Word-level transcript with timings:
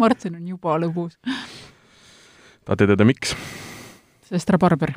Martin 0.00 0.38
on 0.38 0.46
juba 0.48 0.76
lõbus. 0.80 1.18
tahate 2.64 2.88
teada, 2.88 3.04
miks? 3.04 3.34
sest 4.30 4.50
rabarber 4.54 4.94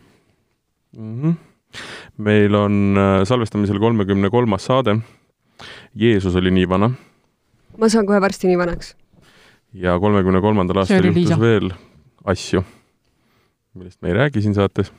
mm. 0.97 1.15
-hmm. 1.21 1.33
meil 2.17 2.55
on 2.55 2.97
äh, 2.97 3.23
salvestamisel 3.27 3.79
kolmekümne 3.79 4.29
kolmas 4.29 4.65
saade. 4.65 4.99
Jeesus 5.95 6.35
oli 6.35 6.51
nii 6.51 6.69
vana. 6.69 6.91
ma 7.77 7.89
saan 7.89 8.05
kohe 8.05 8.21
varsti 8.21 8.47
nii 8.47 8.57
vanaks. 8.57 8.95
ja 9.73 9.99
kolmekümne 9.99 10.41
kolmandal 10.41 10.83
aastal 10.83 11.05
juhtus 11.05 11.39
veel 11.39 11.71
asju, 12.23 12.63
millest 13.73 14.01
me 14.01 14.13
ei 14.13 14.19
räägi 14.21 14.41
siin 14.41 14.55
saates 14.55 14.93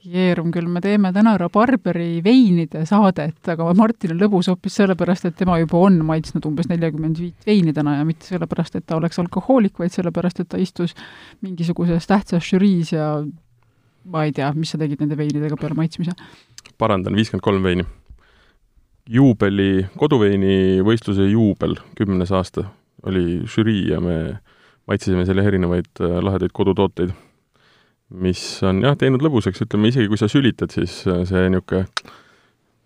Jeerum 0.00 0.48
küll, 0.48 0.68
me 0.72 0.80
teeme 0.80 1.10
täna 1.12 1.34
Rabarberi 1.36 2.22
veinide 2.24 2.86
saadet, 2.88 3.36
aga 3.52 3.66
Martin 3.76 4.14
on 4.14 4.22
lõbus 4.22 4.48
hoopis 4.48 4.78
sellepärast, 4.80 5.26
et 5.28 5.36
tema 5.36 5.58
juba 5.60 5.76
on 5.84 5.98
maitsnud 6.08 6.46
umbes 6.48 6.70
nelikümmend 6.70 7.20
viit 7.20 7.46
veini 7.48 7.74
täna 7.76 7.98
ja 7.98 8.06
mitte 8.08 8.24
sellepärast, 8.30 8.78
et 8.78 8.86
ta 8.88 8.96
oleks 8.96 9.20
alkohoolik, 9.20 9.76
vaid 9.82 9.92
sellepärast, 9.92 10.40
et 10.40 10.48
ta 10.48 10.60
istus 10.60 10.96
mingisuguses 11.44 12.08
tähtsas 12.08 12.48
žüriis 12.48 12.94
ja 12.96 13.12
ma 14.08 14.24
ei 14.24 14.32
tea, 14.32 14.48
mis 14.56 14.72
sa 14.72 14.80
tegid 14.80 15.04
nende 15.04 15.20
veinidega 15.20 15.60
peale 15.60 15.76
maitsmise? 15.76 16.16
parandan, 16.80 17.16
viiskümmend 17.16 17.44
kolm 17.44 17.68
veini. 17.68 17.84
juubeli, 19.10 19.84
koduveini 20.00 20.80
võistluse 20.86 21.28
juubel, 21.28 21.76
kümnes 21.98 22.32
aasta, 22.32 22.70
oli 23.04 23.42
žürii 23.44 23.90
ja 23.92 24.00
me 24.00 24.20
maitsesime 24.88 25.26
seal 25.28 25.44
erinevaid 25.44 25.92
äh, 26.00 26.22
lahedaid 26.24 26.56
kodutooteid 26.56 27.12
mis 28.10 28.42
on 28.66 28.82
jah, 28.84 28.96
teinud 28.98 29.22
lõbusaks, 29.24 29.62
ütleme 29.66 29.90
isegi 29.92 30.10
kui 30.10 30.18
sa 30.20 30.28
sülitad, 30.30 30.72
siis 30.74 31.00
äh, 31.06 31.22
see 31.28 31.46
niisugune, 31.52 31.86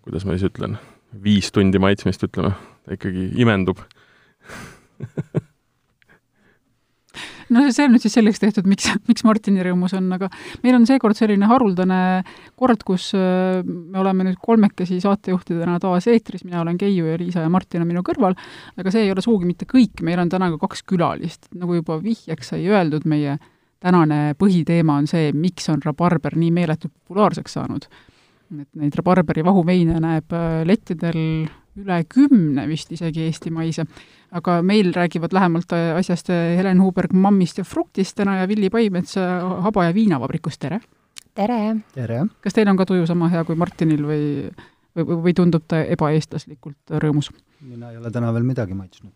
kuidas 0.05 0.27
ma 0.27 0.35
siis 0.35 0.51
ütlen, 0.51 0.77
viis 1.23 1.49
tundi 1.53 1.81
maitsmist, 1.81 2.27
ütleme, 2.27 2.53
ta 2.85 2.97
ikkagi 2.97 3.31
imendub. 3.41 3.81
No 7.53 7.61
see 7.69 7.85
on 7.85 7.93
nüüd 7.93 8.01
siis 8.01 8.15
selleks 8.17 8.41
tehtud, 8.41 8.65
miks, 8.69 8.87
miks 9.05 9.21
Martini 9.25 9.61
rõõmus 9.65 9.93
on, 9.97 10.07
aga 10.15 10.31
meil 10.63 10.79
on 10.79 10.87
seekord 10.89 11.17
selline 11.17 11.45
haruldane 11.49 11.99
kord, 12.57 12.81
kus 12.87 13.11
äh, 13.13 13.61
me 13.61 14.01
oleme 14.01 14.25
nüüd 14.25 14.39
kolmekesi 14.41 14.97
saatejuhtidena 15.03 15.77
taas 15.83 16.09
eetris, 16.09 16.41
mina 16.47 16.63
olen 16.63 16.79
Keiu 16.81 17.05
ja 17.05 17.19
Liisa 17.21 17.43
ja 17.45 17.51
Martin 17.53 17.85
on 17.85 17.91
minu 17.91 18.01
kõrval, 18.05 18.33
aga 18.81 18.93
see 18.93 19.05
ei 19.05 19.13
ole 19.13 19.21
sugugi 19.21 19.45
mitte 19.49 19.69
kõik, 19.69 20.01
meil 20.05 20.23
on 20.23 20.31
täna 20.33 20.49
ka 20.55 20.63
kaks 20.65 20.81
külalist, 20.89 21.45
nagu 21.53 21.77
juba 21.77 21.99
vihjeks 22.01 22.55
sai 22.55 22.65
öeldud, 22.65 23.05
meie 23.09 23.37
tänane 23.83 24.35
põhiteema 24.39 24.99
on 25.01 25.07
see, 25.09 25.31
miks 25.35 25.69
on 25.73 25.83
rabarber 25.85 26.37
nii 26.39 26.51
meeletult 26.55 26.93
populaarseks 26.93 27.57
saanud. 27.57 27.87
et 28.61 28.67
neid 28.77 28.93
rabarberi 28.93 29.41
vahuveine 29.43 29.97
näeb 29.99 30.33
äh, 30.37 30.59
lettidel 30.69 31.17
üle 31.75 31.95
kümne 32.07 32.67
vist 32.69 32.91
isegi 32.93 33.23
eestimaise, 33.25 33.87
aga 34.31 34.59
meil 34.61 34.91
räägivad 34.93 35.33
lähemalt 35.33 35.73
äh, 35.73 35.95
asjast 35.97 36.29
äh, 36.29 36.53
Helen 36.57 36.81
Huberg 36.81 37.13
Mammist 37.13 37.57
ja 37.57 37.65
Fruktist 37.65 38.15
täna 38.15 38.37
ja 38.37 38.47
Villi 38.47 38.69
Paimets 38.69 39.17
Haba- 39.17 39.87
ja 39.89 39.93
Viinavabrikust, 39.93 40.61
tere! 40.61 40.79
tere! 41.33 41.75
tere! 41.93 42.21
kas 42.41 42.53
teil 42.53 42.69
on 42.69 42.77
ka 42.77 42.85
tuju 42.85 43.07
sama 43.09 43.31
hea 43.33 43.43
kui 43.43 43.57
Martinil 43.57 44.05
või, 44.05 44.23
või, 44.95 45.17
või 45.27 45.33
tundub 45.37 45.65
ta 45.67 45.81
ebaeestlaslikult 45.95 46.95
rõõmus? 47.03 47.31
mina 47.65 47.89
ei 47.89 47.97
ole 47.97 48.11
täna 48.13 48.29
veel 48.33 48.43
midagi 48.45 48.75
maitsnud. 48.77 49.15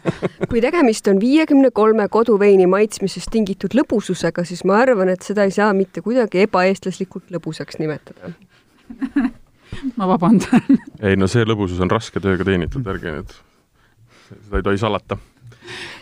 Kui 0.50 0.62
tegemist 0.64 1.08
on 1.10 1.18
viiekümne 1.20 1.68
kolme 1.74 2.06
koduveini 2.08 2.64
maitsmisest 2.70 3.28
tingitud 3.34 3.74
lõbususega, 3.76 4.44
siis 4.48 4.62
ma 4.64 4.78
arvan, 4.86 5.10
et 5.12 5.26
seda 5.26 5.44
ei 5.44 5.52
saa 5.52 5.74
mitte 5.76 6.00
kuidagi 6.04 6.46
ebaeestlaslikult 6.46 7.28
lõbusaks 7.34 7.80
nimetada. 7.82 8.32
Ma 9.98 10.08
vabandan. 10.10 10.64
Ei 11.06 11.14
no 11.14 11.28
see 11.30 11.44
lõbusus 11.46 11.78
on 11.80 11.92
raske 11.92 12.18
tööga 12.20 12.42
teenitud, 12.44 12.82
ärge 12.90 13.12
nüüd, 13.14 13.34
seda 14.32 14.58
ei 14.58 14.64
tohi 14.66 14.80
salata. 14.82 15.16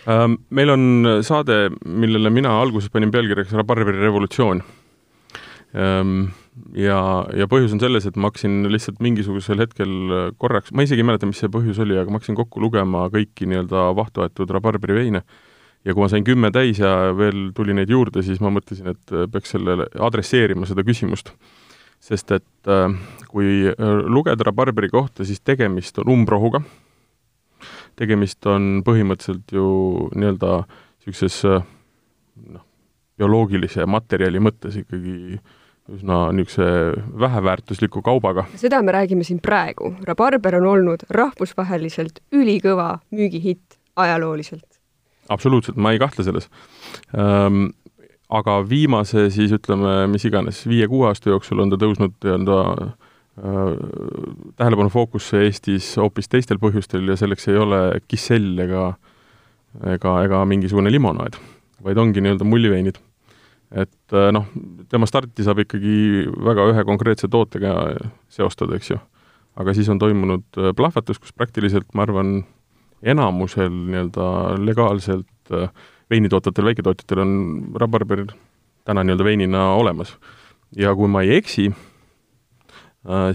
Ähm, 0.08 0.38
meil 0.48 0.72
on 0.72 0.86
saade, 1.26 1.66
millele 1.84 2.32
mina 2.32 2.54
alguses 2.62 2.88
panin 2.88 3.12
pealkirjaks 3.12 3.52
Rabarberi 3.58 4.00
revolutsioon 4.00 4.62
ja, 5.74 7.00
ja 7.36 7.46
põhjus 7.50 7.74
on 7.76 7.82
selles, 7.82 8.06
et 8.08 8.16
ma 8.16 8.30
hakkasin 8.30 8.62
lihtsalt 8.72 9.02
mingisugusel 9.04 9.60
hetkel 9.62 9.92
korraks, 10.40 10.72
ma 10.72 10.84
isegi 10.86 11.04
ei 11.04 11.08
mäleta, 11.08 11.28
mis 11.28 11.40
see 11.42 11.50
põhjus 11.52 11.80
oli, 11.84 11.98
aga 11.98 12.10
ma 12.10 12.20
hakkasin 12.20 12.38
kokku 12.38 12.62
lugema 12.62 13.06
kõiki 13.12 13.48
nii-öelda 13.50 13.90
vahtu 13.98 14.24
aetud 14.24 14.50
rabarberi 14.54 14.96
veine 14.96 15.22
ja 15.84 15.94
kui 15.94 16.02
ma 16.02 16.10
sain 16.10 16.26
kümme 16.26 16.50
täis 16.54 16.80
ja 16.82 17.12
veel 17.16 17.50
tuli 17.56 17.76
neid 17.76 17.90
juurde, 17.92 18.22
siis 18.26 18.42
ma 18.44 18.52
mõtlesin, 18.54 18.90
et 18.94 19.14
peaks 19.32 19.54
sellele, 19.54 19.88
adresseerima 20.08 20.68
seda 20.68 20.84
küsimust. 20.86 21.32
sest 21.98 22.30
et 22.30 22.68
äh, 22.70 22.92
kui 23.26 23.72
lugeda 24.06 24.44
rabarberi 24.46 24.88
kohta, 24.88 25.24
siis 25.26 25.40
tegemist 25.40 25.98
on 25.98 26.12
umbrohuga, 26.14 26.60
tegemist 27.98 28.46
on 28.46 28.84
põhimõtteliselt 28.86 29.50
ju 29.50 29.66
nii-öelda 30.14 30.60
niisuguses 30.62 31.42
noh, 32.54 32.62
bioloogilise 33.18 33.86
materjali 33.90 34.38
mõttes 34.38 34.78
ikkagi 34.78 35.40
äh, 35.40 35.57
üsna 35.88 36.28
niisuguse 36.36 36.68
väheväärtusliku 37.20 38.02
kaubaga. 38.04 38.44
seda 38.56 38.82
me 38.82 38.92
räägime 38.92 39.24
siin 39.24 39.40
praegu. 39.40 39.94
rabarber 40.04 40.58
on 40.60 40.66
olnud 40.66 41.04
rahvusvaheliselt 41.10 42.20
ülikõva 42.32 42.98
müügihitt 43.10 43.78
ajalooliselt. 43.96 44.80
absoluutselt, 45.28 45.76
ma 45.76 45.92
ei 45.92 45.98
kahtle 45.98 46.24
selles 46.24 46.50
ähm, 47.16 47.70
aga 48.28 48.60
viimase 48.68 49.30
siis 49.30 49.52
ütleme, 49.52 50.06
mis 50.12 50.24
iganes, 50.24 50.66
viie-kuue 50.68 51.08
aasta 51.08 51.30
jooksul 51.30 51.64
on 51.64 51.72
ta 51.72 51.80
tõusnud 51.80 52.16
nii-öelda 52.20 52.60
äh, 52.76 53.76
tähelepanu 54.56 54.92
fookusse 54.92 55.44
Eestis 55.46 55.96
hoopis 55.96 56.28
teistel 56.28 56.60
põhjustel 56.60 57.08
ja 57.08 57.16
selleks 57.16 57.48
ei 57.48 57.56
ole 57.56 57.82
kissell 58.08 58.58
ega 58.66 58.90
ega, 59.86 60.14
ega 60.24 60.44
mingisugune 60.48 60.92
limonaad, 60.92 61.36
vaid 61.84 62.00
ongi 62.00 62.22
nii-öelda 62.24 62.46
mulliveinid 62.48 62.98
et 63.70 64.14
äh, 64.16 64.30
noh, 64.32 64.46
tema 64.88 65.08
starti 65.08 65.44
saab 65.44 65.62
ikkagi 65.64 66.26
väga 66.44 66.68
ühe 66.72 66.84
konkreetse 66.88 67.28
tootega 67.32 67.74
seostada, 68.32 68.78
eks 68.78 68.92
ju. 68.94 69.00
aga 69.58 69.74
siis 69.76 69.90
on 69.92 70.00
toimunud 70.00 70.60
äh, 70.60 70.72
plahvatus, 70.76 71.20
kus 71.20 71.34
praktiliselt 71.36 71.90
ma 71.94 72.06
arvan, 72.06 72.40
enamusel 73.02 73.70
nii-öelda 73.70 74.28
legaalselt 74.62 75.52
äh, 75.52 75.68
veinitootjatel, 76.10 76.70
väiketootjatel 76.70 77.22
on 77.22 77.34
rabarber 77.78 78.24
täna 78.88 79.04
nii-öelda 79.04 79.26
veinina 79.26 79.68
olemas. 79.76 80.16
ja 80.76 80.94
kui 80.96 81.08
ma 81.08 81.22
ei 81.24 81.36
eksi, 81.36 81.70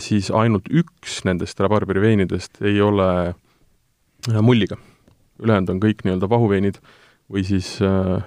siis 0.04 0.28
ainult 0.30 0.68
üks 0.70 1.22
nendest 1.26 1.60
rabarberi 1.62 2.02
veinidest 2.02 2.60
ei 2.62 2.82
ole 2.82 3.34
mulliga. 4.42 4.78
ülejäänud 5.42 5.70
on 5.70 5.80
kõik 5.82 6.04
nii-öelda 6.06 6.30
vahuveinid 6.30 6.82
või 7.32 7.46
siis 7.46 7.78
Äh, 7.82 8.22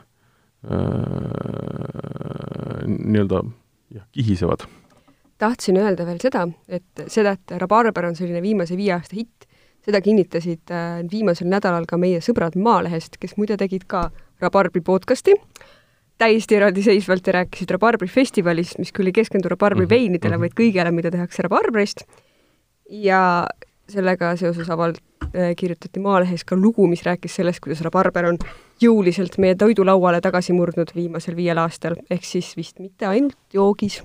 nii-öelda 2.87 3.43
jah, 3.94 4.06
kihisevad. 4.12 4.65
tahtsin 5.39 5.77
öelda 5.77 6.06
veel 6.06 6.19
seda, 6.22 6.47
et 6.69 7.05
seda, 7.12 7.37
et 7.37 7.56
Rabarber 7.61 8.09
on 8.09 8.17
selline 8.17 8.43
viimase 8.43 8.77
viie 8.77 8.94
aasta 8.97 9.17
hitt, 9.19 9.47
seda 9.87 10.00
kinnitasid 10.03 10.72
äh, 10.75 11.03
viimasel 11.11 11.50
nädalal 11.50 11.87
ka 11.89 11.99
meie 12.00 12.22
sõbrad 12.25 12.56
Maalehest, 12.59 13.21
kes 13.22 13.37
muide 13.39 13.59
tegid 13.61 13.87
ka 13.91 14.09
Rabarbri 14.43 14.83
podcasti, 14.84 15.37
täiesti 16.19 16.56
eraldiseisvalt 16.59 17.27
ja 17.28 17.41
rääkisid 17.41 17.71
Rabarbri 17.77 18.09
festivalist, 18.11 18.81
mis 18.81 18.93
küll 18.97 19.12
ei 19.12 19.17
keskendu 19.17 19.53
Rabarbri 19.53 19.84
mm 19.84 19.87
-hmm. 19.87 19.94
veinidele, 19.94 20.37
mhm. 20.37 20.43
vaid 20.43 20.55
kõigele, 20.61 20.91
mida 20.93 21.11
tehakse 21.11 21.43
Rabarbrist. 21.47 22.05
ja 22.91 23.47
sellega 23.88 24.37
seoses 24.37 24.69
avald-, 24.69 24.99
äh, 24.99 25.16
kirjutati 25.56 26.00
Maalehes 26.00 26.44
ka 26.44 26.56
lugu, 26.56 26.86
mis 26.91 27.02
rääkis 27.06 27.38
sellest, 27.38 27.60
kuidas 27.64 27.82
rabarber 27.84 28.30
on 28.30 28.38
jõuliselt 28.82 29.38
meie 29.42 29.56
toidulauale 29.58 30.20
tagasi 30.25 30.55
murdnud 30.56 30.93
viimasel 30.96 31.37
viiel 31.37 31.58
aastal, 31.61 31.96
ehk 32.11 32.25
siis 32.25 32.52
vist 32.56 32.81
mitte 32.81 33.08
ainult 33.08 33.38
joogis. 33.55 34.02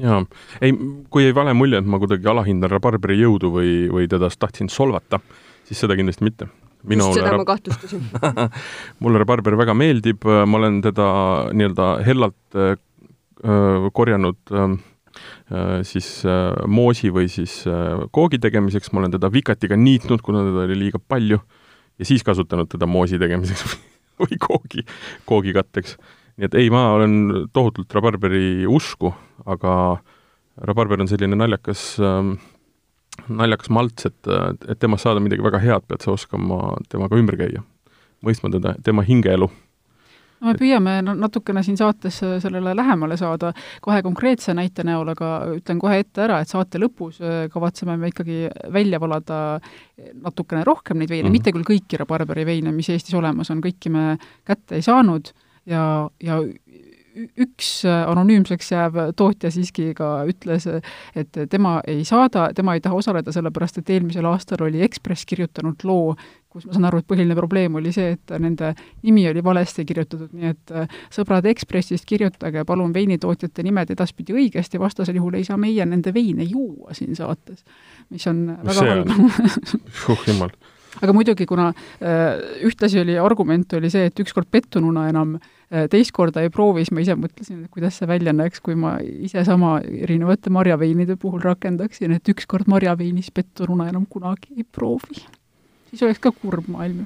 jaa, 0.00 0.24
ei, 0.60 0.74
kui 1.10 1.24
jäi 1.24 1.34
vale 1.34 1.54
mulje, 1.54 1.78
et 1.78 1.86
ma 1.86 2.00
kuidagi 2.02 2.28
alahindan 2.30 2.70
rabarberi 2.70 3.18
jõudu 3.20 3.52
või, 3.54 3.74
või 3.92 4.08
teda 4.10 4.30
tahtsin 4.30 4.68
solvata, 4.68 5.20
siis 5.64 5.80
seda 5.80 5.96
kindlasti 5.96 6.24
mitte. 6.24 6.48
just 6.84 7.14
seda 7.14 7.30
rab... 7.30 7.42
ma 7.42 7.50
kahtlustasin 7.52 8.02
mulle 9.02 9.22
rabarber 9.22 9.56
väga 9.56 9.74
meeldib, 9.74 10.24
ma 10.24 10.58
olen 10.58 10.82
teda 10.82 11.06
nii-öelda 11.52 11.92
hellalt 12.06 12.58
äh, 12.58 12.74
korjanud 13.92 14.40
äh, 14.52 14.74
Äh, 14.74 14.93
siis 15.86 16.08
äh, 16.28 16.52
moosi 16.66 17.10
või 17.14 17.28
siis 17.32 17.62
äh, 17.70 18.04
koogi 18.14 18.40
tegemiseks, 18.42 18.92
ma 18.92 19.02
olen 19.02 19.14
teda 19.16 19.30
vikatiga 19.32 19.76
niitnud, 19.78 20.22
kuna 20.24 20.44
teda 20.46 20.64
oli 20.68 20.78
liiga 20.86 21.00
palju, 21.00 21.40
ja 21.98 22.08
siis 22.08 22.24
kasutanud 22.26 22.70
teda 22.72 22.88
moosi 22.90 23.20
tegemiseks 23.20 23.76
või 24.22 24.40
koogi, 24.40 24.86
koogikatteks. 25.28 25.98
nii 26.38 26.48
et 26.48 26.58
ei, 26.58 26.70
ma 26.72 26.88
olen 26.96 27.46
tohutult 27.52 27.92
rabarberi 27.94 28.66
usku, 28.66 29.14
aga 29.46 29.98
rabarber 30.56 31.02
on 31.02 31.10
selline 31.10 31.38
naljakas 31.38 31.94
äh, 32.02 32.34
naljakas 33.28 33.70
malts, 33.70 34.08
et, 34.08 34.32
et 34.68 34.78
temast 34.82 35.06
saada 35.06 35.22
midagi 35.22 35.44
väga 35.44 35.60
head, 35.62 35.84
pead 35.88 36.02
sa 36.02 36.14
oskama 36.14 36.74
temaga 36.90 37.18
ümber 37.18 37.38
käia. 37.38 37.62
mõistma 38.24 38.48
teda, 38.50 38.74
tema 38.82 39.04
hingeelu 39.04 39.50
no 40.40 40.50
me 40.50 40.54
püüame 40.58 40.96
natukene 41.04 41.62
siin 41.66 41.78
saates 41.80 42.20
äh, 42.26 42.36
sellele 42.42 42.74
lähemale 42.76 43.16
saada. 43.20 43.52
Kohe 43.84 44.02
konkreetse 44.06 44.54
näite 44.56 44.84
näol, 44.86 45.12
aga 45.14 45.30
ütlen 45.54 45.80
kohe 45.82 46.00
ette 46.02 46.24
ära, 46.26 46.40
et 46.42 46.50
saate 46.50 46.80
lõpus 46.82 47.20
äh, 47.22 47.46
kavatseme 47.52 47.96
me 48.00 48.12
ikkagi 48.12 48.48
välja 48.72 49.00
valada 49.02 49.40
natukene 50.22 50.64
rohkem 50.66 50.98
neid 50.98 51.10
veine. 51.10 51.28
Mm, 51.28 51.32
-hmm. 51.32 51.38
mitte 51.38 51.54
küll 51.54 51.68
kõiki 51.70 52.00
rabarberi 52.00 52.46
veine, 52.46 52.72
mis 52.72 52.90
Eestis 52.90 53.14
olemas 53.14 53.50
on, 53.50 53.62
kõiki 53.64 53.92
me 53.92 54.18
kätte 54.44 54.80
ei 54.80 54.82
saanud. 54.82 55.32
Ja, 55.66 56.10
ja 56.20 56.42
üks 57.14 57.68
äh, 57.86 58.04
anonüümseks 58.10 58.70
jääv 58.72 58.96
tootja 59.16 59.50
siiski 59.54 59.92
ka 59.96 60.24
ütles, 60.28 60.66
et 61.14 61.38
tema 61.50 61.78
ei 61.86 62.04
saada, 62.04 62.48
tema 62.54 62.74
ei 62.74 62.82
taha 62.84 62.98
osaleda, 62.98 63.32
sellepärast 63.34 63.78
et 63.80 63.92
eelmisel 63.94 64.26
aastal 64.28 64.64
oli 64.66 64.82
Ekspress 64.84 65.26
kirjutanud 65.28 65.84
loo, 65.86 66.14
kus 66.50 66.66
ma 66.66 66.74
saan 66.74 66.88
aru, 66.90 67.02
et 67.02 67.08
põhiline 67.10 67.36
probleem 67.38 67.78
oli 67.78 67.92
see, 67.94 68.14
et 68.16 68.34
nende 68.42 68.74
nimi 69.06 69.26
oli 69.30 69.42
valesti 69.44 69.86
kirjutatud, 69.86 70.34
nii 70.34 70.52
et 70.52 70.74
äh, 70.74 71.00
sõbrad 71.14 71.46
Ekspressist, 71.50 72.06
kirjutage 72.08 72.66
palun 72.66 72.94
veinitootjate 72.94 73.66
nimed 73.66 73.94
edaspidi 73.94 74.36
õigesti, 74.36 74.82
vastasel 74.82 75.18
juhul 75.20 75.38
ei 75.38 75.46
saa 75.46 75.58
meie 75.60 75.86
nende 75.86 76.14
veine 76.14 76.46
juua 76.48 76.94
siin 76.96 77.14
saates, 77.18 77.64
mis 78.10 78.26
on 78.30 78.46
väga 78.62 78.88
halb. 78.90 79.18
oh 80.10 80.30
jumal 80.30 80.54
aga 81.02 81.10
muidugi, 81.10 81.42
kuna 81.46 81.72
äh, 81.74 82.38
ühtlasi 82.66 83.00
oli, 83.02 83.18
argument 83.18 83.72
oli 83.74 83.90
see, 83.90 84.06
et 84.10 84.20
ükskord 84.22 84.46
pettununa 84.50 85.08
enam 85.10 85.34
äh, 85.34 85.40
Äh, 85.40 85.53
teist 85.90 86.12
korda 86.14 86.42
ei 86.44 86.50
proovi, 86.52 86.84
siis 86.84 86.94
ma 86.94 87.02
ise 87.02 87.16
mõtlesin, 87.18 87.64
et 87.64 87.72
kuidas 87.72 87.98
see 87.98 88.08
välja 88.08 88.34
näeks, 88.36 88.62
kui 88.64 88.76
ma 88.78 88.96
ise 89.02 89.44
sama 89.46 89.76
erinevate 89.82 90.52
marjaveinide 90.54 91.16
puhul 91.20 91.42
rakendaksin, 91.44 92.14
et 92.14 92.30
ükskord 92.30 92.68
marjaveinis 92.70 93.30
petturuna 93.34 93.88
enam 93.90 94.06
kunagi 94.10 94.54
ei 94.56 94.64
proovi. 94.64 95.24
siis 95.90 96.02
oleks 96.02 96.22
ka 96.22 96.32
kurb 96.32 96.68
maailm 96.68 97.04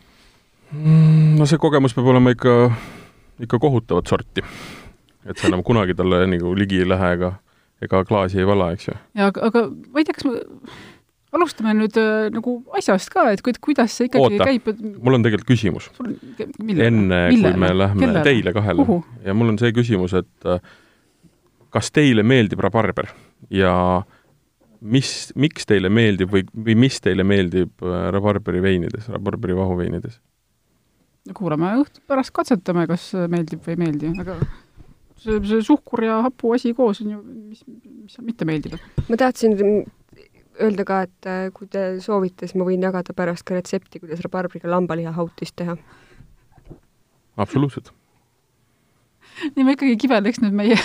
mm,. 0.73 1.37
no 1.39 1.47
see 1.47 1.61
kogemus 1.61 1.95
peab 1.97 2.11
olema 2.13 2.33
ikka, 2.37 2.57
ikka 3.41 3.59
kohutavat 3.59 4.07
sorti. 4.07 4.45
et 5.25 5.37
sa 5.37 5.49
enam 5.49 5.63
kunagi 5.65 5.95
talle 5.95 6.27
nagu 6.27 6.55
ligi 6.55 6.83
ei 6.83 6.89
lähe 6.89 7.13
ega, 7.17 7.33
ega 7.83 8.05
klaasi 8.05 8.43
ei 8.43 8.47
vala, 8.47 8.73
eks 8.77 8.89
ju. 8.89 8.99
jaa, 9.15 9.33
aga, 9.33 9.51
aga 9.51 9.67
ma 9.71 10.03
ei 10.03 10.09
tea, 10.09 10.19
kas 10.19 10.29
ma 10.29 10.37
alustame 11.37 11.75
nüüd 11.77 11.97
äh, 12.01 12.29
nagu 12.33 12.59
asjast 12.79 13.11
ka, 13.13 13.27
et 13.35 13.43
kuidas 13.45 13.95
see 13.99 14.09
ikkagi 14.09 14.39
Oota, 14.41 14.49
käib. 14.49 14.69
mul 15.05 15.19
on 15.19 15.25
tegelikult 15.27 15.51
küsimus. 15.51 15.89
enne, 15.99 17.23
kui 17.35 17.55
me 17.61 17.73
lähme 17.75 18.05
Kellele? 18.05 18.23
teile 18.27 18.55
kahele 18.57 18.85
Uhu. 18.85 19.01
ja 19.27 19.35
mul 19.37 19.53
on 19.53 19.59
see 19.61 19.75
küsimus, 19.77 20.15
et 20.17 20.49
äh, 20.49 20.63
kas 21.75 21.93
teile 21.93 22.25
meeldib 22.25 22.63
rabarber 22.65 23.11
ja 23.53 23.75
mis, 24.81 25.13
miks 25.37 25.69
teile 25.69 25.91
meeldib 25.93 26.33
või, 26.33 26.47
või 26.55 26.79
mis 26.87 26.97
teile 27.05 27.27
meeldib 27.29 27.85
äh, 27.85 28.09
rabarberi 28.15 28.65
veinides, 28.65 29.11
rabarberi 29.13 29.57
vahuveinides? 29.59 30.17
kuulame 31.37 31.75
õhtu 31.83 32.01
pärast, 32.09 32.33
katsetame, 32.33 32.87
kas 32.89 33.11
meeldib 33.29 33.61
või 33.67 33.75
ei 33.75 33.81
meeldi, 33.83 34.15
aga 34.23 34.39
see, 35.21 35.37
see 35.45 35.61
suhkur 35.67 36.07
ja 36.07 36.23
hapu 36.25 36.55
asi 36.57 36.73
koos 36.73 37.03
on 37.05 37.11
ju, 37.13 37.21
mis, 37.51 37.61
mis 37.69 38.17
mitte 38.25 38.49
meeldib. 38.49 38.79
ma 39.11 39.21
tahtsin 39.21 39.59
öelda 40.63 40.85
ka, 40.89 41.03
et 41.07 41.29
äh, 41.29 41.47
kui 41.55 41.69
te 41.71 41.85
soovite, 42.05 42.47
siis 42.47 42.59
ma 42.59 42.67
võin 42.69 42.83
jagada 42.85 43.15
pärast 43.17 43.47
ka 43.49 43.57
retsepti, 43.57 44.01
kuidas 44.03 44.23
rabarbriga 44.25 44.71
lambalihahautist 44.73 45.57
teha. 45.59 45.77
absoluutselt. 47.37 47.93
nii 49.55 49.65
ma 49.65 49.75
ikkagi 49.77 49.97
kibeleks 50.03 50.41
nüüd 50.43 50.57
meie 50.59 50.79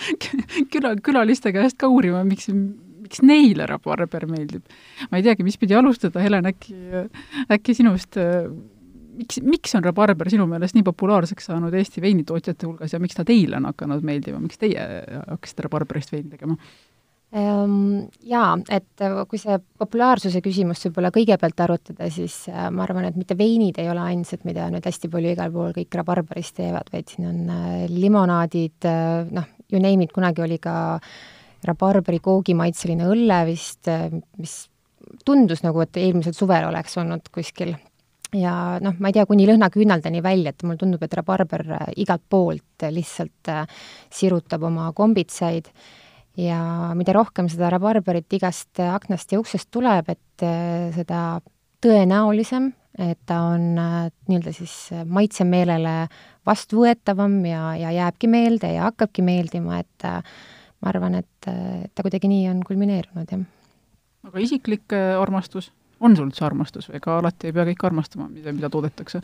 küla, 0.72 0.96
külaliste 1.02 1.52
käest 1.54 1.78
ka 1.78 1.90
uurima, 1.92 2.24
miks, 2.26 2.48
miks 2.50 3.22
neile 3.22 3.68
rabarber 3.70 4.26
meeldib. 4.30 4.64
ma 5.10 5.20
ei 5.20 5.26
teagi, 5.26 5.46
mis 5.46 5.58
pidi 5.60 5.78
alustada, 5.78 6.22
Helen, 6.22 6.50
äkki, 6.50 6.74
äkki 7.52 7.76
sinust 7.78 8.18
miks, 9.16 9.40
miks 9.42 9.74
on 9.78 9.84
rabarber 9.86 10.30
sinu 10.32 10.46
meelest 10.50 10.76
nii 10.76 10.84
populaarseks 10.86 11.48
saanud 11.50 11.74
Eesti 11.74 12.02
veinitootjate 12.04 12.68
hulgas 12.68 12.94
ja 12.94 13.00
miks 13.02 13.16
ta 13.16 13.24
teile 13.26 13.60
on 13.60 13.70
hakanud 13.70 14.04
meeldima, 14.06 14.40
miks 14.42 14.60
teie 14.60 14.82
hakkasite 15.32 15.66
rabarberist 15.68 16.12
veini 16.12 16.32
tegema? 16.34 16.58
Ehm, 17.36 18.06
jaa, 18.24 18.54
et 18.72 19.02
äh, 19.04 19.16
kui 19.28 19.36
see 19.40 19.58
populaarsuse 19.76 20.40
küsimust 20.40 20.86
võib-olla 20.86 21.10
kõigepealt 21.12 21.58
arutada, 21.60 22.06
siis 22.12 22.46
äh, 22.48 22.68
ma 22.72 22.86
arvan, 22.86 23.10
et 23.10 23.18
mitte 23.18 23.36
veinid 23.36 23.76
ei 23.82 23.90
ole 23.92 24.00
ainsad, 24.00 24.46
mida 24.48 24.70
nüüd 24.72 24.86
hästi 24.88 25.10
palju 25.12 25.34
igal 25.34 25.52
pool 25.52 25.74
kõik 25.76 25.98
rabarbarist 26.00 26.56
teevad, 26.56 26.88
vaid 26.94 27.12
siin 27.12 27.26
on 27.28 27.50
äh, 27.52 27.74
limonaadid, 27.92 28.88
noh, 29.36 29.50
you 29.68 29.82
name 29.82 30.06
it, 30.06 30.14
kunagi 30.16 30.46
oli 30.46 30.56
ka 30.62 30.76
rabarberi 31.66 32.22
koogimaitseline 32.24 33.10
õlle 33.10 33.42
vist, 33.50 33.90
mis 34.40 34.56
tundus 35.26 35.60
nagu, 35.66 35.82
et 35.84 36.00
eelmisel 36.00 36.32
suvel 36.36 36.70
oleks 36.70 36.96
olnud 37.02 37.28
kuskil. 37.34 37.74
Ja 38.36 38.54
noh, 38.80 38.96
ma 38.96 39.10
ei 39.10 39.18
tea, 39.18 39.26
kuni 39.28 39.44
lõhnaküünaldeni 39.50 40.24
välja, 40.24 40.54
et 40.54 40.64
mulle 40.64 40.80
tundub, 40.80 41.04
et 41.04 41.20
rabarber 41.20 41.66
igalt 42.00 42.24
poolt 42.32 42.88
lihtsalt 42.96 43.52
sirutab 44.14 44.64
oma 44.70 44.88
kombitsaid 44.96 45.68
ja 46.36 46.92
mida 46.96 47.14
rohkem 47.16 47.48
seda 47.52 47.70
rabarberit 47.72 48.32
igast 48.36 48.80
aknast 48.82 49.32
ja 49.32 49.40
uksest 49.40 49.70
tuleb, 49.74 50.10
et 50.12 50.44
äh, 50.44 50.90
seda 50.96 51.40
tõenäolisem, 51.84 52.70
et 53.00 53.18
ta 53.28 53.40
on 53.52 53.72
äh, 53.80 53.96
nii-öelda 54.28 54.52
siis 54.56 54.74
maitsemeelele 55.08 55.96
vastuvõetavam 56.46 57.40
ja, 57.48 57.62
ja 57.80 57.94
jääbki 58.02 58.30
meelde 58.30 58.74
ja 58.76 58.86
hakkabki 58.90 59.24
meeldima, 59.26 59.80
et 59.84 60.08
äh, 60.08 60.20
ma 60.82 60.92
arvan, 60.92 61.18
et 61.22 61.46
ta 61.46 62.04
kuidagi 62.04 62.28
nii 62.28 62.48
on 62.50 62.62
kulmineerunud, 62.66 63.30
jah. 63.32 63.44
aga 64.28 64.40
isiklik 64.44 64.92
armastus, 64.92 65.70
on 66.04 66.16
sul 66.18 66.28
üldse 66.28 66.44
armastus 66.44 66.90
või 66.90 66.98
ega 67.00 67.14
alati 67.22 67.48
ei 67.48 67.54
pea 67.56 67.64
kõik 67.70 67.84
armastama, 67.88 68.28
mida, 68.28 68.52
mida 68.52 68.68
toodetakse? 68.72 69.22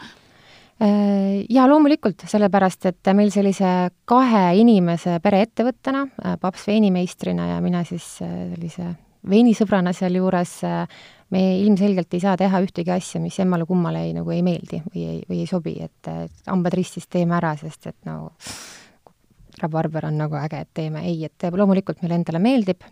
Äh, 0.83 1.45
jaa, 1.53 1.69
loomulikult, 1.71 2.25
sellepärast 2.27 2.89
et 2.91 3.11
meil 3.15 3.29
sellise 3.31 3.69
kahe 4.09 4.41
inimese 4.59 5.21
pereettevõttena, 5.23 6.01
äh, 6.25 6.35
paps 6.43 6.65
veinimeistrina 6.67 7.53
ja 7.53 7.61
mina 7.63 7.85
siis 7.87 8.07
äh, 8.25 8.33
sellise 8.55 8.89
veinisõbrana 9.31 9.93
sealjuures, 9.95 10.57
me 11.31 11.43
ilmselgelt 11.61 12.17
ei 12.17 12.25
saa 12.25 12.35
teha 12.41 12.59
ühtegi 12.65 12.91
asja, 12.91 13.21
mis 13.23 13.39
emmale-kummale 13.45 14.03
ei, 14.09 14.17
nagu 14.17 14.35
ei 14.35 14.43
meeldi 14.43 14.83
või 14.89 15.07
ei, 15.07 15.23
või 15.29 15.45
ei 15.45 15.47
sobi, 15.47 15.77
et 15.85 16.11
hambad 16.49 16.75
ristis 16.75 17.07
teeme 17.07 17.39
ära, 17.39 17.55
sest 17.61 17.87
et 17.93 18.11
no 18.11 18.33
rabarber 19.63 20.11
on 20.11 20.19
nagu 20.25 20.41
äge, 20.43 20.67
et 20.67 20.75
teeme, 20.75 21.07
ei, 21.07 21.23
et 21.31 21.47
loomulikult 21.55 22.03
meile 22.03 22.19
endale 22.19 22.43
meeldib, 22.43 22.83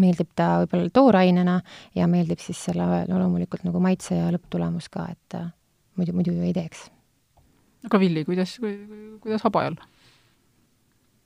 meeldib 0.00 0.32
ta 0.32 0.54
võib-olla 0.62 0.88
toorainena 0.96 1.60
ja 2.00 2.08
meeldib 2.08 2.40
siis 2.40 2.64
selle 2.70 2.88
no, 3.04 3.20
loomulikult 3.20 3.68
nagu 3.68 3.84
maitse 3.84 4.16
ja 4.16 4.32
lõpptulemus 4.32 4.88
ka, 4.88 5.10
et 5.12 5.42
muidu, 6.00 6.16
muidu 6.16 6.40
ju 6.40 6.48
ei 6.48 6.56
teeks 6.56 6.88
aga 7.88 8.00
Villi, 8.02 8.24
kuidas, 8.28 8.58
kuidas 9.24 9.44
Habajal? 9.46 9.80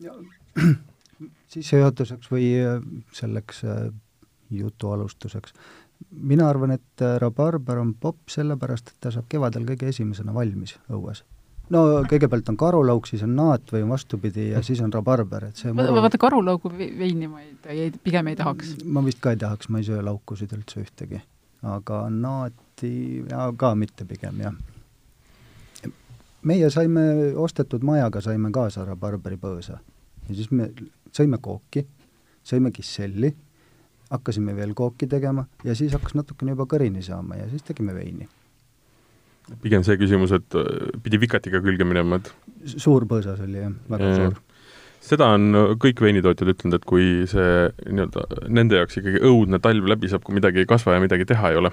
sissejuhatuseks 1.53 2.31
või 2.33 2.49
äh, 2.61 2.81
selleks 3.17 3.63
äh, 3.69 3.91
jutu 4.53 4.93
alustuseks, 4.93 5.55
mina 6.11 6.49
arvan, 6.51 6.75
et 6.77 7.05
äh, 7.05 7.19
rabarber 7.23 7.81
on 7.83 7.95
popp 8.01 8.33
sellepärast, 8.33 8.93
et 8.93 9.05
ta 9.05 9.13
saab 9.15 9.29
kevadel 9.33 9.67
kõige 9.69 9.91
esimesena 9.93 10.35
valmis 10.35 10.77
õues 10.91 11.25
no 11.73 11.83
kõigepealt 12.09 12.51
on 12.53 12.59
karulauk, 12.61 13.07
siis 13.09 13.23
on 13.25 13.37
naat 13.39 13.71
või 13.73 13.85
vastupidi 13.89 14.51
ja 14.51 14.63
siis 14.67 14.83
on 14.85 14.93
rabarber, 14.93 15.49
et 15.51 15.61
see 15.61 15.73
muru... 15.73 15.95
vaata, 16.05 16.21
karulaugu 16.21 16.73
veini 16.73 17.31
ma 17.31 17.45
ei, 17.45 17.55
ei, 17.71 17.93
pigem 18.03 18.33
ei 18.33 18.37
tahaks. 18.37 18.75
ma 18.85 19.05
vist 19.05 19.23
ka 19.23 19.33
ei 19.33 19.41
tahaks, 19.41 19.71
ma 19.73 19.81
ei 19.81 19.89
söö 19.89 20.03
laukusid 20.05 20.53
üldse 20.57 20.83
ühtegi. 20.83 21.23
aga 21.63 22.05
naati 22.11 22.93
ja 23.31 23.49
ka 23.57 23.75
mitte 23.79 24.05
pigem, 24.09 24.43
jah 24.43 24.59
meie 26.49 26.71
saime 26.71 27.33
ostetud 27.39 27.85
majaga, 27.87 28.23
saime 28.25 28.51
kaasa 28.55 28.87
rabarberi 28.87 29.39
põõsa. 29.41 29.79
ja 30.29 30.35
siis 30.35 30.51
me 30.51 30.71
sõime 31.15 31.39
kooki, 31.43 31.85
sõime 32.47 32.73
kisselli, 32.75 33.33
hakkasime 34.13 34.55
veel 34.57 34.75
kooki 34.77 35.09
tegema 35.11 35.47
ja 35.65 35.75
siis 35.79 35.93
hakkas 35.97 36.17
natukene 36.19 36.57
juba 36.57 36.67
kõrini 36.71 37.03
saama 37.05 37.39
ja 37.41 37.49
siis 37.51 37.63
tegime 37.67 37.95
veini. 37.95 38.29
pigem 39.63 39.85
see 39.85 39.99
küsimus, 39.99 40.33
et 40.33 40.55
äh, 40.59 40.89
pidi 41.03 41.21
vikatiga 41.21 41.61
külge 41.61 41.85
minema, 41.85 42.19
et 42.19 42.33
suur 42.77 43.07
põõsas 43.07 43.43
oli 43.43 43.63
jah, 43.63 43.77
väga 43.91 44.11
ja, 44.11 44.17
suur 44.17 44.41
seda 45.03 45.33
on 45.35 45.77
kõik 45.83 46.01
veinitootjad 46.01 46.53
ütelnud, 46.55 46.79
et 46.79 46.85
kui 46.87 47.07
see 47.31 47.71
nii-öelda 47.91 48.47
nende 48.55 48.79
jaoks 48.79 49.01
ikkagi 49.01 49.23
õudne 49.27 49.59
talv 49.63 49.89
läbi 49.91 50.11
saab, 50.11 50.23
kui 50.23 50.37
midagi 50.37 50.63
ei 50.63 50.69
kasva 50.71 50.95
ja 50.95 51.03
midagi 51.03 51.27
teha 51.27 51.51
ei 51.51 51.59
ole, 51.59 51.73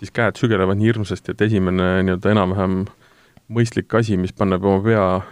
siis 0.00 0.10
käed 0.14 0.40
sügelevad 0.40 0.78
nii 0.78 0.90
hirmsasti, 0.90 1.36
et 1.36 1.44
esimene 1.46 1.86
nii-öelda 2.02 2.34
enam-vähem 2.34 2.80
äh, 2.82 3.07
mõistlik 3.52 3.92
asi, 3.98 4.18
mis 4.20 4.34
paneb 4.36 4.64
oma 4.64 4.82
pea 4.84 5.04
äh, 5.18 5.26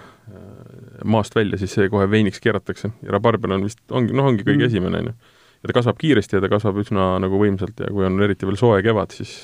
maast 1.05 1.37
välja, 1.37 1.59
siis 1.61 1.75
see 1.77 1.91
kohe 1.93 2.09
veiniks 2.11 2.41
keeratakse 2.43 2.91
ja 3.03 3.15
rabarber 3.15 3.57
on 3.57 3.67
vist, 3.69 3.83
ongi, 3.91 4.17
noh, 4.17 4.31
ongi 4.31 4.47
kõige 4.47 4.65
mm. 4.65 4.71
esimene, 4.71 5.03
on 5.03 5.11
ju. 5.11 5.37
ja 5.61 5.71
ta 5.71 5.77
kasvab 5.79 6.01
kiiresti 6.01 6.39
ja 6.39 6.45
ta 6.45 6.51
kasvab 6.53 6.81
üsna 6.83 7.15
nagu 7.23 7.41
võimsalt 7.41 7.85
ja 7.85 7.93
kui 7.93 8.07
on 8.09 8.19
eriti 8.25 8.49
veel 8.49 8.59
soe 8.61 8.81
kevad, 8.85 9.15
siis 9.17 9.37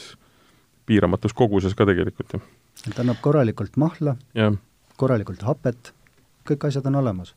piiramatus 0.88 1.36
koguses 1.36 1.76
ka 1.78 1.86
tegelikult, 1.88 2.36
ju. 2.36 2.42
ta 2.88 3.04
annab 3.04 3.20
korralikult 3.24 3.76
mahla, 3.80 4.16
korralikult 5.00 5.44
hapet, 5.46 5.92
kõik 6.48 6.68
asjad 6.68 6.88
on 6.90 7.00
olemas. 7.02 7.34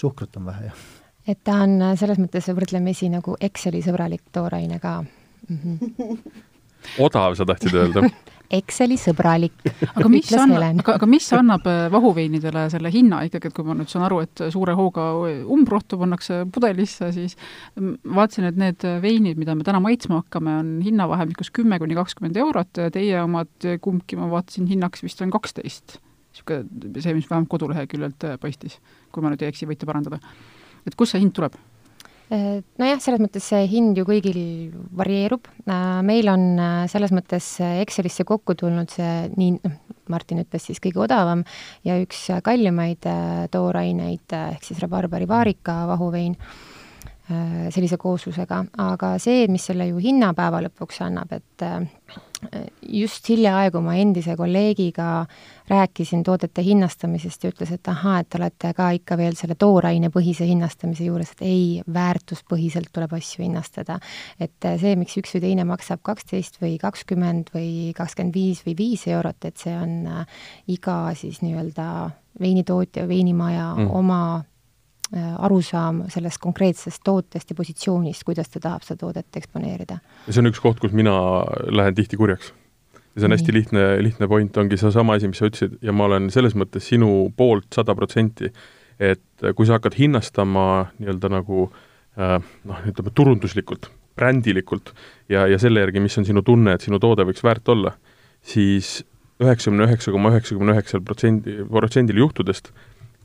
suhkrut 0.00 0.36
on 0.36 0.50
vähe, 0.52 0.68
jah. 0.68 0.82
et 1.26 1.40
ta 1.44 1.62
on 1.64 1.80
selles 1.96 2.20
mõttes 2.20 2.52
võrdlemisi 2.52 3.08
nagu 3.12 3.36
Exceli 3.40 3.82
sõbralik 3.82 4.28
tooraine 4.32 4.78
ka 4.78 5.00
mm. 5.48 5.56
-hmm. 5.56 6.18
odav, 6.98 7.34
sa 7.34 7.48
tahtsid 7.48 7.74
öelda 7.74 8.04
Exceli 8.48 8.96
sõbralik, 8.96 9.52
aga 9.92 10.08
mis 10.08 10.30
annab, 10.32 10.78
aga, 10.80 10.94
aga 10.96 11.06
mis 11.10 11.26
annab 11.36 11.66
äh, 11.68 11.82
vahuveinidele 11.92 12.62
selle 12.72 12.88
hinna 12.94 13.18
ikkagi, 13.26 13.50
et 13.50 13.56
kui 13.56 13.66
ma 13.66 13.74
nüüd 13.76 13.90
saan 13.92 14.06
aru, 14.06 14.22
et 14.24 14.40
suure 14.54 14.72
hooga 14.78 15.04
umbrohtu 15.52 15.98
pannakse 16.00 16.38
pudelisse, 16.54 17.10
siis 17.12 17.36
m- 17.76 17.98
vaatasin, 18.16 18.48
et 18.48 18.56
need 18.56 18.86
veinid, 19.04 19.36
mida 19.36 19.52
me 19.58 19.66
täna 19.68 19.82
maitsma 19.84 20.22
hakkame, 20.22 20.56
on 20.62 20.70
hinnavahemikus 20.86 21.52
kümme 21.52 21.76
kuni 21.82 21.98
kakskümmend 21.98 22.40
eurot 22.40 22.80
ja 22.80 22.88
teie 22.94 23.20
omad 23.20 23.68
kumbki, 23.84 24.16
ma 24.16 24.30
vaatasin, 24.32 24.68
hinnaks 24.72 25.04
vist 25.04 25.20
on 25.20 25.34
kaksteist. 25.34 25.98
niisugune, 26.32 27.02
see, 27.04 27.14
mis 27.18 27.28
vähemalt 27.28 27.52
koduleheküljelt 27.52 28.24
äh, 28.30 28.38
paistis, 28.40 28.80
kui 29.12 29.24
ma 29.24 29.34
nüüd 29.34 29.44
ei 29.44 29.52
eksi, 29.52 29.68
võite 29.68 29.84
parandada. 29.88 30.22
et 30.88 30.96
kust 30.96 31.12
see 31.12 31.20
hind 31.20 31.36
tuleb? 31.36 31.60
Äh, 32.28 32.60
nojah, 32.76 32.98
selles 33.00 33.22
mõttes 33.24 33.46
see 33.48 33.62
hind 33.70 33.96
ju 33.96 34.04
kõigil 34.04 34.36
varieerub, 35.00 35.48
meil 36.04 36.28
on 36.28 36.42
äh, 36.60 36.82
selles 36.92 37.12
mõttes 37.16 37.54
Excelisse 37.64 38.26
kokku 38.28 38.52
tulnud 38.58 38.92
see 38.92 39.30
nii, 39.32 39.54
noh, 39.64 39.78
Martin 40.12 40.42
ütles 40.42 40.66
siis 40.68 40.80
kõige 40.84 41.00
odavam 41.06 41.46
ja 41.88 41.96
üks 42.02 42.26
kallimaid 42.44 43.08
äh, 43.08 43.46
tooraineid 43.52 44.36
ehk 44.36 44.68
siis 44.68 44.80
rabarberi 44.84 45.28
vaarika 45.28 45.86
vahuvein 45.88 46.36
sellise 47.28 47.98
kooslusega, 48.00 48.62
aga 48.80 49.12
see, 49.20 49.46
mis 49.52 49.68
selle 49.68 49.88
ju 49.90 50.00
hinna 50.00 50.32
päeva 50.36 50.62
lõpuks 50.64 51.02
annab, 51.04 51.34
et 51.36 51.66
just 52.88 53.28
hiljaaegu 53.28 53.80
ma 53.82 53.96
endise 53.98 54.36
kolleegiga 54.38 55.26
rääkisin 55.68 56.22
toodete 56.24 56.62
hinnastamisest 56.62 57.44
ja 57.44 57.50
ütles, 57.50 57.72
et 57.74 57.88
ahaa, 57.90 58.20
et 58.22 58.28
te 58.30 58.38
olete 58.38 58.70
ka 58.76 58.90
ikka 58.96 59.18
veel 59.18 59.34
selle 59.36 59.56
toorainepõhise 59.58 60.46
hinnastamise 60.48 61.08
juures, 61.08 61.34
et 61.34 61.42
ei, 61.46 61.64
väärtuspõhiselt 61.94 62.92
tuleb 62.94 63.16
asju 63.18 63.44
hinnastada. 63.44 63.98
et 64.40 64.70
see, 64.80 64.94
miks 64.96 65.18
üks 65.18 65.34
või 65.34 65.44
teine 65.48 65.66
maksab 65.68 66.02
kaksteist 66.02 66.60
või 66.62 66.78
kakskümmend 66.78 67.50
või 67.54 67.92
kakskümmend 67.96 68.34
viis 68.34 68.62
või 68.66 68.76
viis 68.78 69.06
eurot, 69.06 69.44
et 69.44 69.56
see 69.56 69.74
on 69.76 70.06
iga 70.66 70.98
siis 71.18 71.42
nii-öelda 71.42 71.88
veinitootja, 72.40 73.08
veinimaja 73.08 73.74
mm. 73.74 73.90
oma 73.90 74.22
arusaam 75.16 76.02
sellest 76.12 76.40
konkreetsest 76.42 77.00
tootest 77.04 77.50
ja 77.50 77.56
positsioonist, 77.56 78.24
kuidas 78.28 78.50
ta 78.52 78.60
tahab 78.60 78.84
seda 78.84 79.06
toodet 79.06 79.36
eksponeerida. 79.40 79.98
ja 80.26 80.32
see 80.32 80.42
on 80.42 80.50
üks 80.50 80.60
koht, 80.60 80.80
kus 80.82 80.92
mina 80.92 81.14
lähen 81.72 81.96
tihti 81.96 82.18
kurjaks. 82.20 82.52
ja 83.14 83.22
see 83.22 83.28
on 83.30 83.36
hästi 83.36 83.54
lihtne, 83.56 83.84
lihtne 84.04 84.28
point, 84.28 84.56
ongi 84.60 84.76
seesama 84.76 85.16
asi, 85.16 85.30
mis 85.30 85.40
sa 85.40 85.48
ütlesid 85.48 85.78
ja 85.82 85.94
ma 85.96 86.10
olen 86.10 86.28
selles 86.34 86.56
mõttes 86.58 86.84
sinu 86.92 87.30
poolt 87.36 87.72
sada 87.74 87.96
protsenti, 87.96 88.52
et 89.00 89.48
kui 89.56 89.68
sa 89.68 89.78
hakkad 89.78 89.96
hinnastama 89.96 90.66
nii-öelda 90.98 91.32
nagu 91.38 91.70
noh, 92.18 92.84
ütleme 92.90 93.14
turunduslikult, 93.14 93.88
brändilikult 94.18 94.92
ja, 95.30 95.46
ja 95.48 95.58
selle 95.62 95.84
järgi, 95.84 96.02
mis 96.04 96.18
on 96.20 96.26
sinu 96.28 96.42
tunne, 96.44 96.74
et 96.74 96.84
sinu 96.84 97.00
toode 97.00 97.24
võiks 97.28 97.44
väärt 97.46 97.70
olla, 97.72 97.94
siis 98.44 98.98
üheksakümne 99.40 99.86
üheksa 99.86 100.12
koma 100.12 100.32
üheksakümne 100.34 100.74
üheksal 100.74 101.02
protsendi, 101.06 101.60
protsendil 101.70 102.24
juhtudest 102.24 102.72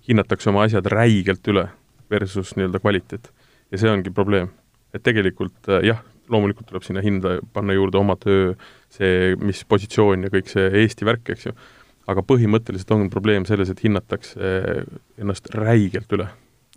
hinnatakse 0.07 0.51
oma 0.51 0.65
asjad 0.67 0.87
räigelt 0.91 1.47
üle 1.51 1.67
versus 2.11 2.55
nii-öelda 2.57 2.81
kvaliteet. 2.83 3.31
ja 3.71 3.79
see 3.81 3.91
ongi 3.91 4.11
probleem. 4.13 4.51
et 4.93 5.03
tegelikult 5.03 5.71
jah, 5.83 6.03
loomulikult 6.29 6.67
tuleb 6.69 6.83
sinna 6.85 7.01
hinda 7.01 7.39
panna 7.53 7.73
juurde 7.73 7.97
oma 7.97 8.15
töö, 8.19 8.53
see, 8.93 9.33
mis 9.41 9.63
positsioon 9.65 10.27
ja 10.27 10.33
kõik 10.33 10.51
see 10.51 10.69
Eesti 10.83 11.07
värk, 11.07 11.33
eks 11.33 11.47
ju, 11.49 11.55
aga 12.07 12.21
põhimõtteliselt 12.27 12.91
on 12.93 13.09
probleem 13.09 13.47
selles, 13.49 13.71
et 13.71 13.81
hinnatakse 13.83 14.53
ennast 15.17 15.49
räigelt 15.55 16.11
üle 16.13 16.27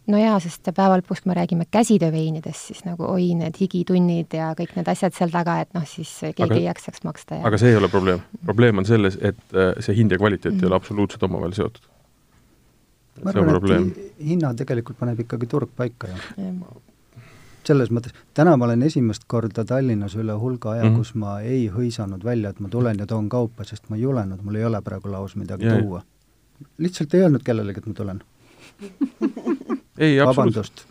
no 0.06 0.20
jaa, 0.22 0.38
sest 0.40 0.70
päeva 0.70 1.00
lõpuks, 1.00 1.24
kui 1.24 1.32
me 1.32 1.36
räägime 1.36 1.66
käsitööveinidest, 1.70 2.70
siis 2.70 2.84
nagu 2.86 3.08
oi, 3.10 3.32
need 3.38 3.58
higitunnid 3.60 4.38
ja 4.38 4.52
kõik 4.58 4.76
need 4.78 4.88
asjad 4.88 5.16
seal 5.18 5.34
taga, 5.34 5.58
et 5.66 5.74
noh, 5.76 5.84
siis 5.88 6.14
keegi 6.22 6.46
aga, 6.46 6.60
ei 6.60 6.68
jaksaks 6.68 7.04
maksta 7.04 7.40
ja 7.40 7.50
aga 7.50 7.60
see 7.60 7.74
ei 7.74 7.80
ole 7.82 7.90
probleem. 7.92 8.22
probleem 8.46 8.80
on 8.80 8.88
selles, 8.88 9.18
et 9.20 9.60
see 9.82 9.98
hind 9.98 10.14
ja 10.14 10.22
kvaliteet 10.22 10.54
mm. 10.54 10.62
ei 10.62 10.70
ole 10.70 10.78
absoluutselt 10.78 11.28
omavahel 11.28 11.58
seotud 11.58 11.90
ma 13.24 13.32
arvan, 13.32 13.88
et 13.88 14.20
hinna 14.24 14.52
tegelikult 14.58 14.98
paneb 14.98 15.22
ikkagi 15.24 15.48
turg 15.50 15.72
paika 15.76 16.10
ju. 16.10 16.44
selles 17.66 17.90
mõttes, 17.90 18.14
täna 18.34 18.56
ma 18.56 18.68
olen 18.68 18.82
esimest 18.86 19.26
korda 19.26 19.64
Tallinnas 19.66 20.14
üle 20.16 20.36
hulga 20.38 20.76
aja 20.76 20.84
mm, 20.84 20.90
-hmm. 20.90 20.98
kus 20.98 21.14
ma 21.14 21.40
ei 21.40 21.66
hõisanud 21.72 22.24
välja, 22.24 22.50
et 22.50 22.60
ma 22.60 22.68
tulen 22.68 22.98
ja 22.98 23.06
toon 23.06 23.28
kaupa, 23.28 23.64
sest 23.64 23.88
ma 23.88 23.96
ei 23.96 24.02
julenud, 24.02 24.42
mul 24.42 24.60
ei 24.60 24.64
ole 24.64 24.82
praegu 24.82 25.10
laos 25.12 25.36
midagi 25.36 25.64
yeah. 25.64 25.82
tuua. 25.82 26.02
lihtsalt 26.78 27.14
ei 27.14 27.26
öelnud 27.26 27.42
kellelegi, 27.42 27.78
et 27.78 27.86
ma 27.86 27.94
tulen 27.94 28.22
ei, 30.06 30.20
absoluutselt 30.20 30.86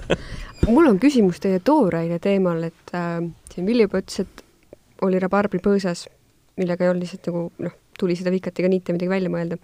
mul 0.74 0.86
on 0.86 0.98
küsimus 0.98 1.40
teie 1.40 1.60
tooraine 1.60 2.18
teemal, 2.18 2.62
et 2.62 2.94
äh, 2.94 3.22
siin 3.52 3.66
Vilja 3.66 3.86
juba 3.88 4.02
ütles, 4.02 4.24
et 4.24 4.44
oli 5.04 5.20
rabarbri 5.20 5.60
põõsas, 5.62 6.06
millega 6.56 6.84
ei 6.84 6.90
olnud 6.90 7.04
lihtsalt 7.04 7.28
nagu 7.30 7.42
noh, 7.66 7.74
tuli 7.98 8.16
seda 8.18 8.32
vikatiga 8.34 8.70
niita 8.70 8.94
midagi 8.96 9.10
välja 9.10 9.32
mõelda. 9.32 9.58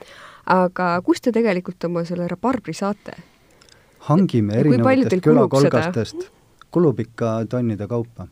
Aga 0.50 0.94
kust 1.06 1.24
te 1.26 1.32
tegelikult 1.34 1.84
oma 1.88 2.04
selle 2.08 2.28
rabarbri 2.30 2.74
saate? 2.74 3.16
hangime 4.08 4.58
erinevatest 4.58 5.22
külakolgastest, 5.22 6.30
kulub 6.74 7.02
ikka 7.04 7.34
tonnide 7.50 7.86
kaupa. 7.90 8.26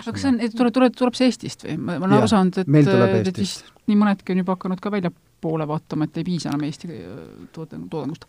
aga 0.00 0.14
kas 0.14 0.24
see 0.24 0.32
on, 0.32 0.40
tuleb, 0.56 0.72
tuleb, 0.74 0.96
tuleb 0.98 1.18
see 1.18 1.30
Eestist 1.30 1.66
või? 1.66 1.76
ma 1.78 1.98
olen 2.00 2.16
aru 2.18 2.30
saanud, 2.32 2.62
et, 2.64 3.28
et 3.28 3.38
vist 3.38 3.68
nii 3.90 3.98
mõnedki 3.98 4.34
on 4.34 4.42
juba 4.42 4.56
hakanud 4.56 4.82
ka 4.82 4.90
väljapoole 4.94 5.66
vaatama, 5.68 6.06
et 6.06 6.18
ei 6.18 6.26
piisa 6.26 6.50
enam 6.50 6.66
Eesti 6.66 6.90
äh, 6.90 7.16
toote, 7.54 7.78
toodangust? 7.90 8.26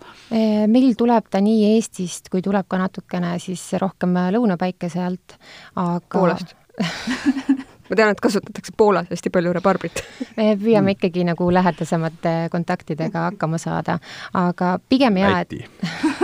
Meil 0.70 0.94
tuleb 1.00 1.30
ta 1.34 1.42
nii 1.42 1.74
Eestist, 1.76 2.30
kui 2.34 2.46
tuleb 2.46 2.70
ka 2.70 2.82
natukene 2.82 3.36
siis 3.42 3.66
rohkem 3.82 4.18
lõunapäikese 4.38 5.02
alt, 5.06 5.38
aga 5.74 6.14
Poolast 6.14 6.58
ma 7.94 8.00
tean, 8.00 8.14
et 8.16 8.22
kasutatakse 8.24 8.74
Poolas 8.78 9.08
hästi 9.14 9.32
palju 9.34 9.54
rabarbrit 9.54 10.02
me 10.38 10.54
püüame 10.60 10.98
ikkagi 10.98 11.26
nagu 11.28 11.48
lähedasemate 11.54 12.34
kontaktidega 12.54 13.30
hakkama 13.30 13.60
saada, 13.62 14.00
aga 14.38 14.76
pigem 14.90 15.22
jaa, 15.22 15.44
et 15.44 15.54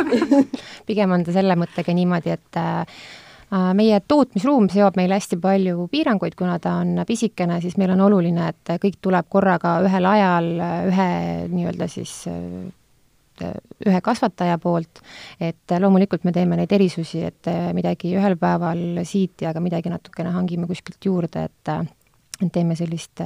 pigem 0.89 1.13
on 1.13 1.25
ta 1.25 1.35
selle 1.35 1.57
mõttega 1.59 1.93
niimoodi, 1.95 2.33
et 2.33 2.59
äh, 2.59 3.03
meie 3.77 4.01
tootmisruum 4.07 4.69
seob 4.73 4.97
meile 4.97 5.19
hästi 5.19 5.39
palju 5.41 5.88
piiranguid, 5.93 6.35
kuna 6.39 6.57
ta 6.63 6.79
on 6.81 7.03
pisikene, 7.07 7.61
siis 7.61 7.77
meil 7.81 7.93
on 7.95 8.03
oluline, 8.09 8.49
et 8.49 8.75
kõik 8.81 8.99
tuleb 9.01 9.29
korraga 9.29 9.79
ühel 9.85 10.09
ajal 10.09 10.51
ühe 10.89 11.09
nii-öelda 11.53 11.89
siis 11.91 12.15
ühe 13.41 14.01
kasvataja 14.03 14.58
poolt, 14.62 15.01
et 15.39 15.77
loomulikult 15.79 16.25
me 16.27 16.34
teeme 16.36 16.58
neid 16.60 16.72
erisusi, 16.75 17.24
et 17.27 17.51
midagi 17.77 18.15
ühel 18.17 18.38
päeval 18.39 19.03
siit 19.08 19.46
ja 19.46 19.53
ka 19.55 19.63
midagi 19.63 19.91
natukene 19.91 20.34
hangime 20.36 20.67
kuskilt 20.69 21.05
juurde, 21.05 21.48
et 21.50 22.51
teeme 22.53 22.75
sellist 22.79 23.24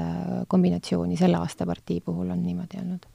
kombinatsiooni, 0.49 1.17
selle 1.17 1.37
aasta 1.37 1.67
partii 1.69 2.01
puhul 2.01 2.31
on 2.33 2.41
niimoodi 2.45 2.81
olnud 2.81 3.12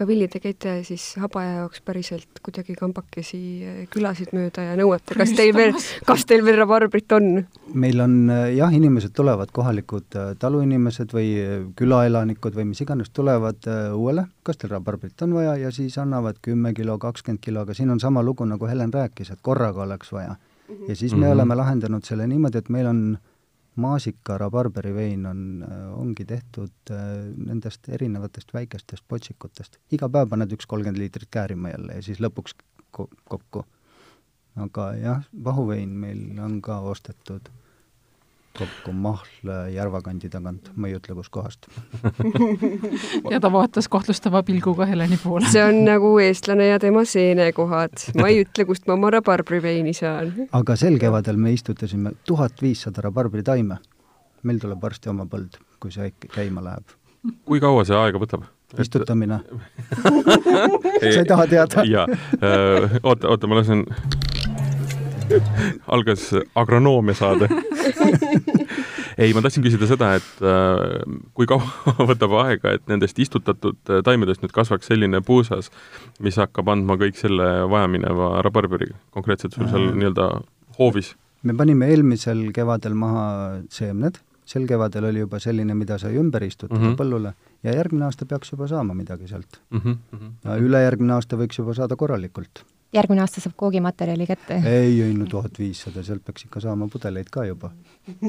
aga 0.00 0.08
Villi, 0.08 0.28
te 0.32 0.40
käite 0.40 0.78
siis 0.88 1.02
habaja 1.20 1.58
jaoks 1.58 1.82
päriselt 1.84 2.38
kuidagi 2.40 2.72
kambakesi 2.78 3.40
külasid 3.92 4.30
mööda 4.32 4.62
ja 4.64 4.76
nõuate, 4.80 5.12
kas 5.18 5.34
teil 5.36 5.52
veel, 5.52 5.74
kas 6.08 6.24
teil 6.24 6.40
veel 6.46 6.56
rabarbrit 6.56 7.12
on? 7.12 7.26
meil 7.76 8.00
on 8.00 8.14
jah, 8.56 8.72
inimesed 8.72 9.12
tulevad, 9.12 9.52
kohalikud 9.52 10.16
äh, 10.16 10.30
taluinimesed 10.40 11.12
või 11.12 11.28
äh, 11.36 11.50
külaelanikud 11.76 12.56
või 12.56 12.70
mis 12.70 12.80
iganes, 12.80 13.12
tulevad 13.12 13.68
uuele, 13.92 14.24
äh, 14.24 14.32
kas 14.46 14.62
teil 14.62 14.72
rabarbrit 14.72 15.20
on 15.26 15.36
vaja, 15.36 15.58
ja 15.60 15.72
siis 15.74 15.98
annavad 16.00 16.40
kümme 16.40 16.72
kilo, 16.76 16.96
kakskümmend 17.02 17.44
kilo, 17.44 17.66
aga 17.66 17.76
siin 17.76 17.92
on 17.92 18.00
sama 18.00 18.24
lugu, 18.24 18.48
nagu 18.48 18.70
Helen 18.70 18.94
rääkis, 18.96 19.34
et 19.34 19.44
korraga 19.44 19.84
oleks 19.84 20.16
vaja. 20.16 20.38
Mhm. 20.70 20.88
ja 20.88 20.96
siis 20.96 21.12
me 21.12 21.18
mm 21.18 21.22
-hmm. 21.24 21.32
oleme 21.32 21.54
lahendanud 21.54 22.04
selle 22.04 22.26
niimoodi, 22.26 22.58
et 22.58 22.68
meil 22.68 22.86
on 22.86 23.18
maasika 23.76 24.38
rabarberi 24.38 24.94
vein 24.94 25.26
on, 25.26 25.42
ongi 25.94 26.24
tehtud 26.24 26.90
äh, 26.90 27.04
nendest 27.36 27.88
erinevatest 27.88 28.54
väikestest 28.54 29.04
potsikutest. 29.08 29.78
iga 29.92 30.08
päev 30.08 30.28
paned 30.28 30.52
üks 30.52 30.66
kolmkümmend 30.66 30.98
liitrit 30.98 31.30
käärima 31.30 31.70
jälle 31.74 32.00
ja 32.00 32.02
siis 32.02 32.20
lõpuks 32.20 32.56
ko 32.90 33.08
kokku. 33.24 33.64
aga 34.56 34.92
jah, 34.98 35.24
vahuvein 35.44 35.88
meil 35.88 36.38
on 36.42 36.60
ka 36.62 36.80
ostetud 36.80 37.48
kokku 38.58 38.92
Mahl 38.92 39.50
Järvakandi 39.74 40.28
tagant, 40.30 40.70
ma 40.76 40.88
ei 40.90 40.96
ütle, 40.98 41.14
kuskohast 41.18 41.68
ja 43.30 43.40
ta 43.40 43.50
vaatas 43.52 43.88
kahtlustava 43.88 44.42
pilguga 44.46 44.86
Heleni 44.90 45.18
poole. 45.22 45.46
see 45.52 45.62
on 45.64 45.84
nagu 45.86 46.12
eestlane 46.22 46.66
ja 46.66 46.78
tema 46.82 47.04
seenekohad. 47.04 47.94
ma 48.20 48.28
ei 48.28 48.42
ütle, 48.44 48.66
kust 48.68 48.88
ma 48.90 48.96
oma 48.98 49.12
rabarbriveini 49.14 49.94
saan. 49.96 50.32
aga 50.52 50.76
sel 50.76 50.98
kevadel 50.98 51.38
me 51.40 51.54
istutasime 51.54 52.14
tuhat 52.26 52.62
viissada 52.62 53.06
rabarbri-taime. 53.06 53.78
meil 54.42 54.58
tuleb 54.58 54.82
varsti 54.82 55.12
oma 55.12 55.28
põld, 55.30 55.60
kui 55.80 55.94
see 55.94 56.12
käima 56.26 56.64
läheb. 56.64 56.96
kui 57.44 57.60
kaua 57.62 57.84
see 57.84 57.96
aega 57.96 58.18
võtab? 58.22 58.48
istutamine 58.78 59.40
sa 61.00 61.18
ei 61.20 61.24
taha 61.26 61.46
teada? 61.46 61.86
jaa, 61.86 62.06
äh, 62.42 62.98
oota, 63.02 63.28
oota, 63.28 63.46
ma 63.46 63.62
lasen 63.62 63.86
algas 65.86 66.30
agronoomia 66.54 67.14
saade 67.14 67.48
ei, 69.18 69.32
ma 69.34 69.42
tahtsin 69.44 69.64
küsida 69.64 69.88
seda, 69.90 70.12
et 70.20 70.44
äh, 70.44 71.00
kui 71.34 71.48
kaua 71.50 71.94
võtab 72.12 72.36
aega, 72.44 72.76
et 72.76 72.86
nendest 72.90 73.18
istutatud 73.18 73.78
äh, 73.90 74.04
taimedest 74.06 74.44
nüüd 74.44 74.54
kasvaks 74.56 74.90
selline 74.92 75.22
puusas, 75.26 75.70
mis 76.20 76.38
hakkab 76.40 76.70
andma 76.72 76.98
kõik 77.00 77.18
selle 77.20 77.50
vajamineva 77.70 78.38
rabarberi, 78.46 78.92
konkreetselt 79.16 79.56
sul 79.56 79.70
seal 79.72 79.90
nii-öelda 79.94 80.32
hoovis? 80.78 81.14
me 81.42 81.54
panime 81.56 81.88
eelmisel 81.88 82.50
kevadel 82.52 82.96
maha 82.98 83.28
seemned, 83.72 84.18
sel 84.50 84.66
kevadel 84.68 85.06
oli 85.10 85.22
juba 85.22 85.40
selline, 85.42 85.76
mida 85.78 85.96
sai 85.98 86.18
ümber 86.20 86.44
istutada 86.44 86.80
mm 86.80 86.86
-hmm. 86.90 86.98
põllule 86.98 87.32
ja 87.64 87.74
järgmine 87.76 88.04
aasta 88.08 88.26
peaks 88.26 88.52
juba 88.52 88.68
saama 88.68 88.94
midagi 88.94 89.28
sealt 89.28 89.60
mm. 89.70 89.80
-hmm. 89.80 90.30
ja 90.44 90.56
ülejärgmine 90.56 91.14
aasta 91.14 91.36
võiks 91.36 91.58
juba 91.58 91.74
saada 91.74 91.96
korralikult. 91.96 92.64
Järgmine 92.94 93.22
aasta 93.22 93.42
saab 93.42 93.54
koogimaterjali 93.60 94.26
kätte? 94.26 94.58
ei, 94.66 95.02
ei 95.02 95.14
no 95.14 95.26
tuhat 95.30 95.58
viissada, 95.58 96.02
sealt 96.06 96.24
peaks 96.26 96.46
ikka 96.48 96.62
saama 96.64 96.88
pudeleid 96.92 97.30
ka 97.32 97.44
juba. 97.46 97.70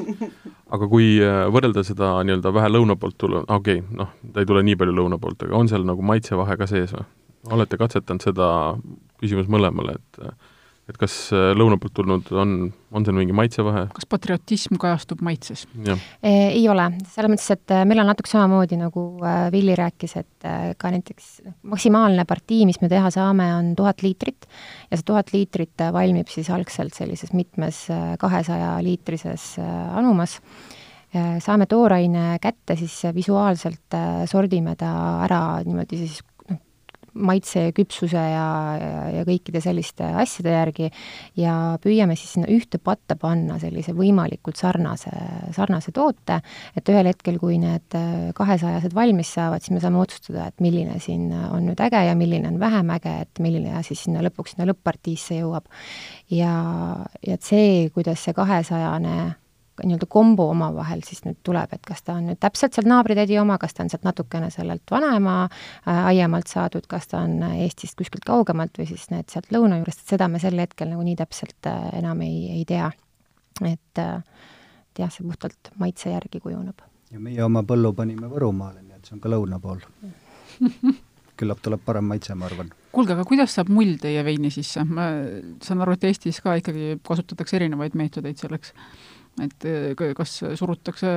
aga 0.76 0.90
kui 0.92 1.16
äh, 1.24 1.44
võrrelda 1.54 1.84
seda 1.88 2.14
nii-öelda 2.28 2.54
vähe 2.54 2.70
lõuna 2.72 2.98
poolt 3.00 3.18
tulla, 3.18 3.44
okei 3.48 3.82
okay,, 3.82 3.98
noh, 3.98 4.14
ta 4.34 4.44
ei 4.44 4.50
tule 4.50 4.64
nii 4.68 4.78
palju 4.80 4.96
lõuna 5.02 5.20
poolt, 5.22 5.48
aga 5.48 5.58
on 5.58 5.72
seal 5.72 5.88
nagu 5.88 6.06
maitsevahe 6.06 6.58
ka 6.60 6.70
sees 6.70 6.94
või? 6.98 7.08
olete 7.52 7.78
katsetanud 7.82 8.22
seda, 8.22 8.48
küsimus 9.22 9.48
mõlemale, 9.50 9.98
et 9.98 10.20
et 10.90 10.98
kas 11.00 11.14
äh, 11.36 11.52
lõuna 11.58 11.78
poolt 11.80 11.94
tulnud 12.00 12.32
on, 12.36 12.56
on 12.92 13.06
seal 13.06 13.18
mingi 13.18 13.36
maitsevahe? 13.36 13.86
kas 13.96 14.08
patriotism 14.10 14.80
kajastub 14.82 15.22
maitses? 15.26 15.66
ei 16.26 16.64
ole, 16.72 16.88
selles 17.14 17.32
mõttes, 17.34 17.48
et 17.54 17.76
äh, 17.76 17.86
meil 17.88 18.02
on 18.04 18.10
natuke 18.12 18.32
samamoodi, 18.32 18.80
nagu 18.82 19.06
äh, 19.22 19.46
Villi 19.54 19.78
rääkis, 19.78 20.18
et 20.22 20.50
ka 20.82 20.92
näiteks 20.94 21.32
maksimaalne 21.70 22.26
partii, 22.30 22.66
mis 22.70 22.82
me 22.82 22.90
teha 22.92 23.12
saame, 23.14 23.52
on 23.56 23.74
tuhat 23.78 24.02
liitrit 24.06 24.48
ja 24.90 24.98
see 24.98 25.08
tuhat 25.08 25.32
liitrit 25.36 25.86
valmib 25.94 26.32
siis 26.32 26.50
algselt 26.54 26.98
sellises 26.98 27.34
mitmes 27.38 27.86
kahesaja 28.22 28.74
liitrises 28.84 29.54
anumas 29.62 30.40
saame 31.12 31.68
tooraine 31.70 32.40
kätte, 32.42 32.78
siis 32.80 32.96
visuaalselt 33.14 33.98
sordime 34.32 34.78
ta 34.80 34.92
ära 35.28 35.42
niimoodi 35.66 36.00
siis 36.00 36.22
maitse 37.14 37.66
ja 37.68 37.72
küpsuse 37.76 38.20
ja, 38.20 38.46
ja, 38.80 39.02
ja 39.18 39.24
kõikide 39.28 39.62
selliste 39.64 40.06
asjade 40.22 40.54
järgi 40.54 40.90
ja 41.40 41.56
püüame 41.84 42.16
siis 42.20 42.36
sinna 42.36 42.50
ühte 42.52 42.80
patta 42.84 43.18
panna 43.20 43.58
sellise 43.62 43.96
võimalikult 43.98 44.60
sarnase, 44.60 45.12
sarnase 45.56 45.92
toote, 45.96 46.40
et 46.78 46.92
ühel 46.94 47.10
hetkel, 47.12 47.40
kui 47.42 47.60
need 47.62 47.98
kahesajased 48.38 48.96
valmis 48.96 49.34
saavad, 49.36 49.64
siis 49.64 49.76
me 49.76 49.84
saame 49.84 50.02
otsustada, 50.02 50.48
et 50.48 50.64
milline 50.64 51.00
siin 51.04 51.30
on 51.34 51.68
nüüd 51.68 51.84
äge 51.84 52.06
ja 52.08 52.16
milline 52.18 52.54
on 52.54 52.60
vähem 52.62 52.96
äge, 52.96 53.18
et 53.26 53.44
milline 53.44 53.84
siis 53.88 54.06
sinna 54.08 54.24
lõpuks 54.26 54.56
sinna 54.56 54.70
lõpp-partiisse 54.72 55.42
jõuab. 55.42 55.68
ja, 56.32 56.56
ja 57.28 57.38
et 57.38 57.44
see, 57.44 57.90
kuidas 57.94 58.24
see 58.24 58.36
kahesajane 58.38 59.41
nii-öelda 59.84 60.08
kombo 60.12 60.50
omavahel 60.52 61.02
siis 61.08 61.24
nüüd 61.26 61.40
tuleb, 61.48 61.74
et 61.74 61.86
kas 61.88 62.04
ta 62.06 62.18
on 62.20 62.28
nüüd 62.30 62.40
täpselt 62.44 62.76
sealt 62.76 62.90
naabritädi 62.92 63.40
oma, 63.42 63.58
kas 63.62 63.74
ta 63.74 63.86
on 63.86 63.92
sealt 63.94 64.06
natukene 64.08 64.52
sellelt 64.54 64.92
vanema 64.92 65.36
äh, 65.46 66.06
aiamalt 66.12 66.52
saadud, 66.52 66.88
kas 66.92 67.08
ta 67.12 67.24
on 67.26 67.40
Eestist 67.52 67.98
kuskilt 68.00 68.26
kaugemalt 68.28 68.78
või 68.78 68.90
siis 68.92 69.08
need 69.14 69.32
sealt 69.32 69.52
lõuna 69.54 69.82
juurest, 69.82 70.04
et 70.04 70.16
seda 70.16 70.28
me 70.32 70.42
sel 70.44 70.60
hetkel 70.62 70.92
nagu 70.92 71.06
nii 71.08 71.18
täpselt 71.20 71.72
äh, 71.72 71.92
enam 72.02 72.22
ei, 72.26 72.60
ei 72.60 72.66
tea. 72.68 72.92
et 73.62 74.02
äh, 74.02 74.20
et 74.92 75.00
jah, 75.06 75.12
see 75.12 75.24
puhtalt 75.24 75.72
maitse 75.80 76.12
järgi 76.12 76.42
kujuneb. 76.44 76.84
ja 77.12 77.20
meie 77.20 77.44
oma 77.44 77.64
põllu 77.68 77.94
panime 77.96 78.28
Võrumaale, 78.32 78.84
nii 78.84 78.98
et 78.98 79.08
see 79.08 79.16
on 79.16 79.24
ka 79.24 79.32
lõuna 79.32 79.60
pool 79.64 79.80
küllap 81.42 81.62
tuleb 81.64 81.82
parem 81.86 82.06
maitse, 82.06 82.36
ma 82.38 82.46
arvan. 82.50 82.70
kuulge, 82.92 83.16
aga 83.16 83.26
kuidas 83.28 83.56
saab 83.56 83.72
mull 83.74 83.96
teie 84.02 84.24
veini 84.28 84.52
sisse? 84.54 84.84
ma 84.86 85.08
saan 85.64 85.82
aru, 85.86 85.96
et 85.98 86.10
Eestis 86.12 86.42
ka 86.44 86.58
ikkagi 86.60 86.98
kasutatakse 87.08 87.58
erinevaid 87.58 87.96
meetodeid 87.98 88.42
selleks 88.42 88.76
et 89.40 89.66
eh, 89.66 89.94
kas 90.16 90.34
surutakse 90.60 91.10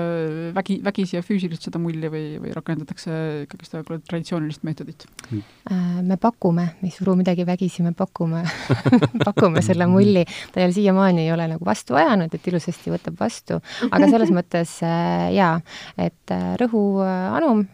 vägi, 0.54 0.76
vägisi 0.85 1.16
ja 1.16 1.23
füüsiliselt 1.25 1.66
seda 1.66 1.80
mulli 1.83 2.09
või, 2.12 2.23
või 2.38 2.52
rakendatakse 2.54 3.16
ikkagi 3.42 3.66
seda 3.66 3.83
traditsioonilist 4.06 4.62
meetodit? 4.66 5.06
Äh, 5.35 5.99
me 6.06 6.16
pakume, 6.21 6.68
me 6.78 6.90
ei 6.90 6.94
suru 6.94 7.16
midagi 7.18 7.47
vägisi, 7.49 7.83
me 7.83 7.90
pakume 7.97 8.44
pakume 9.28 9.64
selle 9.66 9.88
mulli, 9.90 10.23
ta 10.54 10.62
ole 10.62 10.76
siiamaani 10.76 11.25
ei 11.25 11.33
ole 11.35 11.49
nagu 11.56 11.66
vastu 11.66 11.99
ajanud, 11.99 12.30
et 12.30 12.50
ilusasti 12.52 12.94
võtab 12.94 13.18
vastu, 13.18 13.59
aga 13.90 14.11
selles 14.12 14.30
mõttes 14.38 14.76
äh, 14.87 15.26
jaa, 15.35 15.56
et 15.99 16.35
äh, 16.35 16.52
rõhuanum 16.62 17.66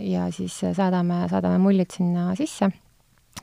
ja 0.00 0.28
siis 0.32 0.54
saadame, 0.76 1.24
saadame 1.32 1.58
mullid 1.60 1.90
sinna 1.92 2.30
sisse 2.38 2.70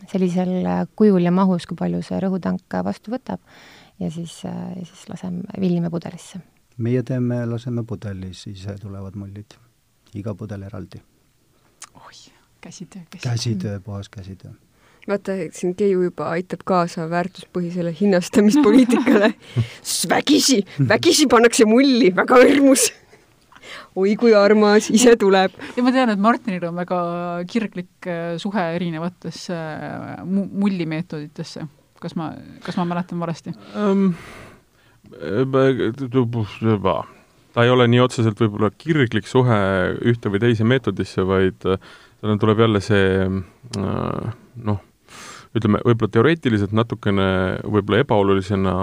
sellisel 0.07 0.63
kujul 0.95 1.25
ja 1.25 1.33
mahus, 1.33 1.65
kui 1.67 1.77
palju 1.77 1.99
see 2.05 2.19
rõhutank 2.23 2.79
vastu 2.85 3.11
võtab 3.11 3.41
ja 3.99 4.11
siis, 4.11 4.43
ja 4.43 4.85
siis 4.85 5.09
laseme, 5.09 5.43
villime 5.59 5.89
pudelisse. 5.89 6.39
meie 6.77 7.03
teeme, 7.03 7.45
laseme 7.45 7.83
pudelis, 7.83 8.45
ise 8.47 8.77
tulevad 8.81 9.15
mullid, 9.15 9.57
iga 10.15 10.35
pudel 10.35 10.63
eraldi. 10.69 11.01
oih, 11.95 12.23
käsitöö, 12.61 13.01
käsitöö. 13.09 13.31
käsitöö, 13.31 13.79
puhas 13.79 14.09
käsitöö 14.09 14.51
vaata, 15.07 15.31
siin 15.51 15.75
Keiu 15.75 16.03
juba 16.03 16.29
aitab 16.35 16.65
kaasa 16.67 17.07
väärtuspõhisele 17.09 17.93
hinnastamispoliitikale 17.95 19.33
vägisi, 20.13 20.61
vägisi 20.87 21.27
pannakse 21.31 21.65
mulli, 21.65 22.11
väga 22.15 22.41
hirmus. 22.43 22.89
oi 23.95 24.15
kui 24.19 24.33
armas, 24.35 24.89
ise 24.91 25.15
tuleb. 25.19 25.55
ja 25.77 25.83
ma 25.83 25.91
tean, 25.95 26.11
et 26.11 26.19
Martinil 26.19 26.67
on 26.69 26.75
väga 26.75 26.99
kirglik 27.47 28.07
äh, 28.07 28.35
suhe 28.37 28.67
erinevatesse 28.75 29.55
äh, 29.55 30.21
mullimeetoditesse 30.27 31.67
kas 32.01 32.17
ma, 32.19 32.31
kas 32.65 32.77
ma 32.79 32.87
mäletan 32.89 33.21
valesti 33.21 33.53
um,? 33.75 34.11
ta 37.53 37.65
ei 37.65 37.71
ole 37.73 37.87
nii 37.89 38.03
otseselt 38.03 38.39
võib-olla 38.41 38.69
kirglik 38.77 39.29
suhe 39.29 39.57
ühte 40.05 40.29
või 40.29 40.43
teise 40.43 40.67
meetodisse, 40.67 41.23
vaid 41.25 41.65
äh, 41.65 41.81
tal 42.21 42.37
tuleb 42.41 42.61
jälle 42.65 42.81
see 42.85 43.09
äh, 43.25 44.29
noh, 44.69 44.79
ütleme, 45.57 45.81
võib-olla 45.85 46.13
teoreetiliselt 46.13 46.75
natukene 46.77 47.27
võib-olla 47.63 48.03
ebaolulisena 48.03 48.77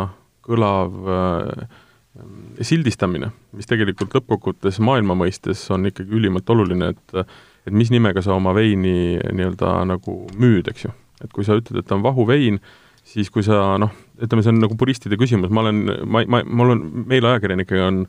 kõlav 0.45 1.11
äh, 1.15 1.81
sildistamine, 2.63 3.33
mis 3.55 3.67
tegelikult 3.67 4.15
lõppkokkuvõttes 4.15 4.79
maailma 4.85 5.17
mõistes 5.19 5.65
on 5.75 5.91
ikkagi 5.91 6.15
ülimalt 6.15 6.51
oluline, 6.51 6.95
et 6.95 7.27
et 7.65 7.73
mis 7.73 7.89
nimega 7.89 8.21
sa 8.21 8.35
oma 8.37 8.53
veini 8.53 9.17
nii-öelda 9.17 9.71
nagu 9.89 10.19
müüd, 10.37 10.69
eks 10.69 10.85
ju. 10.85 10.91
et 11.25 11.31
kui 11.33 11.47
sa 11.47 11.57
ütled, 11.57 11.79
et 11.81 11.87
ta 11.89 11.97
on 11.97 12.03
vahuvein, 12.05 12.59
siis 13.05 13.31
kui 13.33 13.45
sa 13.47 13.77
noh, 13.81 13.93
ütleme, 14.23 14.45
see 14.45 14.53
on 14.55 14.61
nagu 14.63 14.77
puristide 14.81 15.19
küsimus, 15.21 15.53
ma 15.55 15.65
olen, 15.65 15.83
ma, 16.09 16.25
ma, 16.31 16.43
mul 16.45 16.75
on, 16.75 16.85
meil 17.11 17.27
ajakirjanikega 17.29 17.89
on, 17.91 18.05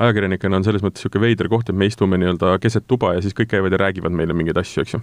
ajakirjanikena 0.00 0.60
on 0.60 0.66
selles 0.66 0.84
mõttes 0.84 1.04
niisugune 1.04 1.28
veider 1.28 1.50
koht, 1.52 1.70
et 1.70 1.78
me 1.78 1.88
istume 1.90 2.18
nii-öelda 2.20 2.56
keset 2.62 2.88
tuba 2.90 3.14
ja 3.16 3.24
siis 3.24 3.36
kõik 3.36 3.52
käivad 3.54 3.76
ja 3.76 3.80
räägivad 3.84 4.14
meile 4.16 4.36
mingeid 4.36 4.58
asju, 4.60 4.84
eks 4.84 4.96
ju. 4.96 5.00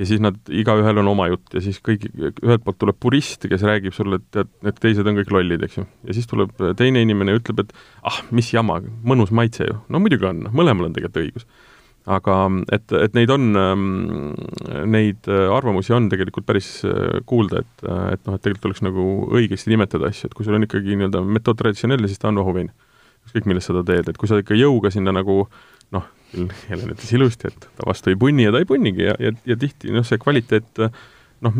ja 0.00 0.08
siis 0.10 0.22
nad, 0.22 0.38
igaühel 0.52 1.00
on 1.00 1.12
oma 1.14 1.30
jutt 1.32 1.56
ja 1.56 1.62
siis 1.64 1.80
kõik, 1.84 2.06
ühelt 2.18 2.64
poolt 2.66 2.80
tuleb 2.82 2.98
purist, 3.00 3.48
kes 3.50 3.66
räägib 3.66 3.96
sulle, 3.96 4.20
et 4.20 4.26
tead, 4.36 4.50
need 4.66 4.80
teised 4.82 5.08
on 5.08 5.20
kõik 5.20 5.32
lollid, 5.32 5.64
eks 5.64 5.80
ju. 5.80 5.86
ja 6.04 6.18
siis 6.18 6.28
tuleb 6.30 6.52
teine 6.78 7.04
inimene 7.04 7.34
ja 7.34 7.40
ütleb, 7.40 7.64
et 7.64 7.76
ah, 8.04 8.20
mis 8.34 8.52
jama, 8.52 8.82
mõnus 9.06 9.32
maitse 9.34 9.70
ju. 9.70 9.78
no 9.88 10.02
muidugi 10.02 10.28
on, 10.28 10.48
mõlemal 10.52 10.90
on 10.90 10.98
tegelikult 10.98 11.24
õigus 11.24 11.48
aga 12.04 12.38
et, 12.74 12.92
et 12.98 13.14
neid 13.16 13.30
on, 13.32 13.46
ähm, 13.56 13.84
neid 14.92 15.28
äh, 15.30 15.46
arvamusi 15.52 15.94
on 15.96 16.10
tegelikult 16.12 16.46
päris 16.48 16.68
äh, 16.84 17.20
kuulda, 17.28 17.62
et, 17.64 17.86
äh, 17.86 18.10
et 18.16 18.26
noh, 18.26 18.36
et 18.36 18.44
tegelikult 18.44 18.66
tuleks 18.68 18.84
nagu 18.84 19.06
õigesti 19.32 19.72
nimetada 19.72 20.10
asju, 20.12 20.28
et 20.28 20.36
kui 20.36 20.44
sul 20.44 20.58
on 20.58 20.66
ikkagi 20.66 20.98
nii-öelda 20.98 21.24
metood 21.24 21.60
traditsionaalne, 21.62 22.10
siis 22.10 22.20
ta 22.20 22.28
on 22.28 22.42
vahuvein. 22.42 22.68
ükskõik, 23.24 23.46
millest 23.48 23.70
seda 23.70 23.80
teed, 23.88 24.10
et 24.10 24.18
kui 24.20 24.28
sa 24.28 24.36
ikka 24.36 24.56
jõuga 24.58 24.90
sinna 24.92 25.14
nagu 25.16 25.46
noh, 25.96 26.04
Helen 26.68 26.92
ütles 26.92 27.12
ilusti, 27.16 27.48
et 27.48 27.68
ta 27.78 27.86
vastu 27.88 28.10
ei 28.12 28.18
punni 28.20 28.44
ja 28.44 28.52
ta 28.52 28.60
ei 28.60 28.68
punnigi 28.68 29.06
ja, 29.06 29.14
ja, 29.22 29.32
ja 29.48 29.56
tihti 29.56 29.94
noh, 29.94 30.04
see 30.04 30.20
kvaliteet 30.20 30.82
äh, 30.84 31.04
noh, 31.44 31.56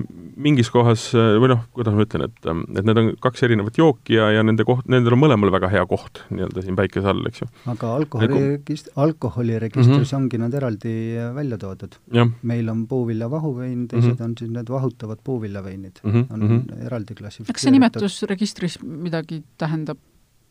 mingis 0.46 0.70
kohas 0.72 1.06
või 1.14 1.50
noh, 1.50 1.64
kuidas 1.76 1.96
ma 1.96 2.04
ütlen, 2.06 2.26
et, 2.28 2.38
et 2.46 2.86
need 2.86 3.00
on 3.00 3.10
kaks 3.24 3.44
erinevat 3.46 3.78
jooki 3.78 4.18
ja, 4.18 4.30
ja 4.34 4.44
nende 4.46 4.66
koht, 4.68 4.86
nendel 4.90 5.16
on 5.16 5.22
mõlemal 5.24 5.52
väga 5.54 5.70
hea 5.72 5.84
koht 5.90 6.22
nii-öelda 6.30 6.64
siin 6.64 6.78
päikese 6.78 7.10
all, 7.12 7.24
eks 7.30 7.42
ju. 7.42 7.48
aga 7.72 7.92
alkoholiregist-, 7.98 8.92
alkoholiregistris 8.96 9.90
mm 9.90 10.04
-hmm. 10.04 10.16
ongi 10.20 10.42
nad 10.44 10.54
eraldi 10.54 10.94
välja 11.34 11.58
toodud. 11.58 11.98
meil 12.42 12.68
on 12.68 12.86
puuvilja 12.86 13.30
vahuvein, 13.30 13.88
teised 13.88 14.10
mm 14.10 14.16
-hmm. 14.16 14.24
on 14.24 14.34
siis 14.38 14.50
need 14.50 14.68
vahutavad 14.70 15.18
puuviljaveinid 15.24 16.00
mm, 16.02 16.12
-hmm. 16.12 16.32
on 16.32 16.40
mm 16.40 16.48
-hmm. 16.48 16.86
eraldi 16.86 17.14
klassifitseeritud. 17.14 17.54
kas 17.54 17.62
see 17.62 17.72
nimetus 17.72 18.22
registris 18.22 18.78
midagi 18.82 19.42
tähendab 19.58 19.98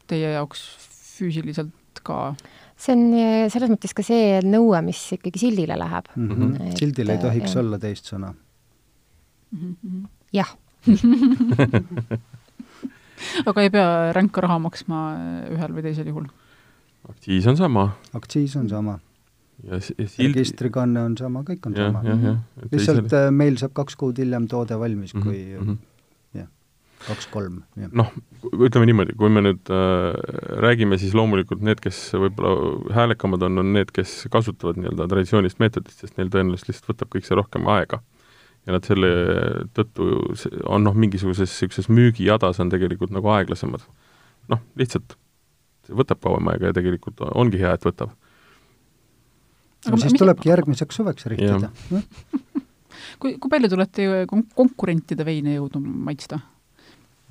teie 0.08 0.34
jaoks 0.34 0.60
füüsiliselt 1.18 1.72
ka? 2.04 2.36
see 2.84 2.96
on 2.96 3.04
eh, 3.16 3.50
selles 3.54 3.72
mõttes 3.72 3.94
ka 3.96 4.06
see 4.06 4.40
nõue, 4.46 4.80
mis 4.86 5.00
ikkagi 5.18 5.42
sildile 5.46 5.78
läheb 5.80 6.10
mm. 6.16 6.30
-hmm. 6.30 6.74
sildil 6.80 7.14
ei 7.14 7.22
tohiks 7.22 7.54
jah. 7.54 7.62
olla 7.64 7.80
teist 7.80 8.10
sõna. 8.12 8.34
Jah 10.34 10.50
aga 13.50 13.64
ei 13.64 13.72
pea 13.74 14.12
ränka 14.16 14.44
raha 14.44 14.60
maksma 14.64 15.00
ühel 15.54 15.76
või 15.76 15.86
teisel 15.86 16.10
juhul? 16.12 16.28
aktsiis 17.10 17.48
on 17.52 17.60
sama. 17.60 17.88
aktsiis 18.16 18.56
on 18.60 18.70
sama. 18.72 18.98
ja, 19.64 19.80
sild... 19.80 20.20
registrikanne 20.20 21.08
on 21.10 21.18
sama, 21.20 21.44
kõik 21.48 21.70
on 21.70 21.78
ja, 21.78 21.90
sama. 21.90 22.04
lihtsalt 22.04 23.08
teisel... 23.08 23.28
Äh, 23.28 23.34
meil 23.36 23.60
saab 23.62 23.76
kaks 23.80 24.00
kuud 24.00 24.20
hiljem 24.20 24.48
toode 24.52 24.76
valmis 24.80 25.16
kui 25.16 25.40
mm 25.56 25.68
-hmm. 25.68 25.78
jah, 26.40 26.50
kaks-kolm. 27.08 27.62
noh, 27.92 28.14
ütleme 28.54 28.90
niimoodi, 28.90 29.18
kui 29.20 29.30
me 29.30 29.46
nüüd 29.46 29.72
äh, 29.72 29.76
räägime, 30.66 30.98
siis 30.98 31.14
loomulikult 31.14 31.62
need, 31.62 31.84
kes 31.84 32.10
võib-olla 32.14 32.96
häälekamad 32.96 33.42
on, 33.50 33.64
on 33.64 33.74
need, 33.74 33.92
kes 33.92 34.28
kasutavad 34.32 34.80
nii-öelda 34.80 35.08
traditsioonilist 35.08 35.60
meetodit, 35.60 35.96
sest 35.96 36.18
neil 36.18 36.34
tõenäoliselt 36.34 36.72
lihtsalt 36.72 36.96
võtab 36.96 37.16
kõik 37.16 37.28
see 37.28 37.40
rohkem 37.40 37.68
aega 37.68 38.04
ja 38.64 38.76
nad 38.76 38.88
selle 38.88 39.10
tõttu 39.76 40.08
on 40.72 40.86
noh, 40.88 40.96
mingisuguses 40.96 41.52
niisuguses 41.52 41.90
müügijadas 41.92 42.62
on 42.64 42.72
tegelikult 42.72 43.14
nagu 43.16 43.32
aeglasemad. 43.36 43.84
noh, 44.52 44.64
lihtsalt 44.80 45.18
võtab 45.92 46.22
kauem 46.24 46.48
aega 46.54 46.72
ja 46.72 46.76
tegelikult 46.76 47.24
ongi 47.34 47.60
hea, 47.60 47.74
et 47.76 47.86
võtab. 47.88 48.14
no 49.90 50.00
siis 50.00 50.16
tulebki 50.20 50.52
järgmiseks 50.52 51.02
suveks 51.02 51.28
rihtida. 51.34 51.72
kui, 53.20 53.36
kui 53.36 53.50
palju 53.52 53.70
te 53.70 53.80
olete 53.80 54.10
kon-, 54.32 54.48
konkurentide 54.56 55.28
veine 55.28 55.58
jõudnud 55.58 55.88
maitsta? 56.10 56.40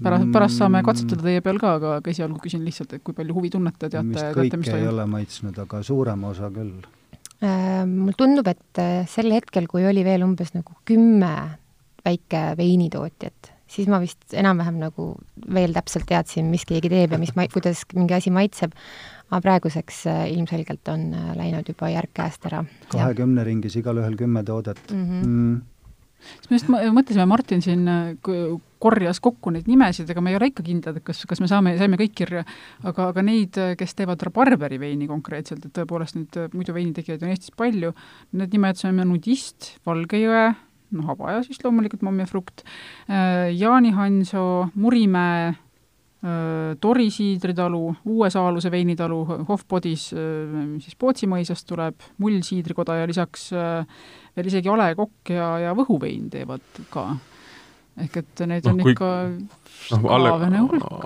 pärast, 0.02 0.32
pärast 0.34 0.58
saame 0.58 0.80
mm. 0.80 0.86
katsetada 0.88 1.28
teie 1.28 1.42
peal 1.44 1.60
ka, 1.62 1.76
aga, 1.78 1.94
aga 2.00 2.10
esialgu 2.10 2.40
küsin 2.42 2.64
lihtsalt, 2.66 2.96
et 2.96 3.04
kui 3.04 3.14
palju 3.16 3.36
huvi 3.36 3.52
tunnete, 3.52 3.88
teate, 3.88 4.16
teate, 4.18 4.58
mis 4.58 4.68
toimub? 4.68 4.82
ei 4.82 4.90
ole 4.90 5.06
maitsnud, 5.14 5.58
aga 5.62 5.82
suurem 5.86 6.24
osa 6.28 6.50
küll. 6.54 6.74
Mulle 7.42 8.14
tundub, 8.18 8.46
et 8.46 8.78
äh, 8.78 9.02
sel 9.10 9.32
hetkel, 9.34 9.66
kui 9.70 9.86
oli 9.88 10.04
veel 10.06 10.22
umbes 10.22 10.52
nagu 10.54 10.76
kümme 10.86 11.32
väike 12.06 12.52
veinitootjat, 12.58 13.50
siis 13.70 13.88
ma 13.90 13.98
vist 14.02 14.34
enam-vähem 14.36 14.78
nagu 14.82 15.08
veel 15.54 15.74
täpselt 15.74 16.06
teadsin, 16.10 16.50
mis 16.52 16.66
keegi 16.68 16.90
teeb 16.92 17.14
ja 17.14 17.18
mis 17.22 17.34
ma-, 17.38 17.48
kuidas 17.50 17.82
mingi 17.96 18.14
asi 18.14 18.30
maitseb, 18.34 18.76
aga 19.32 19.42
praeguseks 19.42 20.04
äh, 20.12 20.22
ilmselgelt 20.36 20.92
on 20.92 21.08
äh, 21.18 21.34
läinud 21.38 21.66
juba 21.72 21.90
järg 21.90 22.14
käest 22.14 22.46
ära. 22.50 22.62
kahekümne 22.94 23.46
ringis 23.48 23.78
igalühel 23.80 24.18
kümme 24.20 24.44
toodet 24.46 24.82
mm. 24.90 25.04
-hmm. 25.04 25.26
Mm 25.26 25.60
siis 26.22 26.50
me 26.50 26.58
just 26.58 26.70
mõtlesime, 26.96 27.26
Martin 27.30 27.62
siin 27.64 27.86
korjas 28.82 29.20
kokku 29.22 29.52
neid 29.54 29.68
nimesid, 29.70 30.10
ega 30.10 30.22
me 30.24 30.32
ei 30.32 30.38
ole 30.38 30.50
ikka 30.50 30.64
kindlad, 30.66 30.98
et 30.98 31.06
kas, 31.06 31.22
kas 31.28 31.42
me 31.42 31.48
saame, 31.50 31.76
saime 31.78 31.98
kõik 32.00 32.16
kirja, 32.22 32.42
aga, 32.82 33.10
aga 33.12 33.24
neid, 33.26 33.58
kes 33.78 33.96
teevad 33.98 34.22
rabarberi 34.26 34.80
veini 34.82 35.08
konkreetselt, 35.10 35.66
et 35.66 35.74
tõepoolest 35.76 36.18
neid 36.18 36.40
muidu 36.56 36.74
veinitegijaid 36.76 37.22
on 37.22 37.32
Eestis 37.34 37.54
palju, 37.58 37.92
need 38.38 38.54
nimed 38.56 38.80
saime 38.80 39.06
Nudist, 39.06 39.76
Valgejõe, 39.86 40.46
noh, 40.96 41.10
Habaja 41.10 41.42
siis 41.46 41.62
loomulikult, 41.64 42.02
Mommi 42.06 42.26
frukt, 42.28 42.64
äh, 43.08 43.50
Jaani 43.54 43.94
Hansoo, 43.96 44.70
Murimäe, 44.74 45.52
äh, 45.52 45.60
Tori 46.78 47.08
siidritalu, 47.10 47.80
Uue 48.06 48.28
Saaluse 48.30 48.70
veinitalu, 48.70 49.16
Hofbodis 49.48 50.04
äh, 50.14 50.52
siis 50.78 50.94
Pootsi 50.94 51.26
mõisast 51.26 51.66
tuleb, 51.66 51.98
Mull 52.22 52.44
siidrikoda 52.46 53.00
ja 53.00 53.08
lisaks 53.10 53.48
veel 53.52 54.50
isegi 54.52 54.70
A 54.70 54.78
Le 54.78 54.92
Kokk 54.98 55.34
ja, 55.34 55.48
ja 55.66 55.74
Võhu 55.74 55.98
vein 56.02 56.30
teevad 56.30 56.84
ka 56.94 57.08
ehk 58.00 58.16
et 58.22 58.42
neid 58.48 58.64
no, 58.64 58.72
on 58.72 58.78
kui, 58.80 58.94
ikka 58.94 59.08
noh, 59.92 60.06
Alle, 60.14 60.30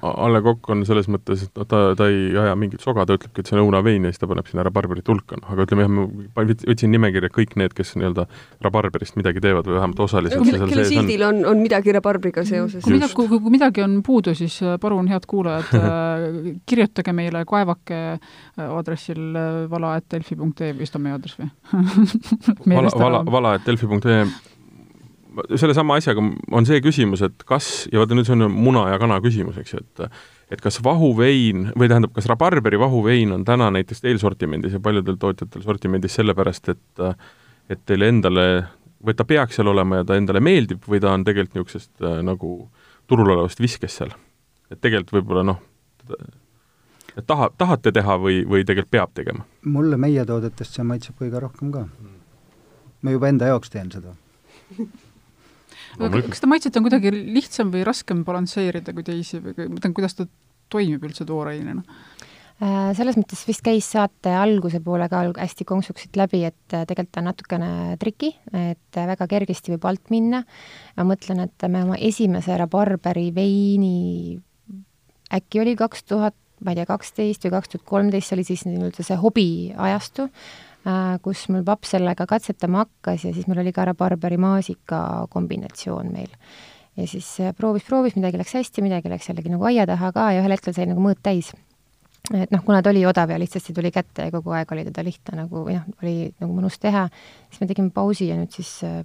Alle 0.07 0.41
Kokk 0.45 0.71
on 0.71 0.85
selles 0.87 1.09
mõttes, 1.11 1.43
et 1.49 1.59
ta, 1.71 1.81
ta 1.99 2.07
ei 2.13 2.31
aja 2.39 2.55
mingit 2.59 2.85
soga, 2.85 3.03
ta 3.09 3.17
ütlebki, 3.19 3.43
et 3.43 3.51
see 3.51 3.57
on 3.57 3.65
õunavein 3.65 4.07
ja 4.07 4.13
siis 4.13 4.23
ta 4.23 4.29
paneb 4.31 4.47
sinna 4.47 4.65
rabarberit 4.67 5.11
hulka, 5.11 5.39
noh, 5.41 5.51
aga 5.55 5.67
ütleme 5.67 5.87
jah, 5.87 5.91
ma 5.91 6.47
võtsin 6.47 6.95
nimekirja 6.95 7.33
kõik 7.35 7.57
need, 7.59 7.75
kes 7.77 7.97
nii-öelda 7.99 8.29
rabarberist 8.65 9.19
midagi 9.19 9.43
teevad 9.43 9.67
või 9.67 9.79
vähemalt 9.81 10.05
osaliselt 10.07 10.47
kelle 10.47 10.87
sildil 10.87 11.27
on, 11.27 11.43
on 11.51 11.63
midagi 11.63 11.95
rabarbriga 11.97 12.47
seoses. 12.47 12.85
kui 12.87 12.95
midagi, 12.95 13.19
kui, 13.19 13.31
kui 13.35 13.55
midagi 13.57 13.83
on 13.83 13.99
puudu, 14.07 14.37
siis 14.39 14.61
äh, 14.63 14.79
palun, 14.83 15.11
head 15.11 15.27
kuulajad 15.27 15.75
äh, 15.81 16.27
kirjutage 16.71 17.15
meile 17.17 17.43
kaevake 17.51 18.03
äh, 18.15 18.67
aadressil 18.67 19.35
vala.delfi.ee, 19.73 20.75
vist 20.79 20.95
on 20.95 21.09
meie 21.09 21.19
aadress 21.19 21.41
või? 21.43 21.51
Vala, 22.77 22.93
vala, 22.95 23.25
vala.delfi.ee 23.27 24.55
sellesama 25.57 25.99
asjaga 26.01 26.23
on 26.53 26.67
see 26.69 26.81
küsimus, 26.85 27.23
et 27.27 27.45
kas, 27.49 27.87
ja 27.93 28.01
vaata 28.01 28.17
nüüd 28.17 28.29
see 28.29 28.37
on 28.37 28.47
muna 28.53 28.87
ja 28.93 28.99
kana 29.03 29.19
küsimus, 29.25 29.59
eks 29.61 29.77
ju, 29.77 29.83
et 29.85 30.09
et 30.55 30.61
kas 30.63 30.79
vahuvein 30.85 31.73
või 31.75 31.89
tähendab, 31.91 32.13
kas 32.15 32.29
rabarberi 32.31 32.79
vahuvein 32.79 33.33
on 33.35 33.45
täna 33.45 33.67
näiteks 33.75 34.05
teil 34.05 34.21
sortimendis 34.23 34.77
ja 34.77 34.81
paljudel 34.81 35.19
tootjatel 35.19 35.65
sortimendis 35.65 36.15
sellepärast, 36.21 36.71
et 36.75 37.07
et 37.71 37.81
teile 37.83 38.09
endale, 38.13 38.45
või 39.03 39.17
ta 39.19 39.25
peaks 39.27 39.59
seal 39.59 39.73
olema 39.73 40.01
ja 40.01 40.07
ta 40.07 40.19
endale 40.19 40.41
meeldib 40.41 40.87
või 40.87 41.01
ta 41.03 41.11
on 41.17 41.25
tegelikult 41.27 41.57
niisugusest 41.59 42.05
äh, 42.07 42.21
nagu 42.23 42.53
turul 43.11 43.33
olevast 43.35 43.61
viskest 43.61 44.03
seal? 44.03 44.15
et 44.71 44.81
tegelikult 44.81 45.19
võib-olla 45.19 45.43
noh, 45.47 45.59
et 47.17 47.27
taha, 47.27 47.51
tahate 47.59 47.93
teha 47.95 48.17
või, 48.23 48.41
või 48.47 48.65
tegelikult 48.67 48.95
peab 48.95 49.17
tegema? 49.19 49.47
mulle 49.65 49.99
meie 49.99 50.25
toodetest 50.27 50.79
see 50.79 50.87
maitseb 50.87 51.19
kõige 51.19 51.43
rohkem 51.43 51.75
ka. 51.75 51.87
ma 53.03 53.15
juba 53.19 53.35
enda 53.35 53.51
jaoks 53.51 53.75
teen 53.75 53.91
seda 53.91 54.15
aga 55.99 56.23
kas 56.29 56.41
seda 56.41 56.51
maitset 56.51 56.77
on 56.79 56.87
kuidagi 56.87 57.13
lihtsam 57.15 57.73
või 57.75 57.85
raskem 57.87 58.23
balansseerida 58.27 58.95
kui 58.97 59.07
teisi 59.07 59.41
või 59.43 59.57
ma 59.59 59.73
mõtlen, 59.77 59.97
kuidas 59.97 60.19
ta 60.19 60.29
toimib 60.73 61.05
üldse 61.07 61.27
toorainena? 61.29 61.85
Äh, 62.57 62.95
selles 62.97 63.19
mõttes 63.19 63.43
vist 63.45 63.61
käis 63.61 63.85
saate 63.93 64.33
alguse 64.33 64.79
poole 64.81 65.11
ka 65.13 65.27
hästi 65.37 65.67
konksuks 65.69 66.07
siit 66.07 66.17
läbi, 66.17 66.41
et 66.49 66.73
äh, 66.73 66.87
tegelikult 66.89 67.13
ta 67.13 67.21
on 67.21 67.29
natukene 67.29 67.71
triki, 68.01 68.31
et 68.49 68.97
äh, 68.97 69.09
väga 69.11 69.27
kergesti 69.29 69.75
võib 69.75 69.85
alt 69.91 70.09
minna. 70.15 70.41
ma 70.97 71.05
mõtlen, 71.05 71.43
et 71.45 71.69
me 71.69 71.85
oma 71.85 71.99
esimese 72.01 72.57
rabarberi 72.57 73.29
veini 73.37 74.39
äkki 75.37 75.61
oli 75.61 75.77
kaks 75.77 76.07
tuhat, 76.09 76.37
ma 76.65 76.73
ei 76.73 76.81
tea, 76.81 76.89
kaksteist 76.89 77.45
või 77.45 77.55
kaks 77.59 77.75
tuhat 77.75 77.85
kolmteist, 77.93 78.31
see 78.31 78.39
oli 78.39 78.47
siis 78.49 78.65
nii-öelda 78.65 79.05
see 79.05 79.21
hobiajastu, 79.21 80.31
kus 81.23 81.49
mul 81.51 81.65
paps 81.67 81.95
sellega 81.97 82.27
katsetama 82.31 82.85
hakkas 82.85 83.27
ja 83.27 83.35
siis 83.35 83.49
meil 83.51 83.63
oli 83.65 83.73
ka 83.75 83.85
rabarberi 83.89 84.39
maasika 84.39 85.27
kombinatsioon 85.31 86.13
meil. 86.13 86.29
ja 86.97 87.07
siis 87.07 87.29
äh, 87.41 87.55
proovis, 87.55 87.85
proovis, 87.85 88.15
midagi 88.17 88.39
läks 88.39 88.55
hästi, 88.55 88.85
midagi 88.85 89.11
läks 89.11 89.29
jällegi 89.29 89.51
nagu 89.53 89.67
aia 89.67 89.87
taha 89.87 90.13
ka 90.15 90.31
ja 90.33 90.45
ühel 90.45 90.55
hetkel 90.55 90.77
sai 90.77 90.87
nagu 90.87 91.03
mõõt 91.03 91.19
täis. 91.23 91.51
et 92.35 92.55
noh, 92.55 92.63
kuna 92.63 92.83
ta 92.83 92.93
oli 92.95 93.03
odav 93.07 93.31
ja 93.31 93.39
lihtsasti 93.39 93.75
tuli 93.75 93.91
kätte 93.91 94.29
ja 94.29 94.35
kogu 94.35 94.55
aeg 94.55 94.73
oli 94.73 94.87
teda 94.87 95.03
lihtne 95.07 95.43
nagu 95.43 95.65
või 95.67 95.75
noh, 95.81 95.91
oli 96.03 96.15
nagu 96.39 96.55
mõnus 96.55 96.79
teha, 96.79 97.09
siis 97.51 97.65
me 97.65 97.71
tegime 97.73 97.91
pausi 97.91 98.31
ja 98.31 98.39
nüüd 98.39 98.55
siis 98.55 98.79
äh, 98.87 99.03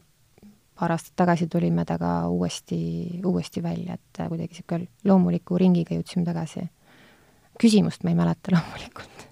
paar 0.78 0.94
aastat 0.94 1.17
tagasi 1.17 1.50
tulime 1.50 1.86
temaga 1.86 2.28
uuesti, 2.30 2.78
uuesti 3.26 3.63
välja, 3.63 3.98
et 3.98 4.22
kuidagi 4.22 4.54
niisugune 4.54 4.88
loomuliku 5.10 5.58
ringiga 5.58 5.98
jõudsime 5.98 6.26
tagasi. 6.30 6.70
küsimust 7.58 8.06
ma 8.06 8.13
ei 8.13 8.22
mäleta 8.22 8.54
loomulikult 8.58 9.31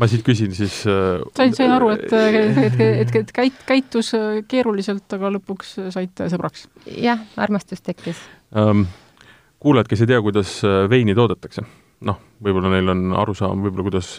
ma 0.00 0.08
siit 0.10 0.24
küsin 0.26 0.52
siis 0.56 0.80
äh, 0.90 1.22
sain, 1.36 1.54
sain 1.56 1.72
aru, 1.74 1.90
et, 1.94 2.12
et, 2.12 2.80
et, 2.80 3.16
et 3.20 3.32
käit-, 3.34 3.62
käitus 3.68 4.12
äh, 4.16 4.42
keeruliselt, 4.48 5.06
aga 5.16 5.32
lõpuks 5.36 5.76
saite 5.94 6.28
sõbraks? 6.32 6.66
jah, 6.90 7.22
armastus 7.40 7.84
tekkis 7.84 8.20
um,. 8.58 8.86
kuulajad, 9.62 9.90
kes 9.90 10.04
ei 10.04 10.12
tea, 10.12 10.20
kuidas 10.24 10.56
äh, 10.66 10.84
veini 10.90 11.16
toodetakse, 11.16 11.66
noh, 12.08 12.20
võib-olla 12.44 12.72
neil 12.74 12.94
on 12.94 13.04
arusaam 13.24 13.62
võib-olla, 13.64 13.88
kuidas 13.90 14.14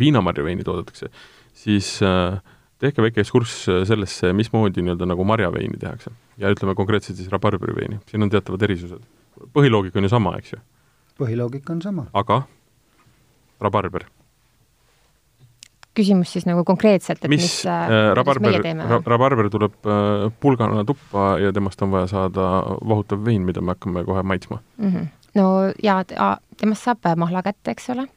viinamarja 0.00 0.44
veini 0.46 0.66
toodetakse, 0.66 1.10
siis 1.56 1.96
uh, 2.04 2.36
tehke 2.82 3.02
väike 3.02 3.24
ekskurss 3.24 3.68
sellesse, 3.88 4.32
mismoodi 4.36 4.84
nii-öelda 4.84 5.08
nagu 5.08 5.26
marjaveini 5.26 5.80
tehakse. 5.80 6.12
ja 6.38 6.52
ütleme 6.52 6.76
konkreetselt 6.78 7.18
siis 7.18 7.32
rabarberi 7.32 7.76
veini, 7.76 8.02
siin 8.10 8.22
on 8.26 8.32
teatavad 8.32 8.62
erisused. 8.68 9.02
põhiloogika 9.56 9.98
on 9.98 10.08
ju 10.08 10.12
sama, 10.12 10.36
eks 10.38 10.56
ju? 10.56 10.60
põhiloogika 11.18 11.72
on 11.74 11.82
sama. 11.82 12.06
aga 12.12 12.42
rabarber 13.62 14.06
küsimus 15.94 16.32
siis 16.34 16.46
nagu 16.48 16.64
konkreetselt, 16.66 17.22
et 17.22 17.32
mis, 17.32 17.44
mis, 17.44 17.58
äh, 17.70 17.92
rabarber, 18.18 18.58
rabarber 19.06 19.50
tuleb 19.52 19.76
äh, 19.86 20.26
pulgana 20.40 20.84
tuppa 20.86 21.34
ja 21.42 21.52
temast 21.54 21.82
on 21.86 21.92
vaja 21.94 22.10
saada 22.10 22.48
vahutav 22.82 23.22
vein, 23.26 23.44
mida 23.46 23.62
me 23.62 23.74
hakkame 23.74 24.04
kohe 24.06 24.22
maitsma 24.22 24.60
mm. 24.76 24.90
-hmm. 24.90 25.06
no 25.40 25.46
jaa, 25.82 26.02
temast 26.60 26.90
saab 26.90 27.14
mahla 27.16 27.42
kätte, 27.42 27.70
eks 27.70 27.90
ole, 27.94 28.08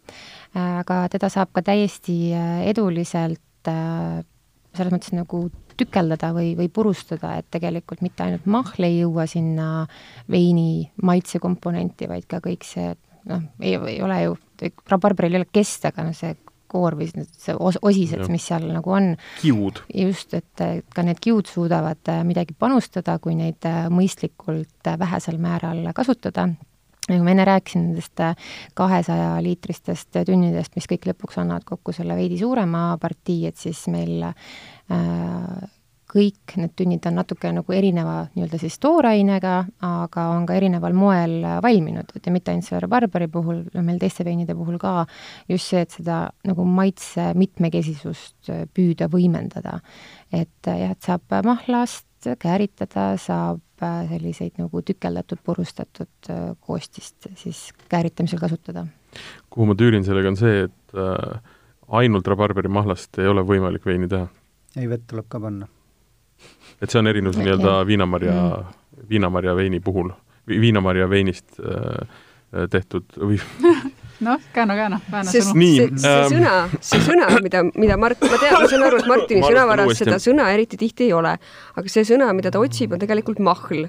äh, 0.55 0.79
aga 0.79 1.05
teda 1.13 1.29
saab 1.29 1.53
ka 1.53 1.61
täiesti 1.61 2.33
äh, 2.33 2.67
eduliselt 2.73 3.41
selles 3.67 4.93
mõttes 4.93 5.11
nagu 5.15 5.47
tükeldada 5.77 6.31
või, 6.33 6.53
või 6.57 6.69
purustada, 6.73 7.35
et 7.37 7.47
tegelikult 7.53 8.01
mitte 8.01 8.25
ainult 8.25 8.45
mahl 8.49 8.87
ei 8.87 9.01
jõua 9.01 9.27
sinna 9.29 9.85
veini 10.31 10.89
maitsekomponenti, 11.03 12.07
vaid 12.09 12.25
ka 12.29 12.39
kõik 12.43 12.65
see, 12.65 12.95
noh, 13.29 13.43
ei, 13.59 13.75
ei 13.75 14.01
ole 14.01 14.21
ju, 14.23 14.37
rabarberil 14.89 15.35
ei 15.35 15.43
ole 15.43 15.49
kest, 15.53 15.85
aga 15.89 16.07
noh, 16.07 16.17
see 16.17 16.33
koor 16.67 16.97
või 16.99 17.09
see 17.11 17.55
os-, 17.55 17.79
osised, 17.81 18.27
mis 18.31 18.47
seal 18.49 18.67
nagu 18.71 18.93
on. 18.93 19.13
kiud. 19.41 19.83
just, 19.93 20.33
et 20.37 20.63
ka 20.93 21.05
need 21.05 21.21
kiud 21.23 21.49
suudavad 21.49 22.11
äh, 22.11 22.23
midagi 22.27 22.55
panustada, 22.57 23.17
kui 23.23 23.35
neid 23.37 23.65
äh, 23.67 23.87
mõistlikult 23.93 24.89
äh, 24.89 24.99
vähesel 24.99 25.39
määral 25.41 25.85
kasutada 25.95 26.49
nagu 27.07 27.23
ma 27.23 27.31
enne 27.31 27.45
rääkisin 27.47 27.85
nendest 27.85 28.19
kahesaja 28.75 29.37
liitristest 29.43 30.19
tünnidest, 30.27 30.75
mis 30.75 30.89
kõik 30.91 31.07
lõpuks 31.07 31.39
annavad 31.39 31.63
kokku 31.67 31.95
selle 31.95 32.17
veidi 32.19 32.39
suurema 32.41 32.89
partii, 32.99 33.45
et 33.47 33.59
siis 33.61 33.85
meil 33.93 34.25
äh, 34.27 34.97
kõik 36.07 36.55
need 36.55 36.73
tünnid 36.79 37.05
on 37.09 37.17
natuke 37.19 37.49
nagu 37.51 37.73
erineva 37.75 38.15
nii-öelda 38.31 38.59
siis 38.61 38.77
toorainega, 38.83 39.55
aga 39.83 40.23
on 40.31 40.45
ka 40.47 40.55
erineval 40.55 40.95
moel 40.95 41.41
valminud, 41.63 42.13
et 42.15 42.29
ja 42.29 42.33
mitte 42.33 42.53
ainult 42.53 42.67
selle 42.67 42.81
rabarberi 42.85 43.27
puhul, 43.31 43.65
meil 43.75 43.99
teiste 43.99 44.25
veinide 44.27 44.55
puhul 44.55 44.79
ka, 44.81 45.01
just 45.51 45.73
see, 45.73 45.83
et 45.83 45.93
seda 45.99 46.21
nagu 46.47 46.65
maitse 46.67 47.31
mitmekesisust 47.37 48.51
püüda 48.73 49.11
võimendada. 49.11 49.81
et 50.31 50.67
jah, 50.67 50.91
et 50.91 51.03
saab 51.03 51.37
mahlast 51.43 52.31
kääritada, 52.39 53.13
saab 53.19 53.61
selliseid 53.79 54.57
nagu 54.57 54.81
tükeldatud, 54.81 55.39
purustatud 55.43 56.31
koostist 56.59 57.29
siis 57.35 57.69
kääritamisel 57.89 58.39
kasutada. 58.39 58.87
kuhu 59.49 59.67
ma 59.67 59.75
tüürin 59.75 60.07
sellega, 60.07 60.31
on 60.31 60.39
see, 60.39 60.67
et 60.69 60.95
äh, 60.95 61.55
ainult 61.87 62.27
rabarberimahlast 62.27 63.19
ei 63.19 63.27
ole 63.27 63.43
võimalik 63.43 63.85
veini 63.85 64.07
teha? 64.07 64.29
ei, 64.77 64.87
vett 64.89 65.07
tuleb 65.07 65.27
ka 65.27 65.39
panna 65.39 65.67
et 66.81 66.89
see 66.89 67.01
on 67.01 67.07
erinevus 67.07 67.39
nii-öelda 67.41 67.79
viinamarja 67.87 68.33
mm., 68.33 68.73
viinamarja 69.09 69.55
veini 69.55 69.79
puhul, 69.79 70.09
viinamarja 70.47 71.09
veinist 71.09 71.59
äh, 71.59 72.07
tehtud 72.71 73.17
või 73.19 73.39
noh, 74.25 74.41
kääna, 74.53 74.75
kääna, 74.75 74.99
vääna 75.11 75.31
sõnu. 75.31 75.53
See, 75.53 75.87
see 76.01 76.11
ähm, 76.11 76.31
sõna, 76.33 76.53
see 76.81 77.01
sõna, 77.05 77.29
mida, 77.43 77.63
mida 77.77 77.97
Mart, 78.01 78.21
ma 78.23 78.39
tean, 78.41 78.55
ma 78.61 78.69
saan 78.69 78.85
aru, 78.87 79.01
et 79.01 79.09
Martini 79.09 79.43
sõnavaras 79.49 79.93
seda 79.99 80.19
sõna 80.21 80.49
eriti 80.53 80.79
tihti 80.79 81.07
ei 81.07 81.15
ole, 81.17 81.35
aga 81.77 81.91
see 81.93 82.05
sõna, 82.07 82.29
mida 82.37 82.51
ta 82.53 82.61
otsib, 82.63 82.95
on 82.95 83.03
tegelikult 83.03 83.41
mahl. 83.43 83.87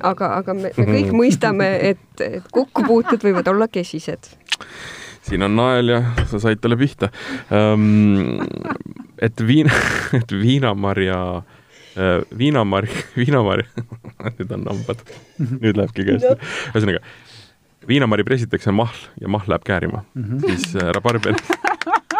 aga, 0.00 0.32
aga 0.40 0.56
me, 0.56 0.72
me 0.76 0.86
kõik 0.92 1.12
mõistame, 1.20 1.70
et, 1.92 2.06
et 2.24 2.46
kokkupuuted 2.52 3.26
võivad 3.26 3.48
olla 3.52 3.68
kesised. 3.72 4.32
siin 5.26 5.42
on 5.42 5.56
nael 5.58 5.90
ja 5.90 6.00
sa 6.30 6.40
said 6.40 6.60
talle 6.62 6.78
pihta 6.78 7.10
um,. 7.50 8.40
et 9.18 9.40
viina, 9.46 9.72
et 10.16 10.32
viinamarja, 10.32 11.42
viinamarj, 12.38 12.90
viinamarj, 13.16 13.66
nüüd 14.38 14.52
on 14.52 14.66
hambad, 14.68 15.06
nüüd 15.38 15.78
lähebki 15.78 16.04
käest. 16.08 16.44
ühesõnaga, 16.74 17.00
viinamari 17.88 18.24
pressitakse 18.26 18.74
mahl 18.74 19.08
ja 19.20 19.30
mahl 19.30 19.50
läheb 19.50 19.64
käärima 19.66 20.04
mm. 20.14 20.24
-hmm. 20.24 20.46
siis 20.46 20.76
äh, 20.76 20.90
rabarberi, 20.94 21.36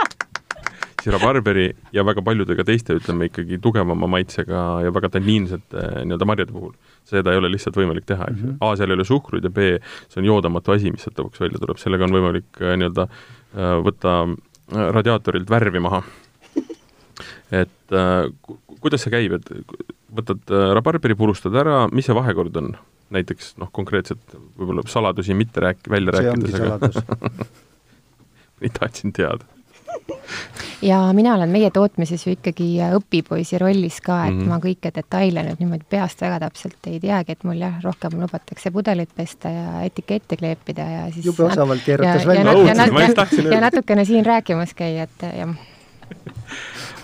siis 1.02 1.14
rabarberi 1.14 1.66
ja 1.92 2.04
väga 2.06 2.22
paljude 2.22 2.56
ka 2.56 2.64
teiste, 2.64 2.96
ütleme 3.00 3.30
ikkagi 3.30 3.58
tugevama 3.62 4.06
maitsega 4.06 4.82
ja 4.84 4.94
väga 4.94 5.10
tanniinsete 5.18 5.78
äh, 5.78 6.04
nii-öelda 6.04 6.28
marjade 6.28 6.52
puhul, 6.52 6.74
seda 7.04 7.32
ei 7.32 7.38
ole 7.42 7.50
lihtsalt 7.50 7.76
võimalik 7.76 8.06
teha, 8.06 8.30
eks 8.30 8.40
ju 8.40 8.46
Mhm. 8.46 8.56
A, 8.60 8.76
seal 8.76 8.90
ei 8.90 8.94
ole 8.94 9.04
suhkruid 9.04 9.44
ja 9.44 9.50
B, 9.50 9.58
see 10.08 10.20
on 10.20 10.24
joodamatu 10.24 10.72
asi, 10.72 10.90
mis 10.90 11.02
sealt 11.02 11.18
lõpuks 11.18 11.40
välja 11.40 11.58
tuleb, 11.58 11.78
sellega 11.78 12.04
on 12.04 12.14
võimalik 12.14 12.62
äh, 12.62 12.76
nii-öelda 12.76 13.08
äh, 13.08 13.80
võtta 13.82 14.22
äh, 14.26 14.90
radiaatorilt 14.98 15.50
värvi 15.50 15.80
maha. 15.80 16.02
Et 17.54 17.94
äh, 17.94 18.26
ku- 18.42 18.59
kuidas 18.80 19.06
see 19.06 19.14
käib, 19.14 19.38
et 19.38 19.50
võtad 20.16 20.52
äh, 20.52 20.68
rabarberi, 20.76 21.16
purustad 21.18 21.54
ära, 21.59 21.87
mis 21.92 22.09
see 22.09 22.16
vahekord 22.16 22.62
on? 22.62 22.76
näiteks 23.14 23.52
noh, 23.62 23.68
konkreetselt 23.70 24.32
võib-olla 24.59 24.82
saladusi 24.90 25.35
mitte 25.38 25.62
rääk-, 25.62 25.90
välja 25.90 26.16
see 26.16 26.32
rääkides, 26.32 27.04
aga 27.06 27.46
ei 28.66 28.72
tahtsin 28.80 29.12
teada. 29.14 29.46
ja 30.82 30.98
mina 31.14 31.37
olen 31.37 31.52
meie 31.54 31.70
tootmises 31.70 32.26
ju 32.26 32.35
ikkagi 32.35 32.66
õpipoisi 32.98 33.61
rollis 33.62 34.00
ka, 34.02 34.24
et 34.26 34.35
mm. 34.35 34.40
-hmm. 34.40 34.50
ma 34.50 34.59
kõiki 34.64 34.92
detaile 34.96 35.46
nüüd 35.46 35.62
niimoodi 35.62 35.87
peast 35.88 36.26
väga 36.26 36.40
täpselt 36.48 36.90
ei 36.90 36.98
teagi, 37.00 37.38
et 37.38 37.46
mul 37.46 37.62
jah, 37.62 37.78
rohkem 37.85 38.18
lubatakse 38.20 38.74
pudelit 38.74 39.14
pesta 39.14 39.54
ja 39.54 39.87
etikette 39.87 40.37
kleepida 40.37 40.90
ja 40.96 41.06
siis 41.14 41.30
jube 41.30 41.46
osavalt 41.46 41.87
ja, 41.87 41.92
keeratas 41.92 42.22
ja, 42.22 42.28
välja 42.28 42.42
ja, 42.42 42.50
ja, 42.50 42.74
ja, 42.74 42.74
ja 42.74 43.42
öelda. 43.44 43.61
natukene 43.70 44.04
siin 44.04 44.26
rääkimas 44.26 44.74
käia, 44.74 45.06
et 45.06 45.28
jah 45.30 45.54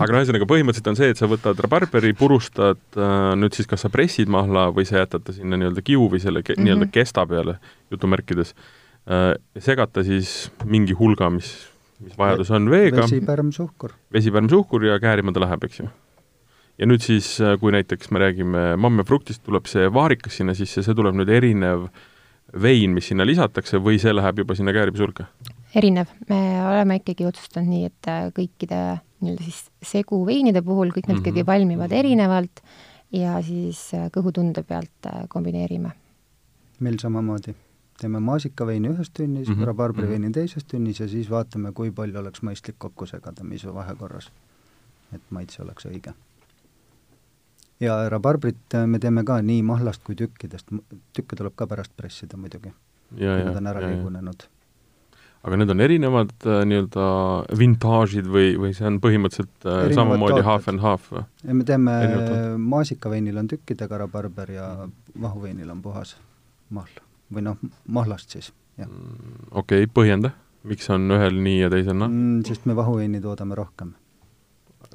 aga 0.01 0.13
no 0.13 0.21
ühesõnaga 0.21 0.47
põhimõtteliselt 0.49 0.89
on 0.91 0.99
see, 0.99 1.09
et 1.13 1.19
sa 1.19 1.29
võtad 1.29 1.59
rabarberi, 1.63 2.13
purustad 2.17 2.81
äh, 2.97 3.33
nüüd 3.39 3.55
siis 3.57 3.69
kas 3.69 3.85
sa 3.85 3.91
pressid 3.93 4.31
mahla 4.31 4.69
või 4.75 4.87
sa 4.89 5.01
jätad 5.01 5.25
ta 5.25 5.35
sinna 5.35 5.59
nii-öelda 5.59 5.83
kiu 5.85 6.07
või 6.11 6.21
selle 6.23 6.43
ke, 6.43 6.53
mm 6.53 6.59
-hmm. 6.59 6.69
nii-öelda 6.69 6.89
kesta 6.93 7.25
peale 7.29 7.57
jutumärkides 7.93 8.53
äh,, 8.53 9.33
segad 9.59 9.93
ta 9.93 10.05
siis 10.05 10.51
mingi 10.65 10.95
hulga, 10.97 11.29
mis, 11.33 11.51
mis 12.03 12.17
vajadus 12.17 12.51
on 12.51 12.69
veega, 12.71 13.03
vesi, 13.03 13.21
pärm, 13.25 13.51
suhkur. 13.51 13.93
vesi, 14.13 14.31
pärm, 14.31 14.49
suhkur 14.49 14.85
ja 14.85 14.99
käärima 14.99 15.33
ta 15.33 15.43
läheb, 15.43 15.63
eks 15.63 15.83
ju. 15.83 15.89
ja 16.77 16.89
nüüd 16.89 17.05
siis, 17.05 17.37
kui 17.59 17.71
näiteks 17.71 18.11
me 18.11 18.23
räägime 18.23 18.63
mammefruktist, 18.77 19.43
tuleb 19.45 19.69
see 19.69 19.91
vaarikas 19.93 20.41
sinna 20.41 20.57
sisse, 20.57 20.83
see 20.83 20.95
tuleb 20.97 21.15
nüüd 21.15 21.29
erinev 21.29 21.89
vein, 22.61 22.91
mis 22.93 23.07
sinna 23.07 23.25
lisatakse 23.25 23.77
või 23.81 23.99
see 24.01 24.13
läheb 24.13 24.37
juba 24.43 24.55
sinna 24.55 24.73
kääripisurka? 24.75 25.25
erinev, 25.75 26.07
me 26.29 26.37
oleme 26.69 26.99
ikkagi 26.99 27.25
otsustanud 27.25 27.69
nii, 27.69 27.85
et 27.89 28.07
äh, 28.11 28.27
kõikide 28.35 28.79
nii-öelda 29.23 29.43
siis 29.43 29.61
seguveinide 29.81 30.61
puhul 30.61 30.91
kõik 30.93 31.07
need 31.07 31.17
Mhm. 31.17 31.23
ikkagi 31.23 31.45
valmivad 31.47 31.91
erinevalt 31.91 32.61
ja 33.11 33.41
siis 33.41 33.93
äh, 33.93 34.09
kõhutunde 34.13 34.63
pealt 34.63 35.07
äh, 35.09 35.27
kombineerime. 35.29 35.91
meil 36.79 36.97
samamoodi. 36.99 37.55
teeme 37.97 38.19
maasikaveini 38.19 38.89
ühes 38.89 39.09
tünnis 39.13 39.47
mm 39.47 39.53
Mhm, 39.53 39.61
-hmm., 39.61 39.65
rabarbriveini 39.67 40.31
teises 40.31 40.63
tünnis 40.65 40.99
ja 40.99 41.07
siis 41.07 41.29
vaatame, 41.29 41.71
kui 41.71 41.91
palju 41.91 42.19
oleks 42.19 42.41
mõistlik 42.43 42.75
kokku 42.77 43.05
segada, 43.05 43.43
mis 43.43 43.65
vahekorras, 43.65 44.31
et 45.13 45.21
maitse 45.29 45.61
oleks 45.63 45.85
õige. 45.85 46.13
Ja 47.81 47.97
rabarbrit 48.09 48.75
äh, 48.75 48.87
me 48.87 48.99
teeme 48.99 49.23
ka 49.27 49.39
nii 49.41 49.61
mahlast 49.65 50.03
kui 50.05 50.17
tükkidest, 50.19 50.73
tükke 51.15 51.37
tuleb 51.39 51.55
ka 51.59 51.67
pärast 51.69 51.93
pressida 51.97 52.37
muidugi, 52.39 52.73
kui 53.15 53.29
nad 53.29 53.55
on, 53.57 53.69
ära 53.71 53.85
liigunenud. 53.85 54.45
aga 55.43 55.59
need 55.59 55.73
on 55.73 55.83
erinevad 55.83 56.33
äh, 56.47 56.61
nii-öelda 56.69 57.07
vintaažid 57.59 58.29
või, 58.35 58.53
või 58.59 58.73
see 58.77 58.87
on 58.89 58.99
põhimõtteliselt 59.03 59.65
äh, 59.65 59.79
Erinevad 59.87 59.97
samamoodi 59.99 60.37
tooted. 60.37 60.49
half 60.49 60.69
and 60.71 60.83
half 60.83 61.09
või? 61.11 61.25
me 61.61 61.67
teeme 61.67 61.97
maasikaveinil 62.75 63.41
on 63.41 63.49
tükkidega 63.51 64.03
rabarber 64.05 64.53
ja 64.53 64.69
vahuveinil 65.21 65.73
on 65.73 65.81
puhas 65.83 66.15
mahl 66.73 67.01
või 67.33 67.47
noh, 67.49 67.59
mahlast 67.87 68.35
siis, 68.35 68.53
jah. 68.77 68.89
okei 69.51 69.83
okay,, 69.83 69.91
põhjenda, 69.91 70.33
miks 70.69 70.89
on 70.93 71.09
ühel 71.11 71.41
nii 71.43 71.59
ja 71.65 71.73
teisel 71.73 71.97
noh? 71.97 72.11
Mm, 72.11 72.45
sest 72.47 72.69
me 72.69 72.77
vahuveini 72.77 73.21
toodame 73.23 73.57
rohkem. 73.57 73.95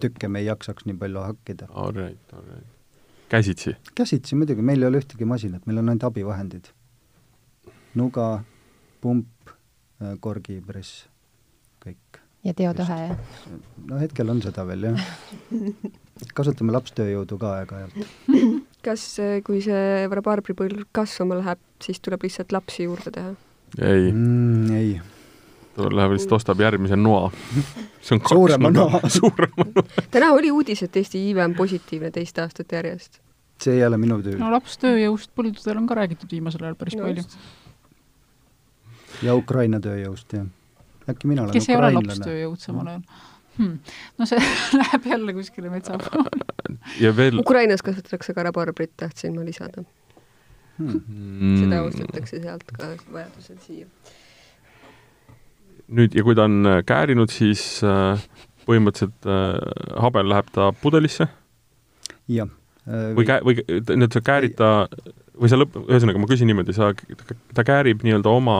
Tükke 0.02 0.28
me 0.28 0.42
ei 0.42 0.48
jaksaks 0.48 0.86
nii 0.88 0.98
palju 1.00 1.24
hakkida. 1.24 1.68
All 1.70 1.94
right, 1.96 2.34
all 2.34 2.44
right. 2.46 2.66
käsitsi? 3.28 3.76
käsitsi 3.94 4.38
muidugi, 4.38 4.64
meil 4.64 4.82
ei 4.82 4.90
ole 4.90 5.02
ühtegi 5.02 5.28
masinat, 5.28 5.66
meil 5.66 5.82
on 5.82 5.92
ainult 5.92 6.08
abivahendid. 6.10 6.72
nuga, 7.98 8.28
pump, 9.02 9.52
korgipress, 10.20 11.06
kõik. 11.84 12.20
ja 12.44 12.54
teotahe 12.54 12.98
ja 13.08 13.16
no 13.88 13.98
hetkel 13.98 14.30
on 14.30 14.42
seda 14.44 14.66
veel 14.68 14.90
jah. 14.90 15.10
kasutame 16.38 16.74
lapstööjõudu 16.74 17.38
ka 17.40 17.54
aeg-ajalt. 17.58 17.98
kas, 18.86 19.10
kui 19.46 19.60
see 19.64 20.06
rabarbripõld 20.10 20.86
kasvama 20.94 21.40
läheb, 21.42 21.62
siis 21.82 22.02
tuleb 22.04 22.26
lihtsalt 22.26 22.54
lapsi 22.54 22.86
juurde 22.86 23.14
teha? 23.14 23.34
ei 23.78 24.12
mm,. 24.12 24.70
ei, 24.72 24.98
ta 25.78 25.88
läheb 25.94 26.16
lihtsalt 26.16 26.36
ostab 26.38 26.60
järgmise 26.60 26.98
noa. 26.98 27.30
see 28.04 28.16
on 28.16 28.22
Suurema 28.28 28.70
noa. 28.74 29.00
suurema 29.20 29.68
noa. 29.70 30.04
täna 30.10 30.32
oli 30.36 30.50
uudis, 30.54 30.82
et 30.86 30.96
Eesti 30.96 31.22
iive 31.30 31.44
on 31.44 31.54
positiivne 31.58 32.10
teist 32.14 32.38
aastat 32.42 32.72
järjest. 32.72 33.22
see 33.62 33.78
ei 33.78 33.86
ole 33.86 33.98
minu 33.98 34.20
töö 34.22 34.38
no 34.38 34.52
lapstööjõust 34.54 35.32
põldudel 35.34 35.80
on 35.80 35.88
ka 35.88 35.96
räägitud 35.98 36.30
viimasel 36.32 36.62
ajal 36.68 36.78
päris 36.78 36.98
No 36.98 37.08
palju 37.08 37.24
ja 39.22 39.34
Ukraina 39.34 39.80
tööjõust 39.82 40.36
jah. 40.36 40.46
äkki 41.10 41.30
mina 41.30 41.42
olen 41.46 41.56
kes 41.56 41.68
ei 41.68 41.76
ole 41.80 41.90
lapstööjõud 41.96 42.62
samal 42.62 42.92
ajal 42.92 43.02
hmm.. 43.58 43.78
no 44.18 44.28
see 44.30 44.38
läheb 44.80 45.10
jälle 45.12 45.34
kuskile 45.40 45.72
metsa 45.72 45.98
ja 47.00 47.16
veel 47.16 47.38
Ukrainas 47.38 47.82
kasvatatakse 47.82 48.34
ka 48.34 48.42
rabarbrit, 48.42 48.94
tahtsin 48.96 49.34
ma 49.36 49.44
lisada. 49.44 49.82
Hmm. 50.78 51.00
seda 51.58 51.80
mm, 51.80 51.86
ostetakse 51.88 52.40
sealt 52.42 52.64
ka 52.70 52.92
vajadusel 53.12 53.58
siia. 53.64 53.86
Nüüd 55.88 56.16
ja 56.16 56.24
kui 56.26 56.36
ta 56.36 56.46
on 56.48 56.60
äh, 56.68 56.82
käärinud, 56.86 57.32
siis 57.32 57.80
äh, 57.86 58.20
põhimõtteliselt 58.68 59.28
äh, 59.28 59.56
habel 60.04 60.28
läheb 60.28 60.50
ta 60.52 60.70
pudelisse 60.82 61.28
jah. 62.28 62.50
või 63.16 63.24
kä-, 63.28 63.40
või 63.44 63.62
nüüd 63.96 64.12
sa 64.12 64.22
käärid 64.24 64.58
ta 64.58 64.70
või 65.38 65.50
sa 65.50 65.58
lõpp, 65.60 65.76
ühesõnaga 65.86 66.20
ma 66.20 66.28
küsin 66.28 66.48
niimoodi, 66.50 66.74
sa, 66.76 66.90
ta 67.54 67.64
käärib 67.64 68.02
nii-öelda 68.04 68.30
oma 68.32 68.58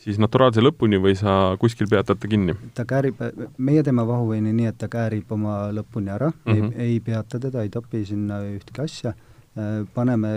siis 0.00 0.18
naturaalse 0.20 0.62
lõpuni 0.62 0.98
või 1.00 1.14
sa 1.18 1.54
kuskil 1.60 1.88
peatad 1.90 2.18
ta 2.20 2.30
kinni? 2.30 2.56
ta 2.74 2.86
käärib, 2.88 3.20
meie 3.58 3.84
teeme 3.86 4.06
vahuveini 4.08 4.52
nii, 4.56 4.72
et 4.72 4.80
ta 4.80 4.88
käärib 4.92 5.30
oma 5.36 5.68
lõpuni 5.74 6.12
ära 6.14 6.32
mm, 6.32 6.52
-hmm. 6.52 6.64
Mhm. 6.64 6.80
ei, 6.80 6.96
ei 6.96 7.00
peata 7.00 7.40
teda, 7.40 7.62
ei 7.62 7.70
topi 7.72 8.04
sinna 8.08 8.40
ühtki 8.48 8.82
asja, 8.82 9.14
paneme 9.94 10.30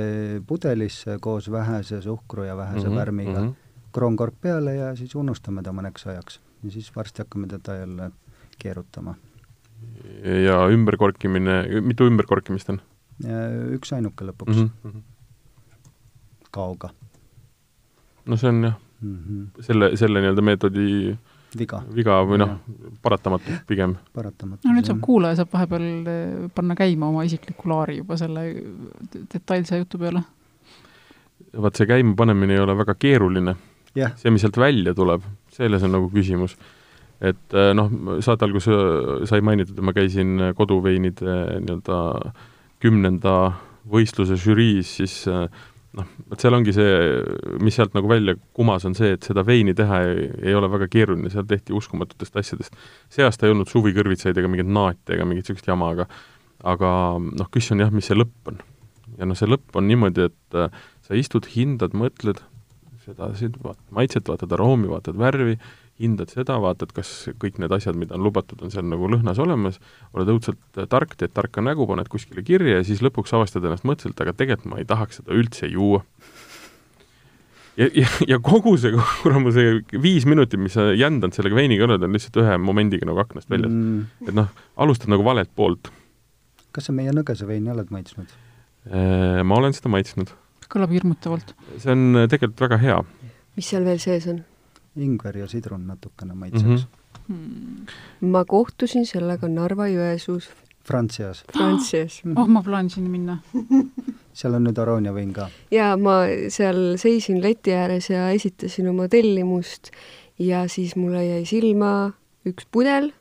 pudelisse 0.48 1.18
koos 1.22 1.52
vähese 1.52 2.02
suhkru 2.02 2.44
ja 2.44 2.58
vähese 2.58 2.86
mm 2.86 2.94
-hmm. 2.94 3.00
värmiga 3.00 3.40
mm. 3.40 3.48
-hmm. 3.48 3.67
Kroonkork 3.98 4.38
peale 4.42 4.76
ja 4.78 4.92
siis 5.00 5.16
unustame 5.18 5.64
ta 5.66 5.74
mõneks 5.76 6.08
ajaks. 6.10 6.40
ja 6.64 6.72
siis 6.72 6.92
varsti 6.96 7.24
hakkame 7.26 7.50
teda 7.52 7.80
jälle 7.82 8.12
keerutama. 8.60 9.16
ja 10.46 10.62
ümberkorkimine, 10.74 11.82
mitu 11.82 12.08
ümberkorkimist 12.10 12.70
on 12.74 12.82
Üksainuke 13.74 14.26
lõpuks 14.26 14.56
mm 14.56 14.70
mm? 14.84 14.92
-hmm. 14.92 15.02
kaoga 16.52 16.90
no 18.26 18.38
see 18.38 18.50
on 18.50 18.64
jah, 18.64 18.76
mm. 19.02 19.18
-hmm. 19.18 19.64
selle, 19.64 19.92
selle 19.98 20.22
nii-öelda 20.22 20.42
meetodi 20.42 21.18
viga, 21.58 21.82
viga 21.96 22.18
või 22.28 22.42
noh, 22.42 22.58
paratamatu 23.02 23.60
pigem. 23.68 23.96
paratamatu. 24.14 24.68
no 24.68 24.76
nüüd 24.76 24.90
saab 24.90 25.02
kuulaja 25.02 25.42
saab 25.42 25.54
vahepeal 25.54 25.88
eh, 26.14 26.50
panna 26.56 26.76
käima 26.76 27.10
oma 27.10 27.24
isikliku 27.28 27.70
laari 27.72 27.98
juba 28.02 28.18
selle 28.18 28.46
de- 29.14 29.24
detailse 29.34 29.78
jutu 29.78 29.98
peale. 29.98 30.24
vaat 31.58 31.76
see 31.76 31.90
käimapanemine 31.90 32.54
ei 32.54 32.60
ole 32.60 32.78
väga 32.78 32.96
keeruline 32.96 33.56
jah, 33.96 34.16
see, 34.20 34.34
mis 34.34 34.44
sealt 34.46 34.58
välja 34.60 34.94
tuleb, 34.98 35.24
selles 35.56 35.86
on 35.86 35.96
nagu 35.96 36.10
küsimus. 36.14 36.58
et 37.18 37.56
äh, 37.58 37.72
noh, 37.74 37.90
saate 38.22 38.46
alguses 38.46 38.70
äh, 38.74 39.24
sai 39.30 39.42
mainitud, 39.42 39.78
et 39.78 39.86
ma 39.86 39.94
käisin 39.96 40.38
äh, 40.38 40.54
koduveinide 40.58 41.38
nii-öelda 41.64 42.34
kümnenda 42.84 43.34
võistluse 43.90 44.38
žüriis, 44.38 44.92
siis 45.00 45.24
noh, 45.26 46.10
vot 46.30 46.44
seal 46.44 46.54
ongi 46.54 46.76
see, 46.76 46.92
mis 47.64 47.74
sealt 47.80 47.96
nagu 47.98 48.10
välja 48.12 48.36
kumas, 48.54 48.86
on 48.86 48.94
see, 48.98 49.16
et 49.16 49.26
seda 49.26 49.42
veini 49.48 49.74
teha 49.78 50.02
ei, 50.06 50.28
ei 50.52 50.58
ole 50.58 50.70
väga 50.70 50.90
keeruline, 50.94 51.32
seal 51.34 51.48
tehti 51.50 51.74
uskumatutest 51.74 52.38
asjadest. 52.38 52.76
see 53.10 53.26
aasta 53.26 53.48
ei 53.48 53.56
olnud 53.56 53.72
suvikõrvitsaid 53.72 54.38
ega 54.38 54.52
mingit 54.52 54.70
naati 54.70 55.16
ega 55.16 55.26
mingit 55.26 55.48
niisugust 55.48 55.72
jama, 55.72 55.94
aga 55.96 56.10
aga 56.68 56.92
noh, 57.18 57.50
küsimus 57.50 57.78
on 57.78 57.86
jah, 57.88 57.96
mis 57.96 58.12
see 58.12 58.20
lõpp 58.20 58.52
on. 58.52 58.62
ja 59.18 59.26
noh, 59.26 59.40
see 59.40 59.50
lõpp 59.50 59.80
on 59.80 59.90
niimoodi, 59.90 60.30
et 60.30 60.60
sa 61.08 61.18
istud, 61.18 61.50
hindad, 61.56 61.98
mõtled, 61.98 62.44
seda, 63.08 63.60
vaatad 63.64 63.84
maitset, 63.96 64.28
vaatad 64.28 64.56
aroomi, 64.58 64.90
vaatad 64.92 65.18
värvi 65.20 65.58
hindad 66.02 66.32
seda, 66.32 66.58
vaatad, 66.62 66.92
kas 66.96 67.12
kõik 67.42 67.58
need 67.62 67.74
asjad, 67.74 67.98
mida 67.98 68.16
on 68.18 68.26
lubatud, 68.28 68.60
on 68.62 68.74
seal 68.74 68.86
nagu 68.86 69.10
lõhnas 69.10 69.40
olemas, 69.42 69.80
oled 70.14 70.30
õudselt 70.36 70.82
tark, 70.92 71.16
teed 71.18 71.34
tarka 71.34 71.64
nägu, 71.66 71.88
paned 71.90 72.10
kuskile 72.12 72.44
kirja 72.46 72.80
ja 72.80 72.86
siis 72.86 73.02
lõpuks 73.06 73.34
avastad 73.34 73.66
ennast 73.66 73.88
mõtteliselt, 73.88 74.22
aga 74.22 74.36
tegelikult 74.38 74.74
ma 74.74 74.82
ei 74.82 74.88
tahaks 74.90 75.22
seda 75.22 75.34
üldse 75.38 75.70
juua. 75.72 76.04
ja, 77.82 77.90
ja, 77.90 78.08
ja 78.36 78.40
kogu 78.44 78.76
see, 78.78 78.94
kurama 79.24 79.54
see 79.56 79.80
viis 80.04 80.28
minutit, 80.30 80.62
mis 80.62 80.78
sa 80.78 80.92
jändanud 80.94 81.38
sellega 81.38 81.58
veiniga 81.58 81.90
oled, 81.90 82.06
on 82.06 82.18
lihtsalt 82.18 82.42
ühe 82.44 82.58
momendiga 82.62 83.10
nagu 83.10 83.24
aknast 83.26 83.50
väljas 83.50 83.74
mm.. 83.74 84.28
et 84.30 84.38
noh, 84.38 84.54
alustad 84.78 85.10
nagu 85.14 85.26
valelt 85.26 85.54
poolt. 85.58 85.90
kas 86.78 86.92
sa 86.92 86.94
meie 86.94 87.14
nõgese 87.16 87.50
veini 87.50 87.74
oled 87.74 87.90
maitsnud? 87.94 88.38
Äh, 88.88 89.42
ma 89.44 89.58
olen 89.58 89.74
seda 89.76 89.90
maitsnud. 89.92 90.30
Kõlab 90.74 90.94
hirmutavalt. 90.96 91.56
see 91.78 91.92
on 91.92 92.28
tegelikult 92.30 92.68
väga 92.68 92.78
hea. 92.84 93.00
mis 93.56 93.72
seal 93.74 93.88
veel 93.88 94.00
sees 94.04 94.28
on? 94.32 94.44
ingver 94.98 95.38
ja 95.44 95.48
sidrun 95.48 95.88
natukene 95.88 96.34
maitseks 96.34 96.88
mm. 97.28 97.36
-hmm. 97.36 98.30
ma 98.34 98.46
kohtusin 98.46 99.06
sellega 99.06 99.48
Narva-Jõesuus. 99.48 100.50
Frantsias. 100.88 101.44
Frantsias. 101.54 102.22
oh, 102.36 102.48
ma 102.48 102.64
plaanisin 102.64 103.10
minna 103.12 103.40
seal 104.38 104.54
on 104.54 104.68
nüüd 104.68 104.78
Aronia 104.82 105.14
vein 105.14 105.34
ka? 105.34 105.50
jaa, 105.74 105.96
ma 105.98 106.22
seal 106.54 106.98
seisin 107.02 107.42
leti 107.44 107.74
ääres 107.74 108.10
ja 108.10 108.30
esitasin 108.30 108.90
oma 108.94 109.08
tellimust 109.12 109.92
ja 110.40 110.68
siis 110.68 110.96
mulle 110.96 111.26
jäi 111.26 111.46
silma 111.46 112.14
üks 112.48 112.68
pudel, 112.72 113.12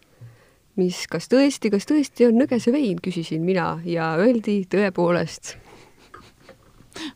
mis 0.76 1.06
kas 1.10 1.30
tõesti, 1.32 1.72
kas 1.72 1.88
tõesti 1.88 2.28
on 2.28 2.36
nõgese 2.42 2.72
vein, 2.74 3.00
küsisin 3.02 3.44
mina 3.46 3.76
ja 3.88 4.12
öeldi 4.20 4.62
tõepoolest. 4.70 5.56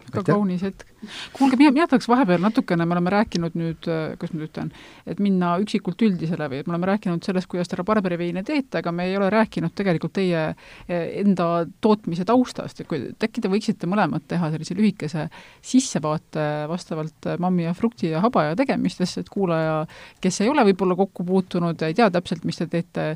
Väga 0.07 0.23
kaunis 0.33 0.62
hetk 0.66 0.89
kuulge, 1.33 1.57
mina, 1.57 1.73
mina 1.75 1.87
tahaks 1.89 2.09
vahepeal 2.11 2.43
natukene, 2.43 2.85
me 2.87 2.97
oleme 2.97 3.13
rääkinud 3.15 3.57
nüüd, 3.59 3.89
äh, 3.89 4.15
kuidas 4.21 4.35
ma 4.35 4.41
nüüd 4.41 4.51
ütlen, 4.51 4.71
et 5.09 5.21
minna 5.23 5.53
üksikult 5.63 6.03
üldisele 6.05 6.49
või 6.51 6.61
et 6.61 6.69
me 6.69 6.75
oleme 6.75 6.91
rääkinud 6.91 7.25
sellest, 7.25 7.49
kuidas 7.51 7.71
te 7.71 7.79
rabarberi 7.81 8.19
veine 8.21 8.43
teete, 8.47 8.81
aga 8.81 8.93
me 8.95 9.07
ei 9.09 9.17
ole 9.19 9.31
rääkinud 9.33 9.75
tegelikult 9.77 10.15
teie 10.19 10.43
äh, 10.51 11.07
enda 11.23 11.67
tootmise 11.81 12.27
taustast. 12.29 12.83
Ja 12.83 12.89
kui 12.89 13.03
äkki 13.11 13.45
te 13.45 13.53
võiksite 13.53 13.89
mõlemad 13.91 14.27
teha 14.29 14.51
sellise 14.53 14.77
lühikese 14.79 15.29
sissevaate 15.65 16.47
vastavalt 16.71 17.31
äh, 17.31 17.41
mammi 17.41 17.67
ja 17.67 17.75
frukti 17.77 18.13
ja 18.13 18.23
habaja 18.25 18.57
tegemistesse, 18.59 19.25
et 19.25 19.33
kuulaja, 19.33 19.85
kes 20.21 20.43
ei 20.45 20.53
ole 20.53 20.65
võib-olla 20.71 20.99
kokku 20.99 21.25
puutunud 21.27 21.81
ja 21.81 21.91
ei 21.91 21.97
tea 21.97 22.11
täpselt, 22.13 22.45
mis 22.49 22.61
te 22.61 22.69
teete, 22.71 23.07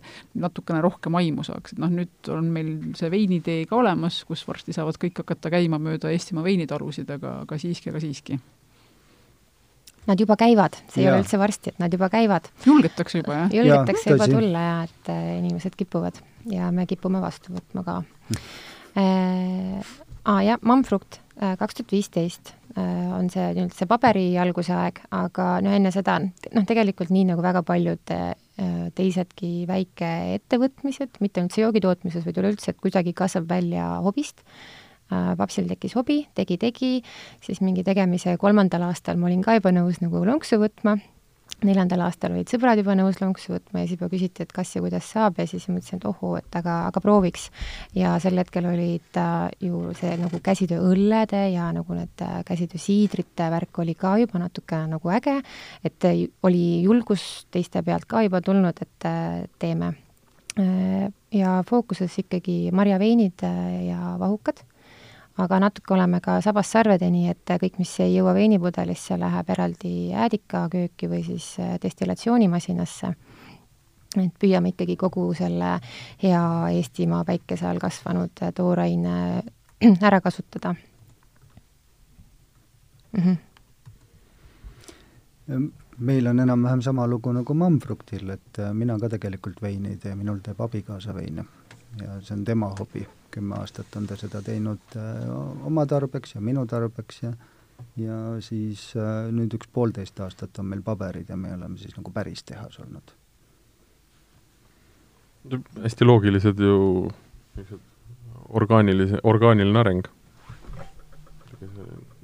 natukene 0.40 0.80
rohkem 0.84 1.14
aimu 1.20 1.44
saaks, 1.46 1.74
et 1.74 1.82
noh, 1.82 1.92
nüüd 1.92 2.32
on 2.32 2.48
meil 2.54 2.72
see 2.98 3.10
veinitee 3.12 3.64
ka 3.68 3.78
olemas, 3.78 4.22
kus 4.28 4.44
varsti 4.48 4.74
saavad 4.76 4.98
kõik 5.00 5.22
hakata 5.24 5.52
käima 5.52 5.78
mööda 5.82 6.12
Eestimaa 6.14 6.44
veinitalusid, 6.46 7.10
aga, 7.16 7.40
aga 7.44 7.58
siis 7.60 7.73
siiski, 7.74 7.92
aga 7.92 8.02
siiski? 8.02 8.38
Nad 10.04 10.20
juba 10.20 10.36
käivad, 10.36 10.76
see 10.92 11.00
ja. 11.00 11.08
ei 11.08 11.10
ole 11.10 11.22
üldse 11.22 11.38
varsti, 11.40 11.72
et 11.72 11.80
nad 11.80 11.92
juba 11.92 12.10
käivad. 12.12 12.50
julgetakse 12.66 13.22
juba, 13.22 13.38
jah? 13.44 13.54
julgetakse 13.56 14.10
ja, 14.10 14.16
juba 14.16 14.28
tulla 14.28 14.64
ja 14.64 14.74
et 14.84 15.12
äh, 15.12 15.22
inimesed 15.38 15.76
kipuvad 15.80 16.20
ja 16.52 16.68
me 16.76 16.84
kipume 16.88 17.22
vastu 17.24 17.54
võtma 17.56 17.86
ka 17.86 18.00
äh,. 19.00 19.94
Aa 20.24 20.40
jah, 20.40 20.60
Manfrukt 20.64 21.18
äh, 21.36 21.56
kaks 21.60 21.76
tuhat 21.76 21.90
viisteist 21.92 22.54
äh, 22.76 23.10
on 23.16 23.26
see 23.32 23.50
nii-öelda 23.56 23.76
see 23.76 23.88
paberi 23.88 24.28
alguse 24.40 24.72
aeg, 24.76 25.02
aga 25.12 25.48
no 25.64 25.72
enne 25.76 25.92
seda, 25.92 26.18
noh, 26.20 26.68
tegelikult 26.68 27.12
nii 27.12 27.26
nagu 27.32 27.44
väga 27.44 27.64
paljud 27.66 28.16
teisedki 28.94 29.64
väikeettevõtmised, 29.66 31.16
mitte 31.18 31.40
ainult 31.40 31.56
see 31.56 31.64
joogitootmises, 31.64 32.22
vaid 32.22 32.36
üleüldse, 32.38 32.70
et 32.70 32.78
kuidagi 32.78 33.10
kasvab 33.16 33.48
välja 33.50 33.88
hobist 34.04 34.44
papsil 35.38 35.68
tekkis 35.70 35.96
hobi, 35.98 36.22
tegi, 36.34 36.58
tegi, 36.60 36.92
siis 37.44 37.60
mingi 37.64 37.84
tegemise 37.86 38.36
kolmandal 38.40 38.88
aastal 38.90 39.18
ma 39.20 39.30
olin 39.30 39.42
ka 39.44 39.58
juba 39.58 39.74
nõus 39.74 40.00
nagu 40.04 40.24
lonksu 40.26 40.60
võtma, 40.62 40.98
neljandal 41.64 42.02
aastal 42.06 42.34
olid 42.34 42.50
sõbrad 42.50 42.78
juba 42.80 42.96
nõus 42.98 43.20
lonksu 43.20 43.54
võtma 43.54 43.82
ja 43.82 43.88
siis 43.88 43.98
juba 43.98 44.10
küsiti, 44.12 44.44
et 44.44 44.52
kas 44.54 44.74
ja 44.74 44.82
kuidas 44.84 45.06
saab 45.12 45.38
ja 45.40 45.46
siis 45.48 45.66
mõtlesin, 45.70 46.00
et 46.00 46.06
ohoo, 46.08 46.34
et 46.40 46.58
aga, 46.58 46.76
aga 46.90 47.02
prooviks. 47.04 47.48
ja 47.96 48.14
sel 48.22 48.38
hetkel 48.40 48.66
olid 48.68 49.20
äh, 49.20 49.48
ju 49.64 49.94
see 49.98 50.14
nagu 50.20 50.40
käsitööõllede 50.44 51.44
ja 51.54 51.70
nagu 51.76 51.96
need 51.96 52.24
äh, 52.24 52.40
käsitöösiidrite 52.48 53.48
värk 53.54 53.82
oli 53.84 53.96
ka 53.98 54.16
juba 54.20 54.42
natuke 54.42 54.80
nagu 54.90 55.14
äge, 55.14 55.38
et 55.84 56.08
oli 56.42 56.82
julgus 56.84 57.46
teiste 57.54 57.82
pealt 57.86 58.08
ka 58.10 58.24
juba 58.26 58.42
tulnud, 58.44 58.80
et 58.80 59.08
äh, 59.08 59.44
teeme. 59.58 59.94
Äh, 60.60 61.08
ja 61.34 61.58
fookuses 61.66 62.14
ikkagi 62.20 62.70
marjaveinid 62.74 63.42
äh, 63.42 63.88
ja 63.88 64.14
vahukad 64.20 64.62
aga 65.42 65.58
natuke 65.60 65.94
oleme 65.94 66.20
ka 66.22 66.38
sabast 66.44 66.76
sarvedeni, 66.76 67.28
et 67.30 67.50
kõik, 67.60 67.78
mis 67.78 67.92
ei 68.04 68.14
jõua 68.14 68.34
veinipudelisse, 68.36 69.18
läheb 69.18 69.50
eraldi 69.50 70.12
äädikakööki 70.14 71.10
või 71.10 71.24
siis 71.26 71.56
äh, 71.60 71.74
destillatsioonimasinasse. 71.82 73.14
et 74.14 74.34
püüame 74.38 74.68
ikkagi 74.70 74.96
kogu 74.96 75.34
selle 75.34 75.80
hea 76.22 76.42
Eestimaa 76.70 77.24
päikese 77.24 77.66
all 77.66 77.78
kasvanud 77.82 78.30
äh, 78.42 78.52
tooraine 78.54 79.42
ära 80.08 80.20
kasutada 80.20 80.74
mm. 83.12 83.22
-hmm 83.22 83.36
meil 85.98 86.26
on 86.26 86.40
enam-vähem 86.40 86.80
sama 86.82 87.06
lugu 87.06 87.32
nagu 87.32 87.54
Manfruktil, 87.54 88.30
et 88.30 88.58
äh, 88.58 88.72
mina 88.72 88.98
ka 88.98 89.08
tegelikult 89.08 89.62
veini 89.62 89.88
ei 89.88 89.96
tee, 89.96 90.14
minul 90.14 90.38
teeb 90.38 90.60
abikaasa 90.60 91.14
veine 91.14 91.44
ja 92.02 92.20
see 92.20 92.34
on 92.34 92.44
tema 92.44 92.74
hobi 92.78 93.06
kümme 93.34 93.58
aastat 93.58 93.96
on 93.98 94.06
ta 94.06 94.16
seda 94.18 94.40
teinud 94.44 94.96
äh, 95.00 95.26
oma 95.66 95.86
tarbeks 95.90 96.36
ja 96.36 96.42
minu 96.44 96.66
tarbeks 96.70 97.22
ja 97.24 97.34
ja 97.98 98.16
siis 98.44 98.86
äh, 98.98 99.28
nüüd 99.34 99.54
üks 99.58 99.68
poolteist 99.74 100.20
aastat 100.22 100.58
on 100.62 100.70
meil 100.70 100.82
paberid 100.86 101.30
ja 101.30 101.36
me 101.36 101.52
oleme 101.54 101.78
siis 101.78 101.96
nagu 101.98 102.12
päris 102.14 102.44
tehas 102.46 102.78
olnud. 102.82 103.14
hästi 105.82 106.04
loogilised 106.04 106.60
ju 106.60 106.76
orgaanilise, 108.48 109.18
orgaaniline 109.22 109.78
areng. 109.78 110.06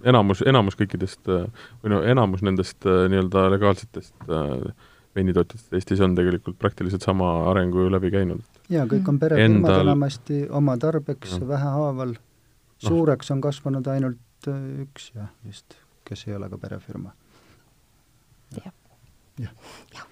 enamus, 0.05 0.43
enamus 0.47 0.79
kõikidest 0.79 1.29
või 1.29 1.93
no 1.93 2.03
enamus 2.03 2.47
nendest 2.47 2.87
äh, 2.87 3.05
nii-öelda 3.11 3.49
legaalsetest 3.57 4.31
veinitootjatest 5.17 5.75
Eestis 5.75 6.01
on 6.01 6.15
tegelikult 6.15 6.59
praktiliselt 6.59 7.03
sama 7.03 7.33
arengu 7.51 7.91
läbi 7.91 8.13
käinud 8.15 8.60
jaa, 8.71 8.87
kõik 8.91 9.09
on 9.11 9.19
perefirmad 9.21 9.71
Endal... 9.71 9.85
enamasti 9.85 10.43
oma 10.51 10.77
tarbeks 10.81 11.39
ja. 11.39 11.49
vähehaaval. 11.49 12.17
Noh. 12.81 12.89
suureks 12.89 13.31
on 13.35 13.41
kasvanud 13.45 13.89
ainult 13.93 14.49
äh, 14.49 14.61
üks 14.87 15.11
jah, 15.13 15.29
vist, 15.45 15.77
kes 16.09 16.25
ei 16.29 16.37
ole 16.39 16.49
ka 16.49 16.59
perefirma. 16.59 17.13
jah. 18.57 18.73
jah 19.39 19.53
ja. 19.95 20.07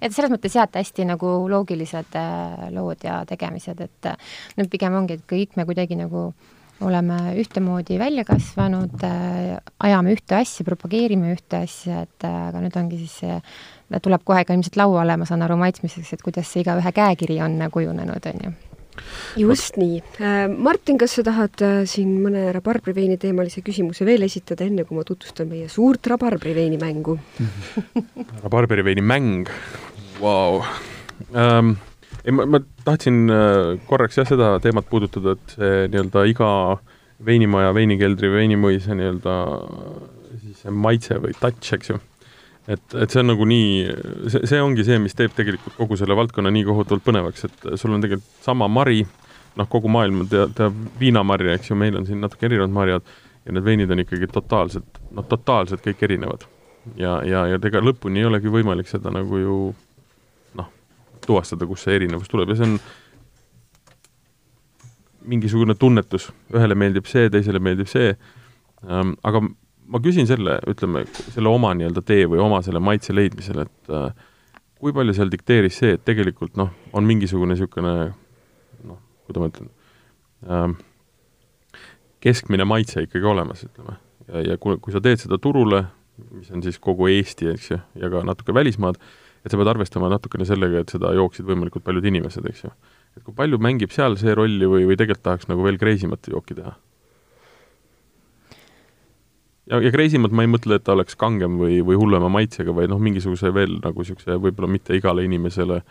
et 0.00 0.14
selles 0.14 0.30
mõttes 0.30 0.54
jah, 0.54 0.68
et 0.70 0.78
hästi 0.78 1.08
nagu 1.10 1.32
loogilised 1.50 2.18
äh, 2.18 2.68
lood 2.74 3.02
ja 3.02 3.22
tegemised, 3.26 3.82
et 3.82 4.10
äh, 4.12 4.34
nüüd 4.58 4.70
pigem 4.70 4.94
ongi, 5.00 5.18
et 5.18 5.26
kõik 5.26 5.58
me 5.58 5.66
kuidagi 5.66 5.98
nagu 5.98 6.30
oleme 6.80 7.18
ühtemoodi 7.38 7.98
välja 8.00 8.24
kasvanud 8.26 9.04
äh,, 9.06 9.58
ajame 9.78 10.16
ühte 10.16 10.38
asja, 10.40 10.64
propageerime 10.66 11.34
ühte 11.36 11.62
asja, 11.62 12.02
et 12.06 12.26
äh, 12.26 12.40
aga 12.48 12.62
nüüd 12.64 12.76
ongi 12.80 13.02
siis 13.04 13.20
see 13.22 13.38
tuleb 14.02 14.24
kohe 14.24 14.44
ka 14.48 14.56
ilmselt 14.56 14.78
lauale, 14.80 15.18
ma 15.20 15.28
saan 15.28 15.44
aru, 15.44 15.58
maitsmiseks, 15.60 16.14
et 16.14 16.22
kuidas 16.24 16.48
see 16.48 16.64
igaühe 16.64 16.92
käekiri 16.96 17.42
on 17.44 17.58
kujunenud, 17.72 18.30
on 18.32 18.46
ju 18.46 18.52
just 19.36 19.76
nii. 19.80 20.00
Äh, 20.20 20.48
Martin, 20.48 20.98
kas 21.00 21.16
sa 21.16 21.24
tahad 21.26 21.62
äh, 21.64 21.78
siin 21.88 22.16
mõne 22.24 22.48
rabarbriveini 22.56 23.18
teemalise 23.20 23.62
küsimuse 23.64 24.06
veel 24.08 24.26
esitada, 24.26 24.66
enne 24.68 24.84
kui 24.88 24.98
ma 24.98 25.04
tutvustan 25.08 25.48
meie 25.50 25.68
suurt 25.72 26.06
rabarbriveini 26.12 26.80
mängu 26.80 27.16
rabarbriveini 28.44 29.04
mäng, 29.04 29.48
vau. 30.20 30.60
Ähm, 31.32 31.76
ei, 32.24 32.34
ma, 32.34 32.46
ma 32.46 32.62
tahtsin 32.86 33.24
äh, 33.32 33.74
korraks 33.88 34.20
jah, 34.20 34.28
seda 34.28 34.54
teemat 34.62 34.88
puudutada, 34.90 35.36
et 35.36 35.56
see 35.56 35.74
nii-öelda 35.92 36.24
iga 36.30 36.52
veinimaja, 37.22 37.74
veinikeldri, 37.76 38.30
veinimõisa 38.32 38.96
nii-öelda 38.98 39.36
siis 40.42 40.64
see 40.64 40.74
maitse 40.74 41.18
või 41.22 41.36
touch, 41.38 41.74
eks 41.76 41.92
ju 41.92 42.00
et, 42.70 42.94
et 42.94 43.10
see 43.10 43.22
on 43.22 43.30
nagu 43.32 43.46
nii, 43.48 43.82
see, 44.30 44.44
see 44.50 44.62
ongi 44.62 44.84
see, 44.86 45.00
mis 45.02 45.16
teeb 45.18 45.34
tegelikult 45.36 45.76
kogu 45.78 45.98
selle 45.98 46.16
valdkonna 46.18 46.52
nii 46.54 46.64
kohutavalt 46.68 47.04
põnevaks, 47.06 47.46
et 47.48 47.68
sul 47.80 47.94
on 47.96 48.04
tegelikult 48.04 48.44
sama 48.44 48.68
mari, 48.70 49.02
noh, 49.58 49.68
kogu 49.70 49.90
maailm 49.92 50.24
teab, 50.30 50.54
teab 50.58 50.80
viinamarja, 51.00 51.56
eks 51.58 51.72
ju, 51.72 51.78
meil 51.78 51.98
on 51.98 52.06
siin 52.08 52.22
natuke 52.22 52.48
erinevad 52.48 52.74
marjad 52.74 53.14
ja 53.42 53.54
need 53.56 53.66
veinid 53.66 53.90
on 53.90 54.02
ikkagi 54.04 54.30
totaalselt, 54.32 55.00
noh, 55.10 55.26
totaalselt 55.28 55.82
kõik 55.84 56.04
erinevad. 56.06 56.46
ja, 56.98 57.20
ja, 57.26 57.46
ja 57.50 57.58
ega 57.62 57.82
lõpuni 57.82 58.22
ei 58.22 58.26
olegi 58.26 58.50
võimalik 58.50 58.88
seda 58.90 59.10
nagu 59.14 59.38
ju 59.38 59.56
tuvastada, 61.26 61.66
kust 61.70 61.86
see 61.86 61.96
erinevus 62.00 62.30
tuleb. 62.30 62.52
Ja 62.52 62.58
see 62.58 62.68
on 62.70 62.78
mingisugune 65.28 65.74
tunnetus, 65.78 66.30
ühele 66.54 66.76
meeldib 66.78 67.06
see, 67.10 67.30
teisele 67.32 67.60
meeldib 67.62 67.90
see. 67.90 68.14
Ähm,, 68.88 69.14
aga 69.22 69.42
ma 69.92 70.00
küsin 70.02 70.26
selle, 70.28 70.58
ütleme, 70.70 71.04
selle 71.34 71.50
oma 71.50 71.72
nii-öelda 71.76 72.02
tee 72.06 72.26
või 72.30 72.42
oma 72.42 72.62
selle 72.64 72.82
maitse 72.82 73.14
leidmisel, 73.14 73.64
et 73.66 73.92
äh, 73.92 74.10
kui 74.82 74.94
palju 74.94 75.14
seal 75.16 75.30
dikteeris 75.32 75.78
see, 75.82 75.96
et 75.96 76.04
tegelikult 76.06 76.56
noh, 76.58 76.72
on 76.96 77.06
mingisugune 77.06 77.54
niisugune 77.54 77.94
noh, 78.88 79.00
kuidas 79.28 79.42
ma 79.42 79.50
ütlen 79.52 79.72
äh,, 80.48 81.82
keskmine 82.22 82.66
maitse 82.68 83.04
ikkagi 83.06 83.28
olemas, 83.28 83.64
ütleme. 83.68 83.98
ja, 84.28 84.46
ja 84.52 84.58
kui, 84.62 84.78
kui 84.82 84.94
sa 84.94 85.02
teed 85.04 85.22
seda 85.22 85.38
turule, 85.42 85.84
mis 86.30 86.50
on 86.54 86.62
siis 86.64 86.78
kogu 86.82 87.10
Eesti, 87.10 87.50
eks 87.54 87.70
ju, 87.72 87.78
ja 87.98 88.10
ka 88.12 88.22
natuke 88.26 88.54
välismaad, 88.54 88.98
et 89.42 89.50
sa 89.50 89.58
pead 89.58 89.70
arvestama 89.72 90.10
natukene 90.12 90.46
sellega, 90.46 90.82
et 90.82 90.94
seda 90.94 91.12
jooksid 91.16 91.46
võimalikult 91.48 91.84
paljud 91.86 92.06
inimesed, 92.08 92.46
eks 92.48 92.64
ju. 92.66 92.72
et 93.16 93.24
kui 93.26 93.34
palju 93.36 93.58
mängib 93.62 93.92
seal 93.94 94.16
see 94.20 94.34
rolli 94.38 94.68
või, 94.68 94.86
või 94.88 94.98
tegelikult 94.98 95.26
tahaks 95.26 95.50
nagu 95.50 95.66
veel 95.66 95.78
crazy 95.80 96.10
mat 96.10 96.30
jooki 96.30 96.56
teha? 96.58 96.74
ja, 99.70 99.82
ja 99.82 99.92
crazy 99.94 100.20
mat 100.22 100.34
ma 100.34 100.46
ei 100.46 100.52
mõtle, 100.52 100.78
et 100.78 100.86
ta 100.86 100.96
oleks 100.96 101.18
kangem 101.18 101.58
või, 101.60 101.80
või 101.86 101.98
hullema 102.00 102.30
maitsega, 102.32 102.74
vaid 102.76 102.92
noh, 102.92 103.02
mingisuguse 103.02 103.52
veel 103.54 103.78
nagu 103.82 104.04
niisuguse 104.04 104.38
võib-olla 104.42 104.70
mitte 104.70 104.98
igale 104.98 105.26
inimesele 105.26 105.82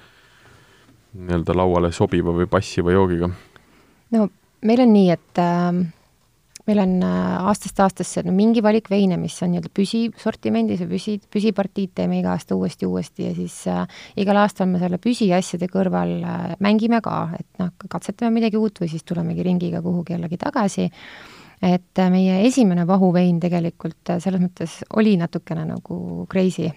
nii-öelda 1.12 1.56
lauale 1.60 1.92
sobiva 1.92 2.32
või 2.36 2.48
passiva 2.48 2.94
joogiga. 2.96 3.32
no 4.16 4.30
meil 4.64 4.86
on 4.86 4.96
nii, 4.96 5.10
et 5.18 5.44
äh 5.44 5.82
meil 6.68 6.82
on 6.84 6.94
äh, 7.06 7.48
aastast 7.50 7.80
aastasse 7.84 8.24
no 8.26 8.34
mingi 8.36 8.62
valik 8.64 8.90
veine, 8.92 9.18
mis 9.22 9.38
on 9.44 9.54
nii-öelda 9.54 9.72
püsisortimendis 9.78 10.84
või 10.84 10.92
püsi, 10.94 11.16
püsipartiid 11.34 11.96
teeme 11.98 12.20
iga 12.20 12.36
aasta 12.36 12.58
uuesti, 12.58 12.90
uuesti 12.90 13.28
ja 13.28 13.34
siis 13.38 13.56
äh, 13.72 13.82
igal 14.22 14.42
aastal 14.44 14.70
me 14.72 14.82
selle 14.82 15.00
püsiasjade 15.02 15.70
kõrval 15.72 16.16
äh, 16.22 16.46
mängime 16.64 17.02
ka, 17.04 17.24
et 17.40 17.62
noh, 17.62 17.74
katsetame 17.90 18.34
midagi 18.38 18.60
uut 18.62 18.84
või 18.84 18.92
siis 18.92 19.06
tulemegi 19.08 19.46
ringiga 19.48 19.82
kuhugi 19.82 20.18
jällegi 20.18 20.42
tagasi. 20.42 20.90
et 21.62 22.00
äh, 22.00 22.10
meie 22.10 22.42
esimene 22.48 22.88
vahuvein 22.88 23.40
tegelikult 23.40 24.10
äh, 24.10 24.22
selles 24.22 24.42
mõttes 24.42 24.82
oli 24.98 25.18
natukene 25.18 25.66
nagu 25.66 26.26
crazy 26.30 26.72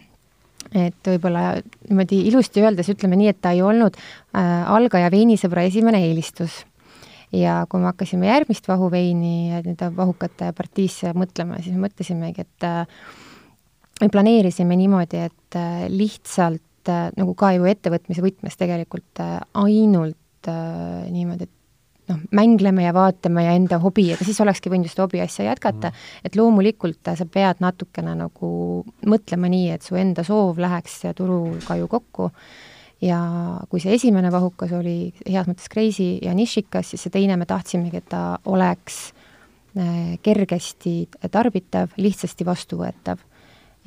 et 0.72 1.08
võib-olla 1.08 1.58
niimoodi 1.88 2.22
ilusti 2.28 2.62
öeldes 2.64 2.88
ütleme 2.92 3.18
nii, 3.20 3.32
et 3.34 3.40
ta 3.42 3.52
ei 3.52 3.62
olnud 3.62 3.96
äh, 3.96 4.64
algaja 4.72 5.10
veinisõbra 5.12 5.66
esimene 5.68 6.00
eelistus 6.06 6.64
ja 7.34 7.54
kui 7.70 7.82
me 7.82 7.90
hakkasime 7.90 8.28
järgmist 8.28 8.68
vahuveini 8.68 9.32
nii-öelda 9.50 9.90
vahukate 9.96 10.52
partiisse 10.56 11.14
mõtlema, 11.16 11.60
siis 11.62 11.76
me 11.76 11.86
mõtlesimegi, 11.88 12.44
et 12.44 12.66
äh, 12.68 12.84
me 14.02 14.10
planeerisime 14.12 14.76
niimoodi, 14.78 15.24
et 15.28 15.58
äh, 15.58 15.84
lihtsalt 15.92 16.92
äh, 16.92 17.08
nagu 17.18 17.34
ka 17.38 17.54
ju 17.56 17.68
ettevõtmise 17.70 18.24
võtmes 18.24 18.58
tegelikult 18.60 19.22
ainult 19.54 20.20
niimoodi, 20.44 21.46
et 21.46 22.12
noh, 22.12 22.18
mängleme 22.36 22.84
ja 22.84 22.92
vaatame 22.92 23.46
ja 23.46 23.54
enda 23.56 23.78
hobi, 23.80 24.10
ega 24.12 24.26
siis 24.26 24.40
olekski 24.44 24.68
võinud 24.72 24.90
just 24.90 25.00
hobiasja 25.00 25.46
jätkata 25.48 25.88
mm, 25.88 25.94
-hmm. 25.94 26.28
et 26.28 26.36
loomulikult 26.36 27.14
sa 27.16 27.24
pead 27.24 27.64
natukene 27.64 28.12
nagu 28.18 28.50
mõtlema 29.06 29.48
nii, 29.48 29.70
et 29.72 29.82
su 29.82 29.96
enda 29.96 30.24
soov 30.24 30.60
läheks 30.60 31.00
turuga 31.16 31.78
ju 31.80 31.88
kokku 31.88 32.30
ja 33.04 33.20
kui 33.70 33.82
see 33.82 33.94
esimene 33.98 34.30
vahukas 34.32 34.72
oli 34.76 35.12
heas 35.26 35.48
mõttes 35.50 35.68
crazy 35.72 36.18
ja 36.24 36.34
nišikas, 36.36 36.92
siis 36.92 37.04
see 37.04 37.14
teine 37.14 37.36
me 37.40 37.46
tahtsimegi, 37.48 38.00
et 38.00 38.10
ta 38.12 38.24
oleks 38.50 39.00
äh, 39.78 40.16
kergesti 40.24 40.96
tarbitav, 41.30 41.94
lihtsasti 42.00 42.46
vastuvõetav 42.48 43.22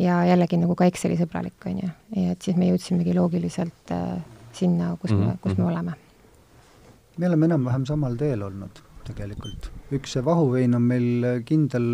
ja 0.02 0.22
jällegi 0.30 0.60
nagu 0.62 0.76
ka 0.78 0.90
Exceli 0.90 1.18
sõbralik, 1.20 1.58
on 1.70 1.80
ju. 1.84 1.94
ja 2.22 2.36
et 2.36 2.42
siis 2.46 2.58
me 2.60 2.70
jõudsimegi 2.72 3.16
loogiliselt 3.18 3.96
äh, 3.96 4.20
sinna, 4.54 4.96
kus 5.02 5.12
me 5.12 5.18
mm, 5.18 5.32
-hmm. 5.32 5.40
kus 5.42 5.58
me 5.58 5.64
mhm. 5.64 5.72
oleme. 5.72 5.94
me 7.18 7.28
oleme 7.28 7.46
enam-vähem 7.46 7.86
samal 7.86 8.16
teel 8.18 8.44
olnud 8.44 8.84
tegelikult. 9.08 9.72
üks 9.92 10.14
see 10.14 10.26
vahuvein 10.26 10.76
on 10.76 10.82
meil 10.82 11.42
kindel 11.46 11.88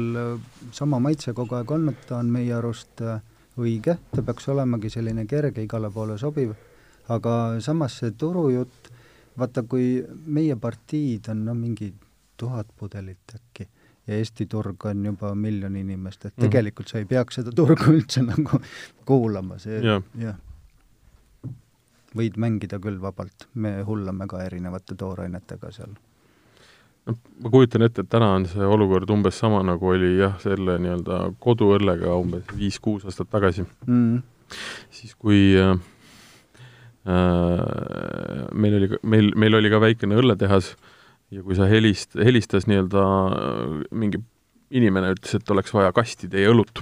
sama 0.71 0.99
maitse 0.99 1.33
kogu 1.33 1.55
aeg 1.55 1.71
olnud, 1.71 1.95
ta 2.07 2.17
on 2.17 2.31
meie 2.31 2.53
arust 2.53 3.01
äh, 3.01 3.21
õige, 3.57 3.97
ta 4.15 4.21
peaks 4.21 4.47
olemagi 4.49 4.89
selline 4.89 5.25
kerge, 5.25 5.61
igale 5.61 5.91
poole 5.93 6.17
sobiv 6.17 6.55
aga 7.13 7.37
samas 7.63 7.99
see 8.01 8.11
turujutt, 8.17 8.91
vaata 9.39 9.63
kui 9.69 9.97
meie 10.25 10.55
partiid 10.61 11.29
on 11.33 11.45
no 11.47 11.55
mingi 11.57 11.93
tuhat 12.37 12.67
pudelit 12.77 13.35
äkki 13.35 13.67
ja 14.07 14.17
Eesti 14.17 14.45
turg 14.51 14.85
on 14.85 15.05
juba 15.05 15.33
miljon 15.35 15.75
inimest, 15.75 16.25
et 16.25 16.33
mhm. 16.37 16.47
tegelikult 16.47 16.91
sa 16.91 16.99
ei 16.99 17.05
peaks 17.09 17.39
seda 17.39 17.53
turgu 17.55 17.93
üldse 17.95 18.23
nagu 18.25 18.59
kuulama, 19.07 19.59
see 19.63 19.79
jah 19.83 20.03
ja. 20.19 20.33
võid 22.17 22.39
mängida 22.41 22.81
küll 22.83 22.99
vabalt, 23.01 23.47
me 23.53 23.77
hullame 23.87 24.27
ka 24.29 24.43
erinevate 24.43 24.97
toorainetega 24.99 25.71
seal. 25.75 25.95
noh, 27.07 27.21
ma 27.39 27.53
kujutan 27.53 27.87
ette, 27.87 28.03
et 28.03 28.11
täna 28.11 28.33
on 28.35 28.49
see 28.49 28.67
olukord 28.75 29.09
umbes 29.15 29.39
sama, 29.39 29.63
nagu 29.63 29.93
oli 29.95 30.17
jah, 30.19 30.35
selle 30.43 30.77
nii-öelda 30.83 31.23
koduõllega 31.43 32.19
umbes 32.19 32.51
viis-kuus 32.57 33.07
aastat 33.07 33.31
tagasi 33.31 33.65
mm.. 33.87 34.21
siis 34.91 35.15
kui 35.15 35.45
Äh, 35.55 35.79
meil 37.03 38.75
oli, 38.77 38.87
meil, 39.03 39.31
meil 39.35 39.57
oli 39.59 39.71
ka 39.73 39.81
väikene 39.83 40.15
õlletehas 40.21 40.73
ja 41.33 41.43
kui 41.43 41.57
sa 41.57 41.67
helist-, 41.69 42.17
helistas 42.19 42.67
nii-öelda 42.69 43.03
äh, 43.03 43.77
mingi 43.95 44.21
inimene 44.73 45.13
ütles, 45.13 45.35
et 45.37 45.53
oleks 45.53 45.73
vaja 45.73 45.93
kastide 45.95 46.41
ja 46.41 46.51
õlut. 46.53 46.81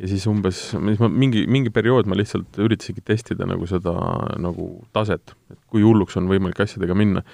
ja 0.00 0.08
siis 0.08 0.24
umbes, 0.30 0.62
siis 0.72 1.00
ma 1.02 1.10
mingi, 1.12 1.44
mingi 1.50 1.72
periood 1.72 2.08
ma 2.08 2.16
lihtsalt 2.16 2.56
üritasingi 2.62 3.02
testida 3.04 3.48
nagu 3.48 3.68
seda 3.68 3.92
nagu 4.40 4.72
taset, 4.96 5.34
et 5.52 5.60
kui 5.68 5.84
hulluks 5.84 6.16
on 6.20 6.30
võimalik 6.30 6.62
asjadega 6.64 6.96
minna. 6.96 7.24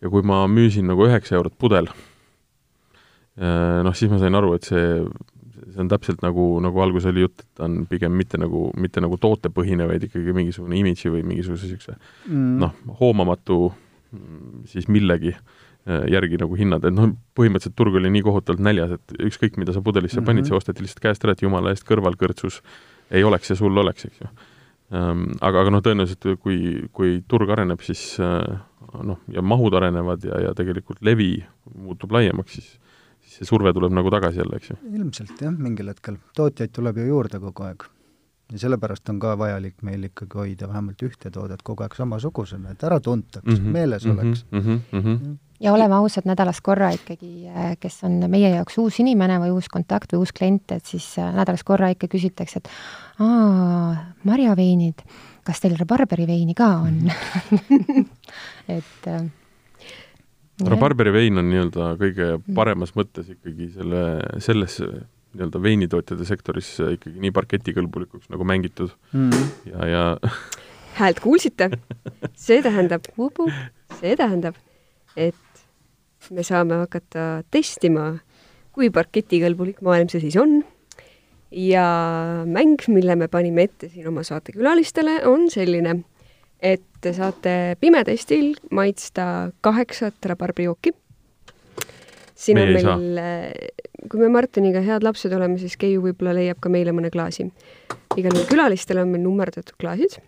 ja 0.00 0.10
kui 0.12 0.24
ma 0.26 0.44
müüsin 0.50 0.88
nagu 0.88 1.06
üheksa 1.06 1.36
eurot 1.38 1.56
pudel, 1.60 1.88
äh, 3.40 3.80
noh, 3.84 3.94
siis 3.96 4.12
ma 4.12 4.20
sain 4.20 4.36
aru, 4.36 4.54
et 4.56 4.68
see 4.68 4.86
see 5.74 5.82
on 5.82 5.90
täpselt 5.90 6.22
nagu, 6.24 6.46
nagu 6.62 6.82
alguses 6.84 7.10
oli 7.10 7.24
jutt, 7.24 7.42
et 7.42 7.58
ta 7.58 7.66
on 7.66 7.82
pigem 7.90 8.14
mitte 8.16 8.38
nagu, 8.40 8.68
mitte 8.80 9.02
nagu 9.04 9.18
tootepõhine, 9.20 9.88
vaid 9.90 10.06
ikkagi 10.08 10.34
mingisugune 10.36 10.78
imidži 10.78 11.12
või 11.12 11.24
mingisuguse 11.26 11.68
niisuguse 11.68 11.96
mm. 11.98 12.56
noh, 12.62 12.74
hoomamatu 13.00 13.58
mm, 13.68 14.64
siis 14.70 14.88
millegi 14.92 15.34
äh, 15.34 16.06
järgi 16.12 16.38
nagu 16.40 16.58
hinnad, 16.58 16.86
et 16.86 16.94
noh, 16.94 17.14
põhimõtteliselt 17.38 17.76
turg 17.78 17.98
oli 18.00 18.12
nii 18.14 18.24
kohutavalt 18.26 18.64
näljas, 18.64 18.96
et 18.98 19.16
ükskõik, 19.30 19.58
mida 19.60 19.74
sa 19.74 19.82
pudelisse 19.84 20.20
mm 20.20 20.24
-hmm. 20.24 20.42
panid, 20.44 20.50
see 20.50 20.58
osteti 20.58 20.86
lihtsalt 20.86 21.04
käest 21.08 21.26
ära, 21.26 21.34
et 21.34 21.42
jumala 21.42 21.74
eest 21.74 21.86
kõrvalkõrtsus 21.88 22.60
ei 23.10 23.24
oleks 23.24 23.50
ja 23.50 23.56
sul 23.56 23.76
oleks, 23.76 24.06
eks 24.08 24.20
ju. 24.22 24.30
Ähm, 24.94 25.26
aga, 25.40 25.64
aga 25.64 25.70
noh, 25.72 25.82
tõenäoliselt 25.82 26.38
kui, 26.42 26.86
kui 26.92 27.22
turg 27.28 27.50
areneb, 27.50 27.80
siis 27.82 28.20
äh, 28.20 28.60
noh, 29.02 29.18
ja 29.32 29.42
mahud 29.42 29.74
arenevad 29.74 30.24
ja, 30.24 30.40
ja 30.48 30.54
tegelikult 30.54 31.00
levi 31.02 31.38
muutub 31.74 32.12
laiemaks, 32.12 32.58
siis 32.58 32.74
see 33.34 33.48
surve 33.48 33.72
tuleb 33.74 33.94
nagu 33.94 34.12
tagasi 34.12 34.42
jälle, 34.42 34.60
eks 34.60 34.70
ju? 34.70 34.78
ilmselt 34.94 35.42
jah, 35.42 35.54
mingil 35.66 35.90
hetkel. 35.90 36.18
tootjaid 36.36 36.72
tuleb 36.74 37.00
ju 37.02 37.08
juurde 37.10 37.40
kogu 37.42 37.66
aeg. 37.68 37.86
ja 38.52 38.60
sellepärast 38.66 39.08
on 39.10 39.18
ka 39.22 39.34
vajalik 39.40 39.82
meil 39.82 40.04
ikkagi 40.10 40.38
hoida 40.38 40.68
vähemalt 40.70 41.02
ühte 41.02 41.32
toodet 41.34 41.62
kogu 41.66 41.86
aeg 41.86 41.96
samasugusena, 41.96 42.74
et 42.74 42.84
ära 42.84 43.00
tuntaks 43.00 43.46
mm, 43.46 43.56
-hmm, 43.56 43.72
meeles 43.78 44.04
mm 44.04 44.10
-hmm, 44.10 44.20
oleks 44.20 44.44
mm. 44.50 44.60
-hmm, 44.60 44.80
mm 44.92 45.02
-hmm. 45.02 45.36
ja 45.60 45.72
oleme 45.72 45.94
ausad, 45.94 46.24
nädalas 46.24 46.60
korra 46.60 46.90
ikkagi, 46.90 47.48
äh, 47.48 47.76
kes 47.80 48.04
on 48.04 48.30
meie 48.30 48.50
jaoks 48.54 48.78
uus 48.78 49.00
inimene 49.00 49.38
või 49.38 49.50
uus 49.50 49.68
kontakt 49.68 50.12
või 50.12 50.18
uus 50.18 50.32
klient, 50.32 50.72
et 50.72 50.84
siis 50.86 51.18
äh, 51.18 51.34
nädalas 51.34 51.64
korra 51.64 51.88
ikka 51.88 52.08
küsitakse, 52.08 52.58
et 52.58 52.68
aa, 53.18 54.12
marjaveinid, 54.24 55.02
kas 55.44 55.60
teil 55.60 55.76
rabarberi 55.76 56.26
veini 56.26 56.54
ka 56.54 56.68
on 56.76 57.00
mm? 57.02 57.10
-hmm. 57.68 58.06
et 58.68 59.06
äh, 59.06 59.30
rabarberi 60.62 61.12
vein 61.14 61.40
on 61.40 61.48
nii-öelda 61.50 61.94
kõige 62.00 62.28
mm. 62.36 62.54
paremas 62.56 62.94
mõttes 62.98 63.32
ikkagi 63.34 63.70
selle, 63.74 64.02
selles 64.44 64.78
nii-öelda 65.34 65.62
veinitootjate 65.62 66.28
sektoris 66.28 66.76
ikkagi 66.94 67.22
nii 67.22 67.32
parketikõlbulikuks 67.34 68.30
nagu 68.32 68.46
mängitud 68.46 68.94
mm. 69.12 69.48
ja, 69.72 69.88
ja 69.90 70.04
häält 71.00 71.20
kuulsite? 71.24 71.70
see 72.38 72.60
tähendab, 72.62 73.06
see 73.98 74.14
tähendab, 74.18 74.58
et 75.16 75.34
me 76.30 76.44
saame 76.46 76.78
hakata 76.84 77.42
testima, 77.52 78.12
kui 78.74 78.90
parketikõlbulik 78.94 79.82
maailm 79.84 80.10
see 80.12 80.22
siis 80.22 80.38
on. 80.40 80.62
ja 81.54 81.84
mäng, 82.46 82.82
mille 82.90 83.14
me 83.18 83.28
panime 83.30 83.68
ette 83.68 83.88
siin 83.90 84.08
oma 84.10 84.24
saatekülalistele, 84.26 85.20
on 85.30 85.48
selline 85.50 86.00
et 86.64 86.82
te 87.04 87.12
saate 87.12 87.76
pimetestil 87.80 88.54
maitsta 88.72 89.50
kaheksat 89.64 90.30
rabarbrijooki. 90.32 90.94
siin 92.34 92.58
meie 92.58 92.80
on 92.80 92.88
meil, 92.88 93.18
äh, 93.20 94.08
kui 94.10 94.20
me 94.20 94.28
Martiniga 94.32 94.80
head 94.82 95.04
lapsed 95.04 95.32
oleme, 95.32 95.58
siis 95.60 95.76
Keiu 95.76 96.02
võib-olla 96.02 96.34
leiab 96.34 96.60
ka 96.60 96.72
meile 96.72 96.92
mõne 96.96 97.12
klaasi. 97.12 97.50
igal 98.16 98.32
juhul 98.32 98.48
külalistele 98.48 99.02
on 99.02 99.12
meil 99.12 99.22
nummerdatud 99.22 99.76
klaasid, 99.78 100.18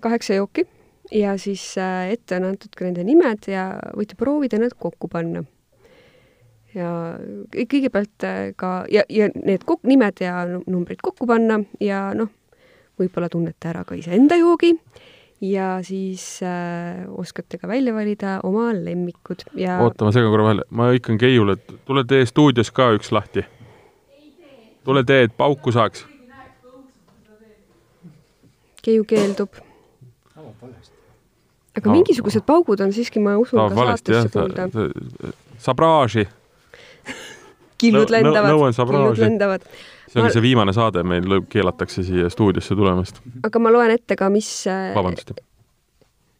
kaheksa 0.00 0.38
jooki 0.38 0.66
ja 1.12 1.36
siis 1.38 1.74
äh, 1.78 2.12
ette 2.14 2.36
on 2.36 2.48
antud 2.52 2.74
ka 2.76 2.86
nende 2.86 3.04
nimed 3.04 3.50
ja 3.50 3.68
võite 3.96 4.16
proovida 4.16 4.58
need 4.62 4.78
kokku 4.78 5.08
panna. 5.08 5.42
ja 6.74 7.18
kõigepealt 7.50 8.24
äh, 8.24 8.40
ka 8.56 8.84
ja, 8.92 9.02
ja 9.08 9.30
need 9.34 9.66
kok-, 9.66 9.86
nimed 9.88 10.22
ja 10.22 10.44
numbrid 10.66 11.02
kokku 11.02 11.26
panna 11.26 11.64
ja 11.80 12.12
noh, 12.14 12.30
võib-olla 12.98 13.28
tunnete 13.28 13.72
ära 13.74 13.84
ka 13.88 13.98
iseenda 13.98 14.38
joogi 14.38 14.76
ja 15.40 15.78
siis 15.82 16.40
äh, 16.42 17.06
oskate 17.08 17.58
ka 17.58 17.68
välja 17.68 17.94
valida 17.94 18.40
oma 18.42 18.72
lemmikud 18.74 19.44
ja 19.54 19.78
oota, 19.84 20.04
ma 20.04 20.12
segan 20.14 20.32
korra 20.32 20.48
vahele, 20.48 20.66
ma 20.70 20.88
hõikan 20.90 21.18
Keiule, 21.20 21.58
et 21.58 21.74
tule 21.86 22.04
tee 22.08 22.26
stuudios 22.26 22.72
ka 22.74 22.90
üks 22.96 23.12
lahti. 23.14 23.44
tule 24.84 25.04
tee, 25.04 25.28
et 25.28 25.36
pauku 25.36 25.72
saaks. 25.72 26.06
Keiu 28.82 29.04
keeldub. 29.04 29.60
aga 31.78 31.90
mingisugused 31.92 32.42
paugud 32.46 32.80
on 32.80 32.92
siiski, 32.92 33.20
ma 33.22 33.36
usun, 33.38 33.60
ka 33.70 33.94
saatesse 33.94 34.32
kuulda. 34.34 34.68
sabraaži 35.58 36.26
killud 37.78 38.10
lendavad, 38.12 38.50
nõuan 38.52 38.74
sabraaži. 38.76 39.22
lendavad. 39.24 39.66
see 40.08 40.18
ongi 40.18 40.28
ma... 40.28 40.34
see 40.34 40.44
viimane 40.44 40.74
saade, 40.76 41.04
meil 41.06 41.44
keelatakse 41.50 42.04
siia 42.06 42.30
stuudiosse 42.32 42.76
tulemast. 42.78 43.22
aga 43.46 43.62
ma 43.62 43.72
loen 43.74 43.94
ette 43.94 44.16
ka, 44.18 44.30
mis 44.32 44.50
äh, 44.70 44.90
vabandust. 44.96 45.32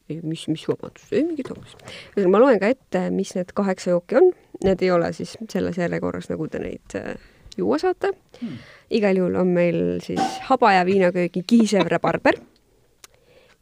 mis, 0.09 0.45
mis 0.51 0.66
vabandust, 0.70 1.12
ei 1.12 1.24
mingit 1.26 1.51
vabandust. 1.53 1.82
ma 2.26 2.43
loen 2.43 2.61
ka 2.62 2.70
ette, 2.74 3.09
mis 3.14 3.34
need 3.39 3.55
kaheksa 3.57 3.95
jooki 3.97 4.20
on. 4.20 4.30
Need 4.59 4.80
ei 4.82 4.89
ole 4.91 5.12
siis 5.14 5.36
selles 5.47 5.76
järjekorras, 5.78 6.26
nagu 6.32 6.49
te 6.51 6.59
neid 6.59 6.95
äh, 6.99 7.12
juua 7.59 7.78
saate 7.78 8.11
hmm.. 8.41 8.57
igal 8.99 9.20
juhul 9.20 9.36
on 9.39 9.53
meil 9.55 9.82
siis 10.03 10.41
haba 10.49 10.72
ja 10.74 10.86
viinaköögi 10.89 11.45
kihisev 11.47 11.86
rabarber, 11.93 12.41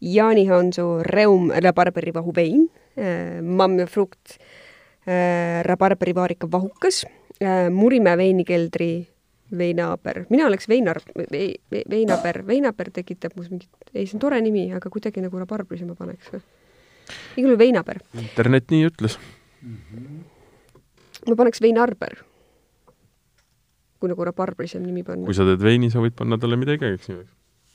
Jaani 0.00 0.46
Hanso 0.48 1.02
Reum 1.04 1.50
rabarberi 1.52 2.14
vahuvein, 2.16 2.64
äh, 2.96 3.42
Mamm 3.42 3.82
ja 3.84 3.90
frukt 3.90 4.38
rabarberi 5.06 6.16
vaarika 6.16 6.48
vahukas, 6.50 7.04
Murimäe 7.70 8.16
veinikeldri 8.16 8.90
Veinaaber, 9.58 10.24
mina 10.30 10.46
oleks 10.46 10.68
Veinar 10.68 10.98
ve,, 11.14 11.54
ve, 11.70 11.82
Veinaber, 11.90 12.40
Veinaber 12.46 12.90
tekitab 12.90 13.36
mus 13.38 13.50
mingit, 13.50 13.70
ei, 13.92 14.06
see 14.06 14.16
on 14.16 14.22
tore 14.24 14.40
nimi, 14.42 14.64
aga 14.74 14.90
kuidagi 14.90 15.22
nagu 15.22 15.38
rabarbrise 15.38 15.86
ma 15.86 15.94
paneks 15.94 16.32
või. 16.32 16.40
igal 17.36 17.52
juhul 17.52 17.60
Veinaber. 17.60 18.00
internet 18.18 18.66
nii 18.74 18.88
ütles 18.88 19.18
mm. 19.62 19.76
-hmm. 19.76 20.18
ma 21.28 21.38
paneks 21.38 21.62
Veinarber. 21.62 22.18
kui 24.00 24.10
nagu 24.10 24.24
rabarbrise 24.24 24.80
nimi 24.82 25.04
panna. 25.06 25.24
kui 25.24 25.34
sa 25.34 25.46
teed 25.46 25.62
veini, 25.62 25.90
sa 25.90 26.02
võid 26.02 26.18
panna 26.18 26.38
talle 26.38 26.58
mida 26.58 26.74
iganes 26.74 27.06
nimeks. 27.08 27.30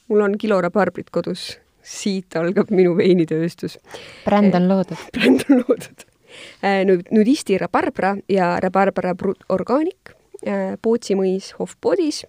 mul 0.10 0.28
on 0.28 0.38
kilo 0.38 0.60
rabarbrit 0.62 1.10
kodus, 1.10 1.58
siit 1.82 2.36
algab 2.36 2.70
minu 2.70 2.98
veinitööstus. 2.98 3.80
bränd 4.26 4.56
on 4.60 4.68
loodud 4.68 5.08
bränd 5.16 5.48
on 5.50 5.64
loodud. 5.64 6.11
Äh, 6.64 6.82
nüüd 6.88 7.08
nudisti 7.12 7.58
rabarbra 7.62 8.16
ja 8.32 8.56
rabarbra 8.64 9.14
brut 9.18 9.44
organic 9.50 10.16
Äh, 10.42 10.74
Pootsi 10.82 11.14
mõis 11.14 11.52
Hofbodis 11.60 12.24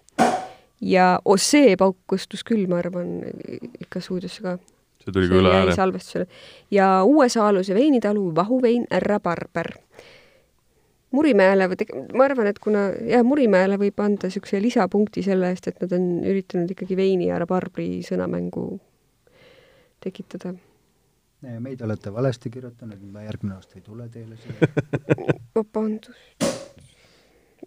ja 0.84 1.14
Ossee 1.24 1.78
pauk 1.80 1.96
kostus 2.10 2.42
küll, 2.44 2.66
ma 2.68 2.82
arvan, 2.82 3.22
ikka 3.80 4.02
stuudiosse 4.04 4.44
ka. 4.44 4.58
see 5.00 5.14
tuli 5.14 5.30
ka 5.30 5.38
üle 5.40 5.52
ääre. 5.52 5.76
salvestusele. 5.76 6.26
ja 6.70 7.04
Uue 7.08 7.28
Saaluse 7.32 7.74
veinitalu 7.74 8.34
vahuvein 8.36 8.84
Härra 8.90 9.18
Barber. 9.20 9.72
Murimäele 11.12 11.70
või 11.72 11.78
tege-, 11.80 12.04
ma 12.16 12.28
arvan, 12.28 12.50
et 12.52 12.60
kuna 12.60 12.90
jah, 13.08 13.24
Murimäele 13.24 13.80
võib 13.80 14.04
anda 14.04 14.28
niisuguse 14.28 14.60
lisapunkti 14.60 15.24
selle 15.24 15.48
eest, 15.48 15.70
et 15.72 15.80
nad 15.80 15.96
on 15.96 16.20
üritanud 16.20 16.68
ikkagi 16.72 16.96
veini 16.96 17.30
ja 17.30 17.40
rabarbri 17.40 18.02
sõnamängu 18.04 18.66
tekitada. 20.04 20.52
Meid 21.42 21.80
olete 21.82 22.12
valesti 22.14 22.50
kirjutanud, 22.50 23.00
ma 23.12 23.24
järgmine 23.26 23.56
aasta 23.56 23.80
ei 23.80 23.82
tule 23.86 24.08
teile 24.08 24.36
siia. 24.38 24.68
vabandust 25.56 26.12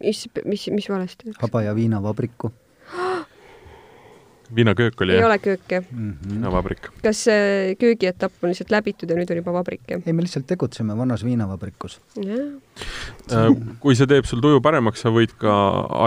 mis, 0.04 0.30
mis, 0.46 0.68
mis 0.72 0.90
valesti? 0.90 1.34
haba- 1.42 1.64
ja 1.64 1.76
viinavabriku. 1.76 2.52
viinaköök 4.56 5.02
oli 5.02 5.12
ei 5.12 5.18
jah? 5.18 5.24
ei 5.24 5.26
ole 5.26 5.40
kööke 5.40 5.80
mm. 5.92 6.12
-hmm. 6.12 6.30
viinavabrik. 6.30 6.90
kas 7.04 7.24
see 7.24 7.76
köögietapp 7.80 8.44
on 8.44 8.50
lihtsalt 8.50 8.72
läbitud 8.72 9.10
ja 9.10 9.16
nüüd 9.18 9.32
on 9.32 9.42
juba 9.42 9.54
vabrik, 9.54 9.82
jah? 9.90 10.02
ei, 10.06 10.14
me 10.14 10.22
lihtsalt 10.22 10.48
tegutseme 10.48 10.98
vanas 10.98 11.24
viinavabrikus. 11.26 12.00
Äh, 12.20 13.50
kui 13.80 13.96
see 13.96 14.08
teeb 14.08 14.26
sul 14.26 14.42
tuju 14.42 14.62
paremaks, 14.62 15.02
sa 15.02 15.10
võid 15.10 15.34
ka 15.42 15.56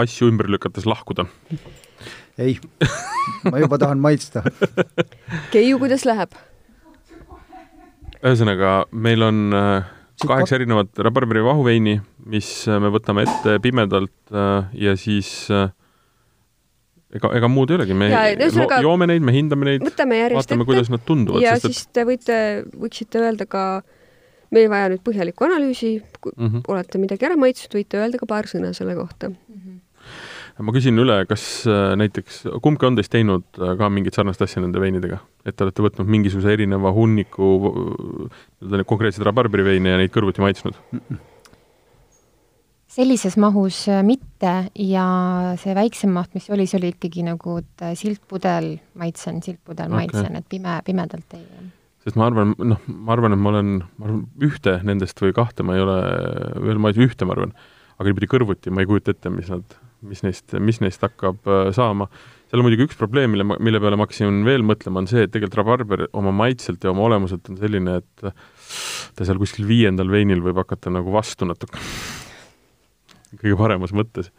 asju 0.01 0.31
ümber 0.31 0.47
lükates 0.47 0.85
lahkuda. 0.85 1.25
ei, 2.37 2.59
ma 3.51 3.59
juba 3.59 3.77
tahan 3.77 3.99
maitsta. 3.99 4.43
Keiu, 5.51 5.79
kuidas 5.79 6.05
läheb? 6.05 6.31
Ühesõnaga, 8.25 8.71
meil 8.91 9.23
on 9.25 9.41
äh, 9.55 9.89
kaheksa 10.27 10.57
erinevat 10.57 10.99
rabarberi 11.05 11.43
vahuveini, 11.45 11.99
mis 12.31 12.49
äh, 12.67 12.79
me 12.83 12.91
võtame 12.93 13.25
ette 13.27 13.57
pimedalt 13.63 14.33
äh, 14.33 14.71
ja 14.85 14.95
siis 14.99 15.31
ega, 15.49 17.31
ega 17.37 17.51
muud 17.51 17.71
ei 17.71 17.79
olegi, 17.79 17.97
me 17.97 18.09
ja, 18.11 18.25
ühesõnaga, 18.35 18.81
joome 18.85 19.09
neid, 19.09 19.23
me 19.25 19.35
hindame 19.35 19.71
neid, 19.71 19.87
vaatame, 20.35 20.67
kuidas 20.67 20.91
nad 20.93 21.05
tunduvad. 21.07 21.43
ja 21.45 21.55
siis 21.61 21.85
te 21.95 22.05
võite, 22.07 22.39
võiksite 22.75 23.23
öelda 23.23 23.47
ka, 23.49 23.65
meil 24.51 24.67
ei 24.67 24.73
vaja 24.73 24.91
nüüd 24.93 25.05
põhjalikku 25.05 25.47
analüüsi, 25.47 25.95
kui 26.19 26.35
mm 26.35 26.47
-hmm. 26.47 26.67
olete 26.75 27.01
midagi 27.01 27.29
ära 27.29 27.39
maitsnud, 27.39 27.79
võite 27.79 28.03
öelda 28.03 28.19
ka 28.19 28.29
paar 28.29 28.51
sõna 28.51 28.73
selle 28.75 28.97
kohta 28.99 29.31
ma 30.65 30.73
küsin 30.75 30.99
üle, 30.99 31.21
kas 31.29 31.43
äh, 31.69 31.93
näiteks, 31.99 32.41
kumbki 32.63 32.87
on 32.89 32.97
teist 32.99 33.11
teinud 33.13 33.45
äh, 33.59 33.73
ka 33.79 33.89
mingit 33.93 34.17
sarnast 34.17 34.43
asja 34.43 34.63
nende 34.63 34.81
veinidega? 34.81 35.21
et 35.47 35.55
te 35.55 35.65
olete 35.65 35.85
võtnud 35.85 36.11
mingisuguse 36.11 36.51
erineva 36.53 36.91
hunniku 36.95 37.49
nii-öelda 37.63 38.85
konkreetseid 38.89 39.25
rabarberiveine 39.29 39.95
ja 39.95 40.01
neid 40.01 40.13
kõrvuti 40.13 40.43
maitsnud 40.43 40.75
mm? 40.75 41.01
-mm. 41.07 41.23
sellises 42.99 43.39
mahus 43.39 43.81
äh, 43.87 44.03
mitte 44.03 44.53
ja 44.75 45.07
see 45.63 45.75
väiksem 45.75 46.13
maht, 46.15 46.35
mis 46.35 46.49
oli, 46.51 46.67
see 46.67 46.81
oli 46.81 46.93
ikkagi 46.95 47.25
nagu 47.29 47.59
sildpudel 48.03 48.73
maitsen, 48.99 49.43
sildpudel 49.45 49.87
okay. 49.87 50.03
maitsen, 50.03 50.39
et 50.41 50.49
pime, 50.49 50.79
pimedalt 50.85 51.39
ei 51.39 51.45
sest 52.03 52.15
ma 52.19 52.27
arvan, 52.27 52.55
noh, 52.57 52.79
ma 52.87 53.13
arvan, 53.15 53.35
et 53.35 53.39
ma 53.39 53.51
olen, 53.53 53.75
ma 53.99 54.07
arvan, 54.07 54.23
ühte 54.43 54.79
nendest 54.87 55.19
või 55.23 55.35
kahte 55.35 55.63
ma 55.63 55.75
ei 55.75 55.83
ole 55.83 55.99
veel 56.63 56.79
maitsnud, 56.81 57.11
ühte 57.11 57.27
ma 57.27 57.35
arvan, 57.35 57.53
aga 57.99 58.07
niipidi 58.11 58.31
kõrvuti 58.31 58.73
ma 58.73 58.83
ei 58.83 58.89
kujuta 58.89 59.15
ette, 59.15 59.31
mis 59.31 59.51
nad 59.51 59.79
mis 60.05 60.21
neist, 60.23 60.55
mis 60.63 60.79
neist 60.83 61.03
hakkab 61.03 61.47
äh, 61.49 61.69
saama. 61.75 62.07
seal 62.49 62.61
on 62.61 62.67
muidugi 62.67 62.87
üks 62.87 62.97
probleem, 62.99 63.33
mille 63.33 63.45
mille 63.59 63.81
peale 63.81 63.99
ma 63.99 64.07
hakkasin 64.07 64.41
veel 64.47 64.63
mõtlema, 64.65 65.03
on 65.03 65.09
see, 65.11 65.25
et 65.25 65.33
tegelikult 65.33 65.59
rabarber 65.59 66.05
oma 66.17 66.33
maitselt 66.35 66.83
ja 66.83 66.93
oma 66.93 67.05
olemuselt 67.09 67.49
on 67.51 67.59
selline, 67.59 67.99
et 68.01 68.25
ta 69.15 69.27
seal 69.27 69.41
kuskil 69.41 69.67
viiendal 69.69 70.09
veinil 70.11 70.41
võib 70.45 70.61
hakata 70.63 70.93
nagu 70.93 71.13
vastu 71.13 71.47
natuke. 71.49 71.81
kõige 73.35 73.57
paremas 73.59 73.93
mõttes. 73.93 74.31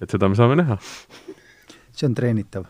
et 0.00 0.10
seda 0.10 0.28
me 0.28 0.38
saame 0.38 0.58
näha. 0.58 0.80
see 1.92 2.08
on 2.08 2.16
treenitav. 2.18 2.66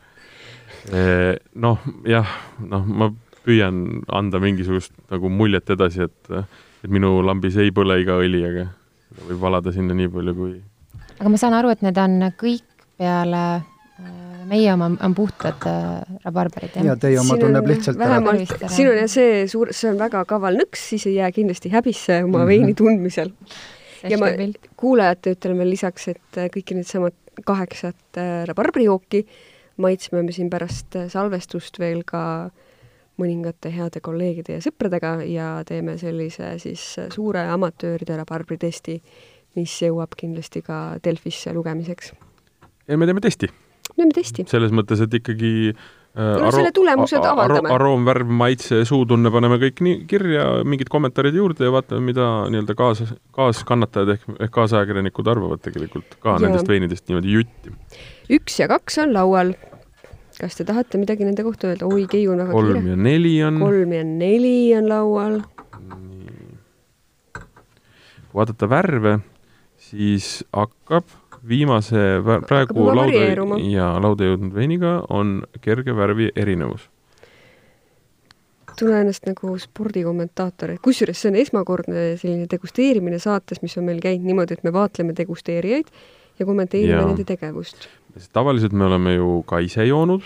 Noh, 1.60 1.82
jah, 2.08 2.30
noh, 2.64 2.86
ma 2.86 3.10
püüan 3.44 4.02
anda 4.12 4.40
mingisugust 4.42 4.92
nagu 5.12 5.30
muljet 5.32 5.72
edasi, 5.72 6.08
et 6.08 6.34
et 6.80 6.88
minu 6.88 7.18
lambis 7.24 7.58
ei 7.60 7.72
põle 7.76 7.98
iga 8.00 8.16
õli, 8.20 8.40
aga 8.46 8.66
seda 9.08 9.26
võib 9.28 9.40
valada 9.42 9.72
sinna 9.74 9.96
nii 9.96 10.08
palju, 10.12 10.34
kui 10.36 10.54
aga 11.20 11.32
ma 11.32 11.40
saan 11.40 11.56
aru, 11.58 11.72
et 11.74 11.84
need 11.84 11.98
on 12.00 12.30
kõik 12.40 12.86
peale 13.00 13.42
äh, 13.60 14.44
meie 14.50 14.72
oma 14.72 14.90
on 15.04 15.16
puhtad 15.16 15.66
äh, 15.68 16.00
rabarberid, 16.24 16.78
jah? 16.78 16.88
ja 16.90 16.96
teie 17.00 17.20
oma 17.20 17.36
tunneb 17.40 17.68
lihtsalt 17.68 18.00
vähemalt, 18.00 18.54
siin 18.72 18.92
on 18.92 19.02
jah 19.02 19.10
see 19.10 19.44
suur, 19.50 19.74
see 19.76 19.92
on 19.92 20.00
väga 20.00 20.24
kaval 20.28 20.58
nõks, 20.62 20.88
siis 20.94 21.06
ei 21.10 21.18
jää 21.18 21.30
kindlasti 21.36 21.72
häbisse 21.72 22.22
oma 22.24 22.38
mm 22.38 22.42
-hmm. 22.42 22.48
veini 22.48 22.74
tundmisel. 22.74 23.32
ja 24.08 24.18
ma 24.18 24.32
kuulajate 24.80 25.36
ütlen 25.36 25.58
veel 25.60 25.70
lisaks, 25.76 26.08
et 26.08 26.40
äh, 26.40 26.48
kõiki 26.56 26.78
needsamad 26.78 27.16
kaheksat 27.46 28.18
rabarbrijooki 28.48 29.24
maitsme 29.80 30.22
me 30.22 30.32
siin 30.32 30.50
pärast 30.50 30.96
salvestust 31.08 31.78
veel 31.78 32.02
ka 32.04 32.50
mõningate 33.20 33.70
heade 33.72 34.00
kolleegide 34.00 34.56
ja 34.58 34.64
sõpradega 34.64 35.20
ja 35.28 35.48
teeme 35.68 35.96
sellise 36.00 36.58
siis 36.58 36.82
suure 37.14 37.44
amatööride 37.52 38.16
rabarbritesti 38.16 39.00
mis 39.58 39.72
jõuab 39.82 40.14
kindlasti 40.18 40.62
ka 40.66 40.98
Delfisse 41.04 41.52
lugemiseks. 41.54 42.12
ja 42.88 42.98
me 42.98 43.08
teeme 43.08 43.22
testi. 43.24 43.50
teeme 43.96 44.14
testi. 44.14 44.44
selles 44.50 44.74
mõttes, 44.74 45.02
et 45.02 45.14
ikkagi 45.20 45.52
äh, 45.70 46.36
no 46.42 46.50
selle 46.54 46.72
tulemused 46.74 47.24
avaldame. 47.26 47.72
aroom, 47.74 48.04
värv, 48.06 48.30
maitse, 48.42 48.82
suutunne 48.88 49.32
paneme 49.34 49.58
kõik 49.62 49.82
nii 49.86 49.96
kirja, 50.10 50.44
mingid 50.64 50.92
kommentaarid 50.92 51.38
juurde 51.38 51.66
ja 51.66 51.74
vaatame, 51.74 52.04
mida 52.12 52.28
nii-öelda 52.52 52.76
kaas, 52.78 53.02
kaaskannatajad 53.36 54.14
ehk, 54.16 54.28
ehk 54.38 54.54
kaasajakirjanikud 54.54 55.32
arvavad 55.34 55.64
tegelikult 55.64 56.20
ka 56.22 56.36
ja. 56.36 56.46
nendest 56.46 56.70
veinidest 56.70 57.10
niimoodi 57.10 57.40
jutti. 57.40 57.74
üks 58.38 58.60
ja 58.62 58.70
kaks 58.70 59.02
on 59.06 59.14
laual. 59.16 59.54
kas 60.40 60.54
te 60.56 60.64
tahate 60.64 60.98
midagi 60.98 61.26
nende 61.26 61.42
kohta 61.46 61.72
öelda? 61.72 61.90
oi, 61.90 62.06
Keiu 62.10 62.36
on 62.36 62.44
väga 62.44 62.54
kolm 62.54 62.70
kiire. 62.70 62.84
kolm 62.84 62.92
ja 62.94 63.00
neli 63.08 63.34
on. 63.44 63.58
kolm 63.66 63.98
ja 63.98 64.04
neli 64.06 64.54
on 64.78 64.88
laual. 64.94 65.40
vaadata 68.30 68.68
värve 68.70 69.18
siis 69.90 70.44
hakkab 70.52 71.10
viimase 71.48 72.20
praegu 72.46 72.86
lauda 72.94 73.58
ja 73.64 73.90
lauda 74.02 74.28
jõudnud 74.28 74.54
veiniga 74.54 74.98
on 75.10 75.40
kerge 75.64 75.94
värvi 75.96 76.30
erinevus. 76.36 76.88
tunnen 78.80 79.02
ennast 79.02 79.26
nagu 79.28 79.50
spordikommentaator, 79.60 80.76
kusjuures 80.80 81.18
see 81.20 81.28
on 81.28 81.36
esmakordne 81.36 82.04
selline 82.16 82.46
degusteerimine 82.48 83.18
saates, 83.20 83.60
mis 83.60 83.76
on 83.76 83.84
meil 83.84 83.98
käinud 84.00 84.24
niimoodi, 84.24 84.56
et 84.56 84.64
me 84.64 84.72
vaatleme 84.72 85.12
degusteerijaid 85.16 85.90
ja 86.38 86.46
kommenteerime 86.48 87.02
nende 87.02 87.26
tegevust. 87.28 87.88
tavaliselt 88.32 88.72
me 88.72 88.86
oleme 88.86 89.14
ju 89.14 89.42
ka 89.46 89.58
ise 89.60 89.84
joonud 89.84 90.24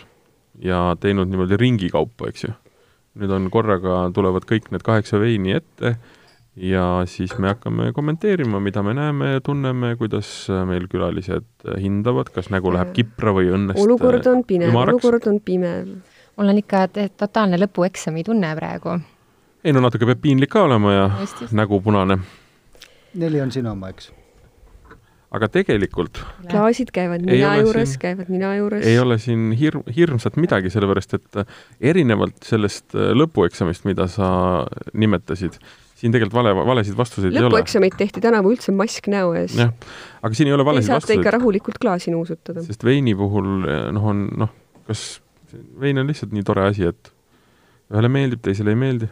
ja 0.62 0.96
teinud 1.00 1.32
niimoodi 1.32 1.58
ringi 1.58 1.90
kaupa, 1.90 2.28
eks 2.30 2.44
ju. 2.44 2.52
nüüd 3.18 3.30
on 3.30 3.50
korraga, 3.50 4.10
tulevad 4.14 4.46
kõik 4.46 4.70
need 4.74 4.82
kaheksa 4.86 5.18
veini 5.22 5.56
ette 5.58 5.96
ja 6.56 7.02
siis 7.10 7.34
me 7.38 7.50
hakkame 7.50 7.92
kommenteerima, 7.92 8.60
mida 8.60 8.82
me 8.82 8.94
näeme 8.94 9.32
ja 9.32 9.40
tunneme, 9.40 9.96
kuidas 9.98 10.28
meil 10.68 10.86
külalised 10.90 11.46
hindavad, 11.82 12.30
kas 12.34 12.50
nägu 12.54 12.72
läheb 12.74 12.94
kipra 12.94 13.34
või 13.34 13.50
õnnest 13.54 13.82
olukord 13.82 14.26
on 14.30 14.44
pime, 14.46 14.70
olukord 14.70 15.26
on 15.30 15.40
pime. 15.44 15.74
mul 16.36 16.54
on 16.54 16.62
ikka 16.62 16.86
totaalne 17.18 17.58
lõpueksami 17.58 18.24
tunne 18.26 18.54
praegu. 18.56 18.98
ei 19.64 19.72
no 19.74 19.82
natuke 19.82 20.06
peab 20.06 20.22
piinlik 20.22 20.54
ka 20.54 20.66
olema 20.68 20.92
ja 20.94 21.06
just, 21.20 21.40
just. 21.46 21.52
nägu 21.52 21.80
punane. 21.82 22.18
neli 23.14 23.40
on 23.40 23.50
sinu 23.50 23.74
oma, 23.74 23.90
eks? 23.90 24.12
aga 25.34 25.48
tegelikult 25.50 26.20
klaasid 26.46 26.92
käivad 26.94 27.24
Ei 27.26 27.40
nina 27.40 27.50
ole 27.50 27.62
juures 27.66 27.96
käivad 27.98 28.30
nina 28.30 28.54
juures. 28.56 28.86
ei 28.86 28.98
ole 29.02 29.18
siin 29.18 29.50
hirm, 29.58 29.82
hirmsat 29.96 30.38
midagi, 30.38 30.70
sellepärast 30.70 31.16
et 31.18 31.40
äh, 31.42 31.56
erinevalt 31.92 32.44
sellest 32.46 32.94
äh, 32.94 33.10
lõpueksamist, 33.18 33.88
mida 33.88 34.06
sa 34.10 34.28
nimetasid, 34.92 35.58
siin 36.04 36.12
tegelikult 36.12 36.36
vale, 36.36 36.52
valesid 36.68 36.96
vastuseid 36.98 37.32
ei 37.32 37.40
ole. 37.40 37.48
lõpueksamit 37.48 37.96
tehti 37.96 38.20
tänavu 38.20 38.52
üldse 38.52 38.74
mask 38.76 39.08
näo 39.12 39.32
ees. 39.38 39.56
jah, 39.56 39.72
aga 40.20 40.36
siin 40.36 40.50
ei 40.50 40.56
ole 40.56 40.66
valesid 40.68 40.92
saate 40.92 41.14
ikka 41.14 41.16
vastuseid, 41.16 41.36
rahulikult 41.38 41.80
klaasi 41.80 42.12
nuusutada. 42.12 42.64
sest 42.66 42.84
veini 42.84 43.16
puhul 43.16 43.64
eh, 43.64 43.86
noh, 43.96 44.08
on 44.12 44.26
noh, 44.44 44.52
kas 44.88 45.04
vein 45.80 45.98
on 46.02 46.10
lihtsalt 46.10 46.34
nii 46.36 46.44
tore 46.44 46.66
asi, 46.68 46.90
et 46.92 47.12
ühele 47.92 48.10
meeldib, 48.12 48.42
teisele 48.44 48.74
ei 48.74 48.80
meeldi. 48.80 49.08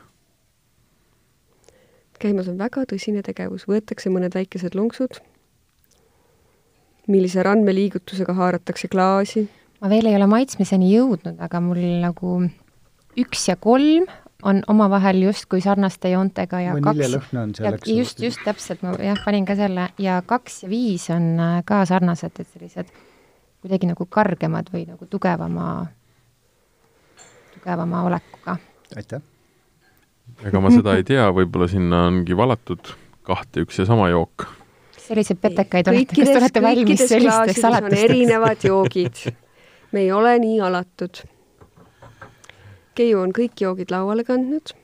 käimas 2.23 2.51
on 2.53 2.61
väga 2.61 2.85
tõsine 2.93 3.25
tegevus, 3.25 3.65
võetakse 3.71 4.13
mõned 4.13 4.37
väikesed 4.37 4.77
lonksud, 4.79 5.17
millise 7.11 7.43
randmeliigutusega 7.43 8.37
haaratakse 8.37 8.93
klaasi, 8.93 9.49
ma 9.81 9.91
veel 9.91 10.13
ei 10.13 10.19
ole 10.21 10.29
maitsmiseni 10.31 10.93
jõudnud, 10.93 11.41
aga 11.41 11.65
mul 11.65 11.81
nagu 12.05 12.37
üks 13.19 13.49
ja 13.49 13.57
kolm 13.57 14.07
on 14.43 14.63
omavahel 14.69 15.23
justkui 15.23 15.61
sarnaste 15.61 16.11
joontega 16.11 16.61
ja 16.61 16.75
kaks 16.75 16.87
vaniljelõhna 16.87 17.43
on 17.43 17.55
ja 17.55 17.63
selleks. 17.63 17.89
just, 17.89 18.21
just 18.21 18.43
täpselt, 18.45 18.83
ma 18.83 18.95
jah, 18.99 19.19
panin 19.25 19.47
ka 19.47 19.57
selle 19.59 19.89
ja 20.03 20.21
kaks 20.27 20.63
ja 20.65 20.71
viis 20.73 21.09
on 21.15 21.35
äh, 21.41 21.59
ka 21.69 21.85
sarnased, 21.89 22.39
et 22.39 22.49
sellised 22.55 22.93
kuidagi 23.63 23.87
nagu 23.87 24.07
kargemad 24.11 24.73
või 24.75 24.87
nagu 24.89 25.07
tugevama, 25.11 25.69
tugevama 27.55 28.03
olekuga. 28.09 28.57
aitäh. 28.97 29.23
ega 30.47 30.61
ma 30.61 30.73
seda 30.75 30.97
ei 30.99 31.07
tea, 31.07 31.29
võib-olla 31.35 31.71
sinna 31.71 32.07
ongi 32.11 32.37
valatud 32.37 32.95
kahte 33.27 33.63
üks 33.63 33.79
ja 33.79 33.87
sama 33.87 34.09
jook. 34.11 34.49
selliseid 34.99 35.39
petekaid 35.43 35.89
olete, 35.93 36.17
kas 36.19 36.33
te 36.33 36.41
olete 36.41 36.65
valmis 36.65 37.07
sellisteks 37.07 37.61
on 37.61 37.63
salatusteks? 37.69 38.03
erinevad 38.09 38.67
joogid. 38.67 39.23
me 39.93 40.07
ei 40.07 40.13
ole 40.13 40.35
nii 40.43 40.61
alatud. 40.61 41.23
Keiu 42.95 43.21
on 43.23 43.33
kõik 43.33 43.61
joogid 43.61 43.93
lauale 43.93 44.25
kandnud. 44.25 44.75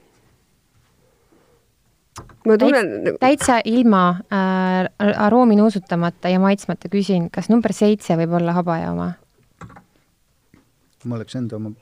ma 2.47 2.57
tunnen, 2.59 3.17
täitsa 3.21 3.61
ilma 3.65 4.03
äh, 4.33 4.89
aroomi 5.27 5.57
nuusutamata 5.57 6.29
ja 6.33 6.41
maitsmata 6.41 6.89
küsin, 6.89 7.29
kas 7.31 7.49
number 7.49 7.73
seitse 7.73 8.17
võib 8.17 8.33
olla 8.41 8.53
habaja 8.57 8.93
oma? 8.93 9.13
ma 11.05 11.17
oleks 11.17 11.37
enda 11.39 11.57
oma, 11.57 11.73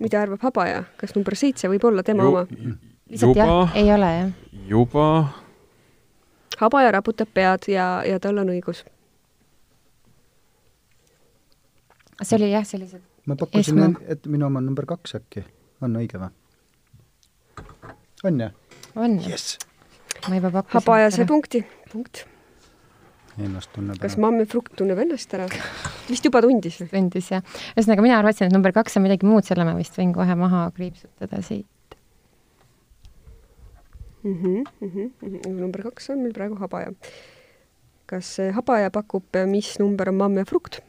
mida 0.00 0.22
arvab 0.22 0.42
Habaja, 0.42 0.84
kas 1.00 1.14
number 1.16 1.36
seitse 1.38 1.70
võib 1.70 1.84
olla 1.88 2.02
tema 2.02 2.26
oma? 2.28 2.44
lihtsalt 3.08 3.36
juba 3.36 3.46
jah, 3.46 3.76
ei 3.78 3.92
ole 3.94 4.10
jah. 4.14 4.32
juba 4.68 5.08
Habaja 6.58 6.90
raputab 6.98 7.30
pead 7.34 7.68
ja, 7.70 8.02
ja 8.06 8.18
tal 8.20 8.42
on 8.42 8.50
õigus. 8.50 8.82
see 12.22 12.36
oli 12.36 12.50
jah, 12.50 12.66
sellised 12.66 13.04
ma 13.28 13.36
pakkusin 13.36 13.96
et 14.08 14.26
minu 14.26 14.48
oma 14.48 14.60
on 14.62 14.68
number 14.70 14.86
kaks 14.88 15.14
äkki, 15.20 15.44
on 15.84 15.98
õige 16.00 16.20
või? 16.20 16.32
on 18.24 18.42
jah? 18.42 18.52
on, 18.96 19.18
jess. 19.22 19.58
ma 20.28 20.38
juba 20.38 20.50
pakkusin. 20.58 20.80
Habaja 20.80 21.12
sai 21.14 21.26
punkti, 21.28 21.62
punkt. 21.92 22.24
ennast 23.38 23.72
tunneb 23.74 24.00
kas 24.02 24.16
ära. 24.16 24.24
Mammi 24.26 24.46
Frukt 24.50 24.74
tunneb 24.78 25.00
ennast 25.04 25.34
ära? 25.38 25.48
vist 26.10 26.26
juba 26.26 26.42
tundis 26.44 26.80
või? 26.82 26.90
tundis 26.96 27.30
jah. 27.34 27.46
ühesõnaga, 27.76 28.06
mina 28.06 28.18
arvasin, 28.20 28.48
et 28.48 28.56
number 28.56 28.74
kaks 28.76 28.98
on 28.98 29.06
midagi 29.06 29.28
muud, 29.28 29.46
selle 29.46 29.66
ma 29.68 29.76
vist 29.78 29.98
võin 29.98 30.14
kohe 30.16 30.38
maha 30.38 30.66
kriipsutada 30.76 31.42
siit. 31.46 31.98
mm. 34.24 34.34
-hmm, 34.34 34.62
mm 34.80 34.92
-hmm. 34.92 35.48
number 35.54 35.86
kaks 35.90 36.10
on 36.10 36.22
meil 36.24 36.34
praegu 36.34 36.58
Habaja. 36.58 36.92
kas 38.06 38.34
see 38.36 38.52
Habaja 38.52 38.90
pakub, 38.90 39.24
mis 39.46 39.78
number 39.78 40.08
on 40.08 40.22
Mamm 40.24 40.38
ja 40.38 40.44
Frukt? 40.44 40.82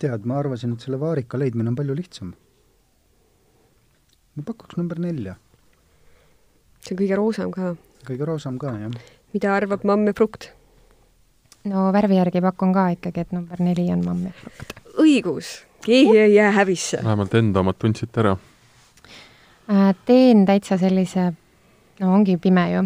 tead, 0.00 0.24
ma 0.24 0.38
arvasin, 0.40 0.72
et 0.72 0.80
selle 0.80 1.00
vaarika 1.00 1.38
leidmine 1.40 1.68
on 1.72 1.76
palju 1.76 1.96
lihtsam. 1.98 2.32
Ma 4.36 4.46
pakuks 4.46 4.78
number 4.78 4.98
nelja, 5.02 5.36
see 6.80 6.94
on 6.94 7.02
kõige 7.02 7.18
roosam 7.18 7.52
ka. 7.54 7.74
kõige 8.06 8.28
roosam 8.28 8.58
ka, 8.58 8.76
jah. 8.78 8.96
mida 9.34 9.54
arvab 9.56 9.84
Mamm 9.84 10.06
ja 10.10 10.16
Frukt? 10.16 10.52
no 11.68 11.88
värvi 11.92 12.16
järgi 12.16 12.40
pakun 12.44 12.72
ka 12.72 12.86
ikkagi, 12.96 13.26
et 13.26 13.34
number 13.36 13.60
neli 13.62 13.88
on 13.92 14.04
mammi 14.04 14.32
frukt. 14.36 14.72
õigus, 15.00 15.52
keegi 15.84 16.18
ei 16.18 16.34
jää 16.34 16.50
häbisse. 16.56 17.02
vähemalt 17.04 17.34
enda 17.34 17.60
omad 17.60 17.78
tundsite 17.78 18.20
ära. 18.20 18.36
Äh, 19.70 19.94
teen 20.06 20.46
täitsa 20.46 20.78
sellise, 20.78 21.32
no 22.00 22.14
ongi 22.14 22.36
pime 22.42 22.66
ju, 22.72 22.84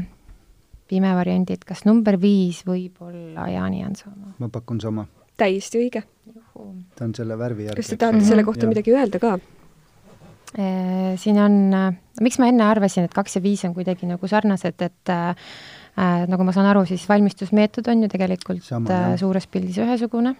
pime 0.88 1.14
variandi, 1.16 1.56
et 1.56 1.64
kas 1.64 1.84
number 1.84 2.18
viis 2.20 2.64
võib 2.66 3.00
olla 3.00 3.48
Jaani 3.48 3.84
Ansamaa. 3.84 4.34
ma 4.38 4.48
pakun 4.48 4.80
sama, 4.80 5.06
täiesti 5.36 5.84
õige. 5.84 6.02
ta 6.94 7.04
on 7.04 7.14
selle 7.14 7.38
värvi 7.38 7.70
järgi. 7.70 7.82
kas 7.82 7.94
te 7.94 7.96
tahate 7.96 8.24
selle 8.26 8.44
kohta 8.44 8.66
midagi 8.66 8.94
öelda 8.94 9.22
ka? 9.22 9.38
Äh, 10.54 11.14
siin 11.18 11.38
on, 11.42 11.54
miks 12.22 12.38
ma 12.38 12.46
enne 12.46 12.66
arvasin, 12.68 13.08
et 13.08 13.14
kaks 13.14 13.40
ja 13.40 13.42
viis 13.42 13.64
on 13.66 13.74
kuidagi 13.74 14.06
nagu 14.06 14.28
sarnased, 14.30 14.84
et 14.86 15.10
äh, 15.10 15.30
äh, 15.98 16.26
nagu 16.30 16.46
ma 16.46 16.54
saan 16.54 16.68
aru, 16.70 16.84
siis 16.86 17.08
valmistusmeetod 17.10 17.88
on 17.90 18.04
ju 18.06 18.10
tegelikult 18.12 18.62
Sama, 18.62 18.90
äh, 18.90 19.08
jah. 19.10 19.18
suures 19.24 19.48
pildis 19.50 19.80
ühesugune. 19.82 20.36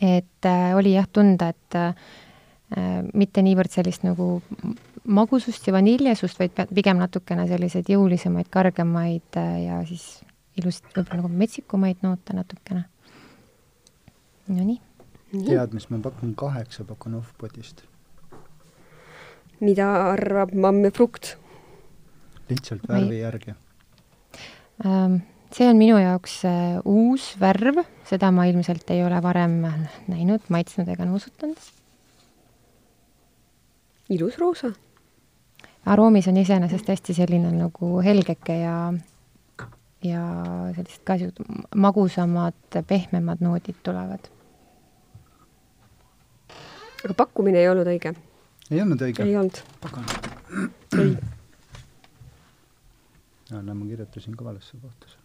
et 0.00 0.46
äh, 0.46 0.74
oli 0.76 0.92
jah 0.92 1.08
tunda, 1.08 1.48
et 1.48 1.78
äh, 1.78 1.94
mitte 3.14 3.42
niivõrd 3.44 3.72
sellist 3.72 4.04
nagu 4.04 4.42
magusust 5.04 5.66
ja 5.66 5.74
vaniljasust, 5.74 6.38
vaid 6.38 6.60
pigem 6.74 7.00
natukene 7.00 7.46
selliseid 7.50 7.88
jõulisemaid, 7.90 8.48
kargemaid 8.52 9.40
äh, 9.40 9.56
ja 9.66 9.80
siis 9.88 10.22
ilus, 10.60 10.82
võib-olla 10.92 11.22
nagu 11.22 11.30
metsikumaid 11.42 12.04
noote 12.04 12.36
natukene. 12.36 12.84
Nonii, 14.52 14.78
tead, 15.32 15.72
mis 15.72 15.88
ma 15.90 16.02
pakun, 16.04 16.34
kaheksa 16.38 16.84
pakun 16.84 17.16
off-podist. 17.20 17.84
Mida 19.62 19.88
arvab 20.12 20.52
Mamm 20.54 20.84
ja 20.84 20.90
Frukt? 20.90 21.36
lihtsalt 22.50 22.88
värvi 22.88 23.20
järgi. 23.20 23.54
Ähm, 24.86 25.20
see 25.54 25.68
on 25.70 25.78
minu 25.80 25.98
jaoks 26.00 26.42
äh, 26.48 26.80
uus 26.84 27.32
värv, 27.40 27.82
seda 28.08 28.32
ma 28.34 28.46
ilmselt 28.50 28.90
ei 28.90 29.04
ole 29.04 29.20
varem 29.22 29.60
näinud, 30.10 30.48
maitsnud 30.52 30.88
ega 30.92 31.06
nuusutanud. 31.08 31.70
ilus 34.12 34.38
roosa. 34.38 34.72
aroomis 35.86 36.28
on 36.28 36.36
iseenesest 36.36 36.88
hästi 36.88 37.14
selline 37.14 37.52
nagu 37.52 38.00
helgeke 38.04 38.58
ja 38.58 38.92
ja 40.02 40.22
sellised 40.74 41.04
ka 41.04 41.16
siuksed 41.18 41.66
magusamad, 41.76 42.82
pehmemad 42.86 43.40
noodid 43.40 43.78
tulevad. 43.82 44.28
aga 47.04 47.14
pakkumine 47.14 47.58
ei 47.58 47.68
olnud 47.68 47.86
õige? 47.86 48.14
Ei 48.70 48.80
olnud 48.82 49.02
õige 49.02 49.26
ei? 49.26 49.36
olnud. 49.36 49.62
ei. 50.98 51.16
no 53.50 53.74
ma 53.74 53.86
kirjutasin 53.86 54.36
ka 54.38 54.44
valesse 54.44 54.78
kohta 54.80 55.12
selle. 55.12 55.20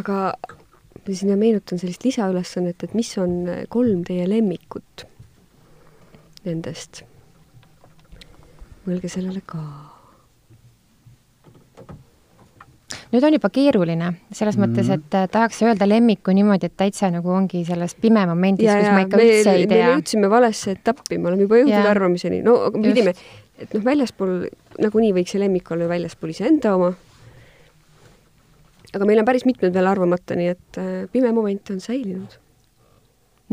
aga 0.00 0.18
ma 1.04 1.14
sinna 1.14 1.36
meenutan 1.38 1.78
sellist 1.78 2.04
lisaülesannet, 2.06 2.82
et 2.82 2.94
mis 2.96 3.10
on 3.20 3.44
kolm 3.68 4.04
teie 4.08 4.28
lemmikut 4.28 5.06
nendest? 6.44 7.04
mõelge 8.84 9.08
sellele 9.08 9.40
ka. 9.48 9.60
Nüüd 13.14 13.24
on 13.28 13.36
juba 13.36 13.48
keeruline, 13.54 14.08
selles 14.34 14.56
mm. 14.58 14.64
mõttes, 14.64 14.88
Mhm. 14.90 15.00
et 15.06 15.14
äh, 15.20 15.28
tahaks 15.30 15.62
öelda 15.62 15.86
lemmiku 15.88 16.34
niimoodi, 16.34 16.66
et 16.66 16.76
täitsa 16.76 17.10
nagu 17.14 17.30
ongi 17.30 17.62
selles 17.64 17.94
pime 17.94 18.26
momendis, 18.26 18.66
kus 18.66 18.90
ma 18.90 19.04
ikka 19.06 19.16
me, 19.20 19.28
üldse 19.30 19.54
ei 19.54 19.66
me 19.68 19.74
tea. 19.74 19.88
jõudsime 19.94 20.30
valesse 20.32 20.74
etappi, 20.74 21.18
me 21.18 21.30
oleme 21.30 21.46
juba 21.46 21.60
jõudnud 21.62 21.76
Jaa. 21.78 21.90
arvamiseni, 21.94 22.42
no 22.42 22.56
aga 22.66 22.78
me 22.82 22.90
pidime, 22.92 23.14
et 23.62 23.74
noh, 23.78 23.84
väljaspool 23.86 24.34
nagunii 24.82 25.12
võiks 25.14 25.30
see 25.36 25.40
lemmik 25.44 25.70
olla 25.70 25.86
väljaspool 25.94 26.34
iseenda 26.34 26.74
oma. 26.74 26.92
aga 28.94 29.06
meil 29.08 29.18
on 29.22 29.26
päris 29.26 29.44
mitmed 29.48 29.74
veel 29.74 29.88
arvamata, 29.90 30.36
nii 30.38 30.50
et 30.52 30.78
äh, 30.78 30.90
pime 31.12 31.32
moment 31.34 31.70
on 31.74 31.80
säilinud 31.82 32.36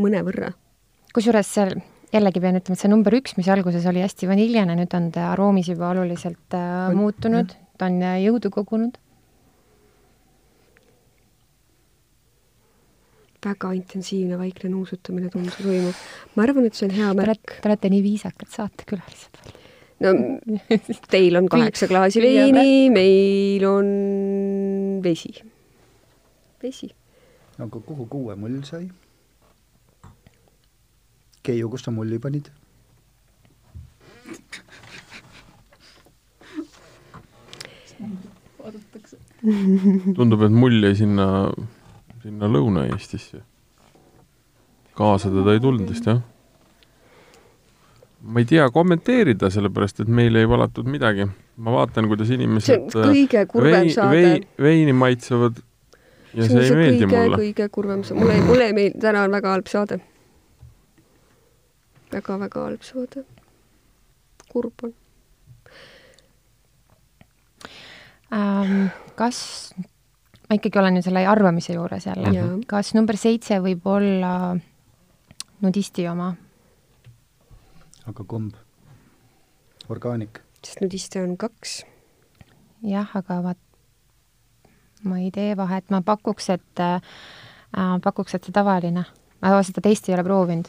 mõnevõrra. 0.02 0.52
kusjuures 1.14 1.46
seal 1.54 1.74
jällegi 2.12 2.40
pean 2.44 2.58
ütlema, 2.58 2.76
et 2.76 2.82
see 2.82 2.90
number 2.92 3.14
üks, 3.16 3.36
mis 3.38 3.48
alguses 3.52 3.86
oli 3.88 4.02
hästi 4.04 4.28
vaniljane, 4.30 4.76
nüüd 4.78 4.94
on 4.96 5.10
ta 5.14 5.30
aroomis 5.32 5.68
juba 5.72 5.90
oluliselt 5.94 6.54
äh, 6.56 6.88
On- 6.90 6.96
muutunud, 7.00 7.54
ta 7.78 7.86
on 7.88 8.02
äh, 8.02 8.18
jõudu 8.26 8.50
kogunud. 8.52 8.98
Väga 13.42 13.72
intensiivne 13.76 14.38
vaikne 14.38 14.70
nuusutamine 14.70 15.30
tundub 15.32 15.58
toimub. 15.58 16.06
ma 16.36 16.46
arvan, 16.46 16.68
et 16.68 16.78
see 16.78 16.88
on 16.88 16.96
hea 16.96 17.10
märk. 17.18 17.58
te 17.58 17.68
olete 17.70 17.90
nii 17.92 18.02
viisakad 18.06 18.50
saatekülalised 18.54 19.42
no 20.02 20.12
teil 21.10 21.36
on 21.38 21.48
kaheksa 21.52 21.88
klaasi 21.90 22.22
veini, 22.22 22.90
meil 22.90 23.66
on 23.68 23.92
vesi. 25.04 25.32
vesi. 26.62 26.90
aga 27.58 27.80
kuhu 27.90 28.06
kuue 28.16 28.36
mull 28.36 28.62
sai? 28.68 28.88
Keiu, 31.42 31.68
kus 31.70 31.82
sa 31.86 31.90
mulli 31.90 32.18
panid? 32.22 32.50
vaadatakse. 38.62 39.16
tundub, 40.16 40.42
et 40.46 40.54
mull 40.64 40.82
jäi 40.86 40.94
sinna, 41.02 41.26
sinna 42.22 42.48
Lõuna-Eestisse. 42.50 43.42
kaasa 44.94 45.30
teda 45.32 45.56
ei 45.56 45.60
tulnud 45.60 45.88
vist, 45.88 46.06
jah. 46.06 46.20
ma 48.22 48.42
ei 48.42 48.46
tea 48.46 48.68
kommenteerida, 48.70 49.50
sellepärast 49.50 50.04
et 50.04 50.08
meil 50.08 50.36
ei 50.36 50.48
valatud 50.48 50.86
midagi. 50.86 51.26
ma 51.56 51.74
vaatan, 51.74 52.08
kuidas 52.10 52.30
inimesed 52.30 52.88
see 52.92 53.02
on 53.02 53.12
kõige 53.14 53.44
kurvem 53.50 53.78
vei, 53.80 53.92
saade 53.96 54.16
vei, 54.16 54.40
veini 54.68 54.94
maitsevad 54.96 55.60
ja 56.32 56.46
see, 56.46 56.54
see 56.54 56.62
ei 56.62 56.70
see 56.70 56.78
meeldi 56.78 57.04
kõige, 57.04 57.18
mulle. 57.18 57.42
kõige 57.44 57.68
kurvem, 57.74 58.06
mulle, 58.16 58.40
mulle 58.46 58.70
ei 58.70 58.76
meeldi, 58.78 59.02
täna 59.02 59.26
on 59.26 59.38
väga 59.38 59.54
halb 59.56 59.70
saade 59.72 60.00
väga,. 60.00 60.08
väga-väga 62.12 62.66
halb 62.66 62.82
saade. 62.86 63.24
kurb 64.52 64.86
on 64.86 64.94
ähm,. 68.32 68.86
kas, 69.14 69.74
ma 70.52 70.58
ikkagi 70.58 70.78
olen 70.82 70.98
nüüd 70.98 71.06
selle 71.08 71.24
arvamise 71.24 71.72
juures 71.72 72.04
jälle 72.10 72.44
kas 72.68 72.92
number 72.92 73.16
seitse 73.16 73.56
võib 73.64 73.88
olla 73.88 74.52
nudisti 75.64 76.04
oma? 76.12 76.34
aga 78.04 78.24
kumb? 78.28 78.54
orgaanik? 79.88 80.42
sest 80.60 80.84
nudiste 80.84 81.22
on 81.24 81.38
kaks. 81.40 81.82
jah, 82.84 83.08
aga 83.16 83.40
vaat 83.48 83.62
ma 85.02 85.18
ei 85.18 85.30
tee 85.34 85.56
vahet, 85.58 85.88
ma 85.90 86.02
pakuks, 86.06 86.48
et 86.54 86.82
äh, 86.82 87.00
pakuks, 88.02 88.34
et 88.34 88.44
see 88.44 88.54
tavaline. 88.54 89.04
ma 89.42 89.62
seda 89.66 89.82
teist 89.82 90.08
ei 90.08 90.14
ole 90.14 90.24
proovinud. 90.26 90.68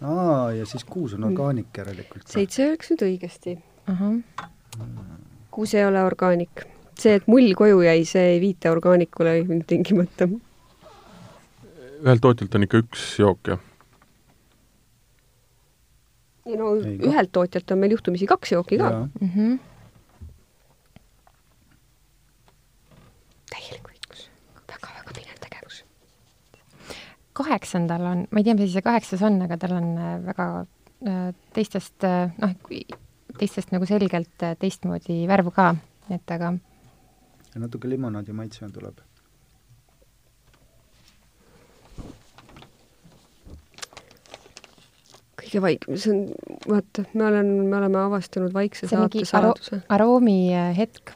aa, 0.00 0.52
ja 0.52 0.66
siis 0.68 0.84
kuus 0.84 1.16
on 1.16 1.24
orgaanik 1.30 1.72
järelikult. 1.76 2.28
seitse 2.28 2.68
oleks 2.68 2.92
nüüd 2.92 3.08
õigesti. 3.08 3.58
kuus 5.50 5.74
ei 5.74 5.84
ole 5.88 6.04
orgaanik. 6.04 6.68
See, 7.00 7.18
et 7.20 7.28
mull 7.30 7.54
koju 7.58 7.82
jäi, 7.84 8.00
see 8.08 8.34
ei 8.34 8.40
viita 8.42 8.72
orgaanikule 8.74 9.38
tingimata. 9.66 10.28
ühelt 12.04 12.20
tootjalt 12.20 12.54
on 12.54 12.66
ikka 12.66 12.82
üks 12.84 13.06
jook, 13.18 13.48
jah? 13.48 13.62
ja 16.44 16.58
no 16.60 16.74
Ei, 16.76 16.96
ühelt 17.08 17.32
tootjalt 17.32 17.72
on 17.72 17.80
meil 17.80 17.94
juhtumisi 17.96 18.28
kaks 18.28 18.52
jooki 18.52 18.78
ka. 18.80 18.90
mhmh. 19.20 19.56
täielik 23.52 23.88
vaikus 23.88 24.26
väga,. 24.28 24.66
väga-väga 24.74 25.16
pinev 25.16 25.40
tegevus. 25.46 25.80
kaheksandal 27.32 28.06
on, 28.10 28.26
ma 28.30 28.42
ei 28.42 28.48
tea, 28.48 28.58
mis 28.58 28.76
see 28.76 28.84
kaheksas 28.84 29.24
on, 29.24 29.40
aga 29.46 29.58
tal 29.60 29.76
on 29.78 29.90
äh, 29.96 30.14
väga 30.26 30.48
äh, 30.60 31.32
teistest, 31.56 31.96
äh, 32.04 32.30
noh, 32.42 32.54
teistest 33.38 33.72
nagu 33.74 33.88
selgelt 33.88 34.48
teistmoodi 34.60 35.24
värvu 35.30 35.54
ka, 35.54 35.72
et 36.12 36.36
aga 36.36 36.54
ja 37.54 37.60
natuke 37.60 37.88
limonaadi 37.88 38.32
maitse 38.32 38.70
tuleb. 38.72 39.02
kõige 45.44 45.60
vaik-, 45.62 45.84
see 45.94 46.10
on, 46.10 46.22
vaata, 46.66 47.04
me 47.14 47.26
oleme, 47.28 47.62
me 47.68 47.76
oleme 47.76 47.98
avastanud 48.00 48.54
vaikse 48.54 48.88
saate 48.88 49.20
aro- 49.22 49.28
saladuse. 49.28 49.82
aroomi 49.88 50.38
äh, 50.54 50.72
hetk 50.76 51.14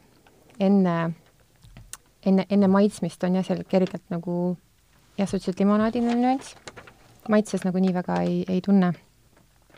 enne, 0.60 1.14
enne, 2.26 2.46
enne 2.50 2.68
maitsmist 2.68 3.24
on 3.24 3.38
jah, 3.38 3.46
seal 3.46 3.64
kergelt 3.68 4.04
nagu 4.12 4.56
jah, 5.18 5.26
sa 5.26 5.38
ütlesid, 5.38 5.58
limonaadine 5.62 6.14
nüanss. 6.18 6.54
maitses 7.28 7.64
nagu 7.66 7.80
nii 7.82 7.92
väga 7.94 8.22
ei, 8.26 8.44
ei 8.48 8.60
tunne. 8.64 8.92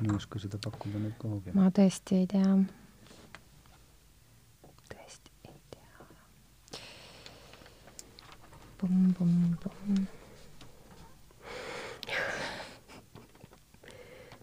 ma 0.00 0.06
ei 0.06 0.16
oska 0.16 0.38
seda 0.38 0.60
pakkuda 0.62 1.00
nüüd 1.00 1.16
kuhugi. 1.20 1.54
ma 1.56 1.70
tõesti 1.74 2.22
ei 2.22 2.28
tea. 2.30 2.54
tõesti 4.92 5.34
ei 5.48 5.58
tea. 5.72 5.88
Pumm-pumm-pumm. 8.80 10.06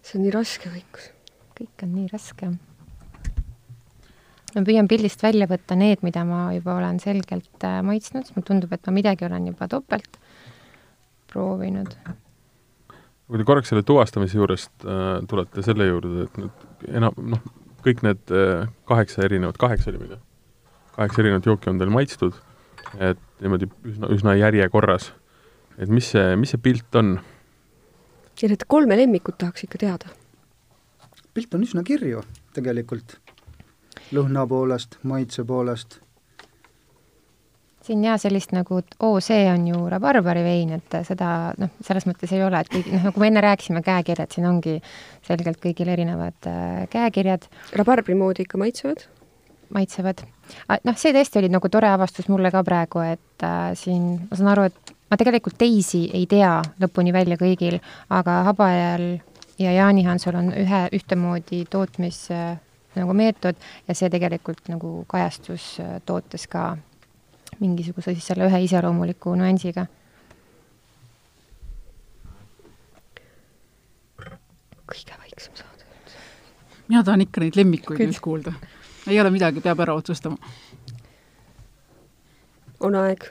see 0.07 0.19
on 0.19 0.23
nii 0.23 0.31
raske 0.35 0.69
vaikus. 0.71 1.09
kõik 1.57 1.83
on 1.83 1.95
nii 1.95 2.11
raske. 2.11 2.51
ma 4.53 4.63
püüan 4.67 4.87
pildist 4.87 5.23
välja 5.25 5.47
võtta 5.49 5.75
need, 5.79 6.05
mida 6.05 6.23
ma 6.27 6.51
juba 6.53 6.77
olen 6.77 7.01
selgelt 7.03 7.65
äh, 7.65 7.81
maitsnud, 7.83 8.29
mulle 8.35 8.47
tundub, 8.47 8.77
et 8.77 8.85
ma 8.87 8.95
midagi 8.99 9.25
olen 9.25 9.49
juba 9.49 9.67
topelt 9.73 10.21
proovinud. 11.33 11.97
kui 13.27 13.41
te 13.41 13.47
korraks 13.49 13.73
selle 13.73 13.83
tuvastamise 13.83 14.37
juurest 14.37 14.85
äh, 14.85 15.07
tulete 15.27 15.65
selle 15.65 15.89
juurde, 15.89 16.27
et 16.29 16.41
nüüd 16.43 16.89
enam, 17.01 17.17
noh, 17.33 17.41
kõik 17.83 18.05
need 18.05 18.37
äh, 18.37 18.69
kaheksa 18.85 19.25
erinevat, 19.25 19.57
kaheksa 19.57 19.91
oli 19.91 20.13
ju? 20.13 20.21
kaheksa 20.93 21.25
erinevat 21.25 21.49
jooki 21.49 21.73
on 21.73 21.81
teil 21.81 21.91
maitstud, 21.93 22.37
et 22.99 23.19
niimoodi 23.41 23.69
üsna, 23.85 24.11
üsna 24.13 24.35
järjekorras. 24.37 25.11
et 25.77 25.89
mis 25.89 26.11
see, 26.11 26.35
mis 26.35 26.53
see 26.53 26.61
pilt 26.61 26.95
on? 26.95 27.17
ja 28.41 28.49
need 28.49 28.65
kolme 28.67 28.97
lemmikut 28.97 29.37
tahaks 29.37 29.63
ikka 29.65 29.77
teada. 29.81 30.09
pilt 31.33 31.53
on 31.53 31.63
üsna 31.63 31.83
kirju 31.83 32.23
tegelikult. 32.53 33.17
lõhna 34.13 34.45
poolest, 34.47 34.99
maitse 35.03 35.43
poolest. 35.43 35.99
siin 37.87 38.03
jaa, 38.03 38.17
sellist 38.19 38.51
nagu, 38.51 38.81
et 38.83 38.95
oo, 38.99 39.19
see 39.23 39.45
on 39.51 39.67
ju 39.67 39.83
rabarbari 39.89 40.43
vein, 40.43 40.73
et 40.75 40.97
seda 41.07 41.53
noh, 41.57 41.71
selles 41.81 42.07
mõttes 42.09 42.33
ei 42.35 42.43
ole, 42.43 42.59
et 42.59 42.71
kõik, 42.71 42.89
noh, 42.91 43.05
nagu 43.09 43.23
me 43.23 43.29
enne 43.31 43.43
rääkisime, 43.45 43.83
käekirjad, 43.85 44.33
siin 44.33 44.47
ongi 44.49 44.77
selgelt 45.27 45.61
kõigil 45.63 45.93
erinevad 45.93 46.49
äh, 46.51 46.81
käekirjad 46.91 47.47
rabarbri 47.79 48.17
moodi 48.17 48.43
ikka 48.47 48.59
maitsevad. 48.61 49.07
maitsevad. 49.75 50.25
Noh, 50.83 50.97
see 50.99 51.13
tõesti 51.15 51.41
oli 51.41 51.49
nagu 51.53 51.69
tore 51.69 51.89
avastus 51.91 52.29
mulle 52.31 52.51
ka 52.53 52.63
praegu, 52.67 53.03
et 53.05 53.45
äh, 53.45 53.71
siin 53.77 54.13
ma 54.27 54.37
saan 54.37 54.51
aru, 54.53 54.67
et 54.71 54.93
ma 55.11 55.17
tegelikult 55.19 55.57
teisi 55.59 56.07
ei 56.13 56.25
tea 56.29 56.57
lõpuni 56.81 57.13
välja 57.15 57.37
kõigil, 57.39 57.79
aga 58.09 58.41
Habajal 58.49 59.07
ja 59.59 59.73
Jaanihansul 59.73 60.37
on 60.37 60.51
ühe, 60.53 60.81
ühtemoodi 60.93 61.63
tootmis 61.71 62.27
äh, 62.31 62.57
nagu 62.97 63.13
meetod 63.13 63.57
ja 63.87 63.95
see 63.97 64.09
tegelikult 64.13 64.69
nagu 64.71 65.03
kajastus 65.09 65.77
äh, 65.83 65.97
tootes 66.05 66.47
ka 66.51 66.75
mingisuguse 67.59 68.13
siis 68.13 68.27
selle 68.31 68.49
ühe 68.49 68.63
iseloomuliku 68.67 69.35
nüansiga. 69.37 69.87
kõige 74.87 75.17
vaiksem 75.19 75.51
saade. 75.51 75.83
mina 76.87 77.01
tahan 77.03 77.21
ikka 77.25 77.41
neid 77.43 77.57
lemmikuid 77.59 77.99
nüüd 77.99 78.19
kuulda. 78.23 78.53
Ei 79.07 79.19
ole 79.21 79.31
midagi, 79.33 79.63
peab 79.63 79.81
ära 79.85 79.95
otsustama. 79.97 80.37
on 82.79 82.95
aeg. 82.95 83.23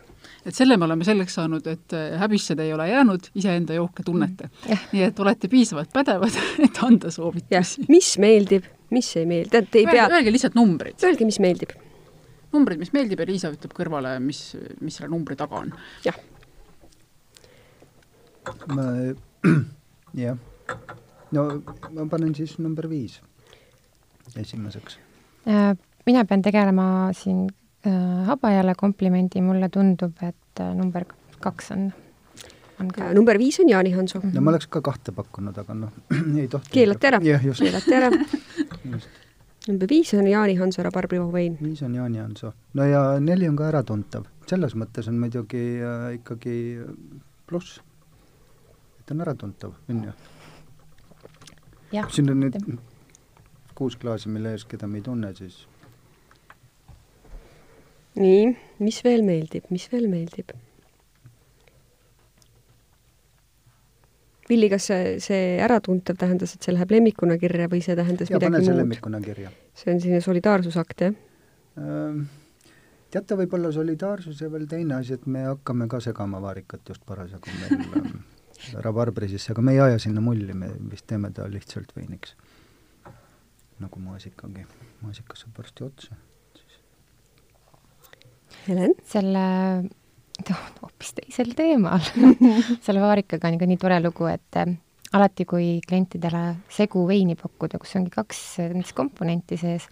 et 0.46 0.54
selle 0.54 0.76
me 0.76 0.86
oleme 0.86 1.04
selleks 1.06 1.36
saanud, 1.38 1.66
et 1.70 1.94
äh, 1.94 2.18
häbisse 2.20 2.56
te 2.56 2.66
ei 2.66 2.72
ole 2.74 2.88
jäänud, 2.88 3.30
iseenda 3.34 3.74
jooke 3.74 4.02
tunnete. 4.06 4.50
nii 4.92 5.02
et 5.08 5.20
olete 5.20 5.48
piisavalt 5.48 5.92
pädevad, 5.92 6.38
et 6.66 6.82
anda 6.82 7.10
soovitusi,. 7.10 7.86
mis 7.88 8.16
meeldib, 8.22 8.66
mis 8.90 9.10
ei 9.16 9.26
meeldi, 9.26 9.62
te 9.70 9.82
ei 9.82 9.90
pea, 9.90 10.08
öelge 10.10 10.32
lihtsalt 10.34 10.58
numbrid. 10.58 10.98
öelge, 11.04 11.28
mis 11.28 11.40
meeldib. 11.42 11.76
numbrid, 12.52 12.80
mis 12.82 12.92
meeldib 12.96 13.20
ja 13.22 13.28
Liisa 13.28 13.52
ütleb 13.54 13.76
kõrvale, 13.76 14.16
mis, 14.22 14.48
mis 14.80 14.98
selle 14.98 15.12
numbri 15.12 15.38
taga 15.38 15.62
on. 15.62 15.72
jah, 16.06 16.18
ma, 18.72 18.90
jah. 20.26 20.38
no 21.36 21.48
ma 21.90 22.10
panen 22.10 22.34
siis 22.34 22.58
number 22.62 22.88
viis 22.90 23.20
esimeseks. 24.34 24.98
Äh, 25.46 25.76
mina 26.06 26.24
pean 26.24 26.42
tegelema 26.42 27.12
siin 27.14 27.46
äh, 27.86 28.26
Habajale 28.26 28.74
komplimendi, 28.74 29.42
mulle 29.42 29.68
tundub, 29.68 30.16
et 30.22 30.60
äh, 30.60 30.72
number 30.74 31.04
kaks 31.40 31.70
on, 31.70 31.84
on 32.80 32.88
ka 32.90 33.12
number 33.14 33.38
viis 33.38 33.60
on 33.62 33.70
Jaani 33.70 33.92
Hanso. 33.94 34.20
no 34.24 34.42
ma 34.42 34.50
oleks 34.50 34.66
ka 34.66 34.82
kahte 34.82 35.14
pakkunud, 35.14 35.58
aga 35.62 35.76
noh, 35.78 35.92
ei 36.40 36.48
tohti. 36.50 36.72
keelati 36.74 37.10
ära, 37.12 37.20
jah, 37.22 37.46
just. 37.46 37.62
keelati 37.62 37.94
ära. 37.94 38.10
number 39.68 39.90
viis 39.90 40.10
on 40.18 40.26
Jaani 40.26 40.58
Hanso 40.58 40.82
rabarbrivovein. 40.82 41.60
viis 41.62 41.84
on 41.86 41.94
Jaani 41.94 42.24
Hanso. 42.24 42.52
no 42.74 42.88
ja 42.90 43.04
neli 43.20 43.46
on 43.48 43.60
ka 43.62 43.68
äratuntav. 43.70 44.26
selles 44.50 44.74
mõttes 44.74 45.06
on 45.12 45.22
muidugi 45.22 45.64
äh, 45.78 46.08
ikkagi 46.18 46.56
pluss. 47.46 47.78
et 48.98 49.14
on 49.14 49.22
äratuntav, 49.22 49.78
on 49.94 50.04
ju. 50.10 50.18
jah, 51.92 52.10
siin 52.10 52.34
on 52.34 52.46
nüüd 52.48 52.58
kuus 53.76 53.96
klaasi, 54.00 54.30
mille 54.32 54.54
ees, 54.56 54.66
keda 54.68 54.88
me 54.90 55.00
ei 55.00 55.06
tunne, 55.06 55.32
siis 55.36 55.64
nii, 58.16 58.46
mis 58.80 59.02
veel 59.04 59.26
meeldib, 59.26 59.68
mis 59.74 59.90
veel 59.92 60.08
meeldib? 60.12 60.54
Villi, 64.46 64.68
kas 64.70 64.84
see, 64.88 65.16
see 65.22 65.56
äratuntav 65.62 66.18
tähendas, 66.20 66.54
et 66.54 66.62
see 66.62 66.74
läheb 66.74 66.92
lemmikuna 66.94 67.34
kirja 67.40 67.66
või 67.70 67.82
see 67.82 67.96
tähendas 67.98 68.30
ja 68.30 68.38
midagi 68.38 68.62
muud? 68.62 68.78
lemmikuna 68.84 69.20
kirja 69.24 69.50
see 69.76 69.92
on 69.92 70.00
selline 70.00 70.22
solidaarsusakt, 70.24 71.04
jah? 71.04 71.16
Ähm, 71.80 72.22
teate, 73.12 73.36
võib-olla 73.42 73.72
solidaarsus 73.74 74.40
ja 74.40 74.50
veel 74.52 74.66
teine 74.70 74.96
asi, 75.00 75.18
et 75.18 75.26
me 75.30 75.44
hakkame 75.46 75.88
ka 75.92 76.00
segama 76.04 76.40
vaarikat 76.42 76.88
just 76.88 77.04
parasjagu 77.08 77.52
meil 77.60 78.06
rabarbri 78.86 79.28
sisse, 79.30 79.52
aga 79.52 79.64
me 79.64 79.76
ei 79.76 79.82
aja 79.84 79.98
sinna 80.02 80.22
mulli, 80.24 80.54
me 80.56 80.72
vist 80.90 81.06
teeme 81.10 81.30
ta 81.36 81.48
lihtsalt 81.50 81.92
veiniks. 81.96 82.34
Nagu 83.82 84.00
maasikagi. 84.00 84.64
maasikas 85.02 85.44
saab 85.44 85.60
varsti 85.60 85.84
otsa. 85.84 86.16
Helen? 88.66 88.96
selle 89.04 89.44
hoopis 90.82 91.14
teisel 91.16 91.54
teemal 91.56 92.02
selle 92.86 93.00
vaarikaga 93.00 93.48
on 93.48 93.56
ka 93.58 93.68
nii 93.68 93.78
tore 93.80 93.96
lugu, 94.04 94.26
et 94.28 94.58
äh, 94.60 94.74
alati, 95.16 95.46
kui 95.48 95.68
klientidele 95.86 96.42
segu 96.72 97.06
veini 97.08 97.36
pakkuda, 97.38 97.80
kus 97.80 97.94
ongi 97.98 98.12
kaks 98.12 98.42
näiteks 98.60 98.92
komponenti 98.96 99.58
sees, 99.60 99.86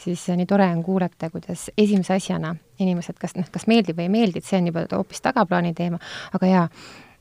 siis 0.00 0.24
nii 0.36 0.48
tore 0.48 0.68
on 0.72 0.82
kuulata, 0.86 1.30
kuidas 1.32 1.68
esimese 1.78 2.16
asjana 2.16 2.54
inimesed, 2.80 3.18
kas 3.20 3.36
noh, 3.36 3.48
kas 3.52 3.68
meeldib 3.70 3.98
või 3.98 4.08
ei 4.08 4.14
meeldi, 4.16 4.40
et 4.40 4.48
see 4.48 4.60
on 4.60 4.70
juba 4.70 4.86
hoopis 4.94 5.22
tagaplaani 5.26 5.74
teema, 5.76 6.00
aga 6.36 6.52
jaa 6.52 6.66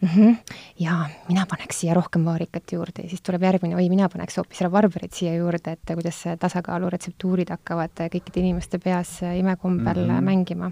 mm, 0.02 0.10
-hmm. 0.10 0.36
jaa, 0.80 1.10
mina 1.28 1.46
paneks 1.50 1.80
siia 1.80 1.94
rohkem 1.94 2.26
vaarikat 2.26 2.72
juurde 2.72 3.04
ja 3.04 3.10
siis 3.10 3.22
tuleb 3.22 3.44
järgmine, 3.44 3.76
oi, 3.76 3.90
mina 3.90 4.10
paneks 4.10 4.38
hoopis 4.38 4.62
rabarberit 4.62 5.14
siia 5.14 5.36
juurde, 5.36 5.72
et 5.72 5.96
kuidas 5.96 6.24
tasakaaluretseptuurid 6.40 7.50
hakkavad 7.50 8.06
kõikide 8.14 8.44
inimeste 8.44 8.80
peas 8.80 9.20
imekombel 9.24 10.06
mm 10.06 10.18
-hmm. 10.18 10.24
mängima 10.24 10.72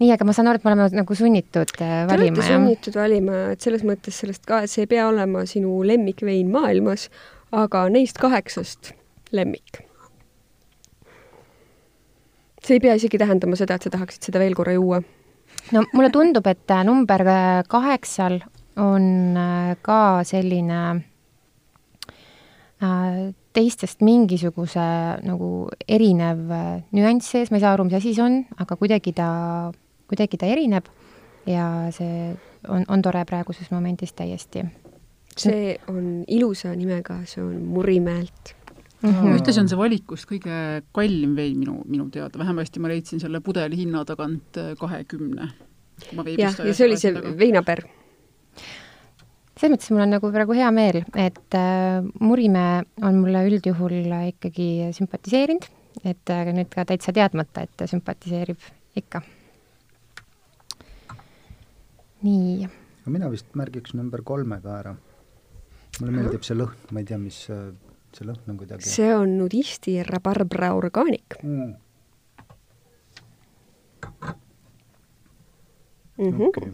nii, 0.00 0.10
aga 0.12 0.28
ma 0.28 0.34
saan 0.36 0.50
aru, 0.50 0.60
et 0.60 0.66
me 0.66 0.72
oleme 0.72 0.88
nagu 0.98 1.16
sunnitud 1.16 1.72
äh, 1.78 1.78
Te 1.78 1.90
valima, 2.10 2.42
jah? 2.42 2.52
sunnitud 2.52 2.98
valima, 2.98 3.40
et 3.54 3.64
selles 3.64 3.84
mõttes 3.86 4.20
sellest 4.22 4.44
ka, 4.48 4.62
et 4.64 4.72
see 4.72 4.84
ei 4.84 4.92
pea 4.92 5.08
olema 5.08 5.44
sinu 5.48 5.80
lemmikvein 5.88 6.50
maailmas, 6.52 7.08
aga 7.56 7.86
neist 7.92 8.20
kaheksast 8.22 8.92
lemmik. 9.36 9.82
see 12.66 12.80
ei 12.80 12.82
pea 12.82 12.96
isegi 12.98 13.18
tähendama 13.22 13.54
seda, 13.54 13.76
et 13.78 13.84
sa 13.86 13.92
tahaksid 13.94 14.26
seda 14.26 14.40
veel 14.42 14.56
korra 14.58 14.74
juua. 14.74 14.98
No 15.72 15.84
mulle 15.92 16.10
tundub, 16.14 16.46
et 16.46 16.70
äh, 16.70 16.84
number 16.84 17.26
äh, 17.26 17.62
kaheksal 17.68 18.40
on 18.76 19.38
ka 19.82 20.22
selline 20.28 20.80
teistest 23.56 24.02
mingisuguse 24.04 24.84
nagu 25.24 25.48
erinev 25.88 26.42
nüanss 26.92 27.30
sees, 27.32 27.48
ma 27.48 27.56
ei 27.56 27.64
saa 27.64 27.72
aru, 27.72 27.86
mis 27.88 27.96
asi 27.96 28.12
see 28.12 28.20
on, 28.20 28.42
aga 28.60 28.76
kuidagi 28.76 29.14
ta 29.16 29.28
kuidagi 30.10 30.38
ta 30.38 30.50
erineb. 30.50 30.90
Ja 31.46 31.86
see 31.94 32.34
on, 32.68 32.84
on 32.88 33.02
tore 33.02 33.22
praeguses 33.24 33.70
momendis 33.70 34.12
täiesti. 34.12 34.66
see 35.36 35.76
on 35.88 36.24
ilusa 36.26 36.74
nimega, 36.74 37.20
see 37.24 37.42
on 37.44 37.64
Murimäelt 37.68 38.55
mm. 39.02 39.10
-hmm. 39.10 39.36
ühtlasi 39.38 39.60
on 39.60 39.68
see 39.68 39.78
valikust 39.78 40.28
kõige 40.30 40.56
kallim 40.96 41.36
vein 41.36 41.58
minu, 41.58 41.82
minu 41.84 42.08
teada, 42.10 42.38
vähemasti 42.38 42.80
ma 42.80 42.88
leidsin 42.92 43.20
selle 43.20 43.40
pudeli 43.40 43.76
hinna 43.76 44.04
tagant 44.04 44.56
äh, 44.56 44.74
kahekümne. 44.78 45.52
jah, 46.38 46.58
ja 46.66 46.74
see 46.74 46.86
oli 46.86 46.98
see 47.00 47.14
veinaber 47.38 47.84
selles 49.56 49.72
mõttes 49.72 49.92
mul 49.92 50.04
on 50.04 50.12
nagu 50.12 50.30
praegu 50.32 50.52
hea 50.52 50.68
meel, 50.70 51.00
et 51.16 51.56
äh, 51.56 52.04
Murimäe 52.20 52.84
on 53.02 53.22
mulle 53.22 53.46
üldjuhul 53.48 54.04
ikkagi 54.28 54.92
sümpatiseerinud, 54.92 55.70
et 56.04 56.30
äh, 56.30 56.52
nüüd 56.52 56.68
ka 56.72 56.84
täitsa 56.84 57.12
teadmata, 57.16 57.64
et 57.64 57.88
sümpatiseerib 57.88 58.60
ikka 58.96 59.22
nii. 62.26 62.68
mina 63.06 63.30
vist 63.30 63.54
märgiks 63.54 63.94
number 63.94 64.22
kolme 64.22 64.60
ka 64.60 64.78
ära. 64.80 64.94
mulle 66.00 66.12
meeldib 66.12 66.44
see 66.44 66.56
lõhn, 66.56 66.76
ma 66.92 67.00
ei 67.00 67.08
tea, 67.08 67.18
mis 67.18 67.46
see 68.16 68.28
lõhn 68.28 68.52
on 68.52 68.60
kuidagi. 68.60 68.88
see 68.88 69.12
on 69.14 69.36
nudisti 69.40 69.98
rabarbra 70.06 70.72
organic 70.78 71.38
mm.. 71.42 71.74
Mm 76.16 76.32
-hmm. 76.32 76.48
okay. 76.48 76.72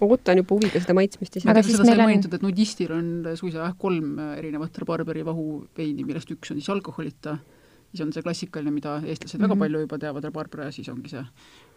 ootan 0.00 0.40
juba 0.40 0.54
huviga 0.56 0.80
seda 0.80 0.94
maitsmist 0.96 1.36
ise. 1.36 1.50
aga 1.50 1.62
seda 1.62 1.84
sai 1.84 1.96
on... 1.98 2.04
mainitud, 2.04 2.34
et 2.34 2.44
nudistil 2.46 2.92
on 2.96 3.10
suisa 3.34 3.66
jah, 3.66 3.74
kolm 3.78 4.18
erinevat 4.36 4.78
rabarberi 4.84 5.24
vahuveini, 5.24 6.04
millest 6.04 6.30
üks 6.32 6.54
on 6.54 6.60
siis 6.60 6.70
alkoholita, 6.72 7.36
siis 7.90 8.06
on 8.06 8.12
see 8.12 8.24
klassikaline, 8.24 8.72
mida 8.72 9.00
eestlased 9.02 9.36
mm 9.36 9.44
-hmm. 9.44 9.48
väga 9.48 9.54
mhm. 9.54 9.60
palju 9.66 9.84
juba 9.84 9.98
teavad, 9.98 10.24
rabarbra, 10.24 10.64
ja 10.64 10.72
siis 10.72 10.88
ongi 10.88 11.12
see 11.12 11.24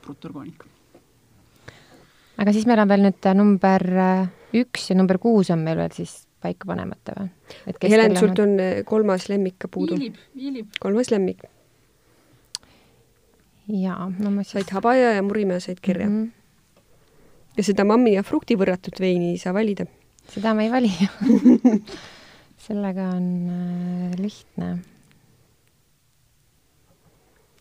brutorgaanik 0.05 0.63
aga 2.37 2.53
siis 2.53 2.67
meil 2.69 2.81
on 2.83 2.91
veel 2.91 3.05
nüüd 3.07 3.27
äh, 3.29 3.35
number 3.37 3.87
äh, 4.05 4.27
üks 4.63 4.89
ja 4.89 4.97
number 4.97 5.19
kuus 5.21 5.51
on 5.53 5.63
meil 5.65 5.79
veel 5.81 5.93
siis 5.95 6.23
paika 6.43 6.67
panemata 6.69 7.15
või? 7.17 7.31
Helen, 7.89 8.15
sult 8.19 8.39
on 8.43 8.55
äh, 8.61 8.77
kolmas 8.87 9.27
lemmik 9.31 9.57
ka 9.63 9.71
puudu. 9.71 9.97
kolmas 10.83 11.11
lemmik. 11.13 11.43
jaa, 13.67 14.09
no 14.19 14.31
ma 14.31 14.43
siis 14.43 14.59
said 14.59 14.73
Habaja 14.75 15.13
ja 15.15 15.23
Murimäe 15.23 15.59
said 15.63 15.79
kirja 15.81 16.09
mm. 16.09 16.23
-hmm. 16.23 16.81
ja 17.57 17.63
seda 17.63 17.85
mammi 17.87 18.13
ja 18.13 18.23
frukti 18.23 18.57
võrratut 18.59 18.99
veini 18.99 19.31
ei 19.31 19.37
saa 19.37 19.53
valida? 19.53 19.85
seda 20.29 20.53
ma 20.53 20.63
ei 20.63 20.71
vali 20.71 20.91
sellega 22.67 23.09
on 23.15 23.27
äh, 23.49 24.19
lihtne. 24.19 24.67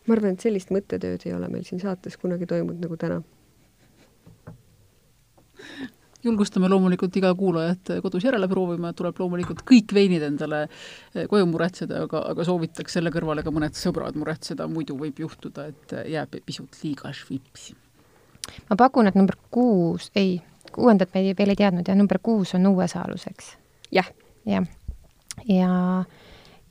ma 0.07 0.13
arvan, 0.15 0.33
et 0.33 0.43
sellist 0.43 0.71
mõttetööd 0.75 1.23
ei 1.25 1.33
ole 1.33 1.47
meil 1.47 1.63
siin 1.63 1.79
saates 1.79 2.17
kunagi 2.17 2.45
toimunud 2.45 2.83
nagu 2.83 2.97
täna 2.97 3.21
julgustame 6.23 6.69
loomulikult 6.71 7.15
iga 7.19 7.31
kuulajat 7.35 7.93
kodus 8.03 8.23
järele 8.23 8.47
proovima, 8.51 8.93
tuleb 8.95 9.19
loomulikult 9.19 9.63
kõik 9.67 9.93
veinid 9.95 10.23
endale 10.27 10.63
eh, 10.65 11.25
koju 11.29 11.47
muretseda, 11.51 12.03
aga, 12.07 12.23
aga 12.33 12.45
soovitaks 12.47 12.97
selle 12.97 13.11
kõrvale 13.13 13.43
ka 13.43 13.53
mõned 13.53 13.77
sõbrad 13.77 14.17
muretseda, 14.19 14.67
muidu 14.71 14.97
võib 14.99 15.19
juhtuda, 15.25 15.67
et 15.73 15.95
jääb 16.13 16.39
pisut 16.45 16.79
liiga 16.83 17.11
švipsi. 17.13 17.75
ma 18.69 18.79
pakun, 18.79 19.07
et 19.07 19.15
number 19.19 19.37
kuus, 19.51 20.11
ei, 20.15 20.37
kuuendat 20.71 21.13
me 21.13 21.25
veel 21.37 21.55
ei 21.55 21.59
teadnud 21.59 21.87
ja 21.87 21.95
number 21.95 22.19
kuus 22.23 22.55
on 22.55 22.67
uuesaaluseks. 22.67 23.57
jah. 23.91 24.11
jah, 24.45 24.67
ja, 25.47 25.57
ja, 25.57 25.73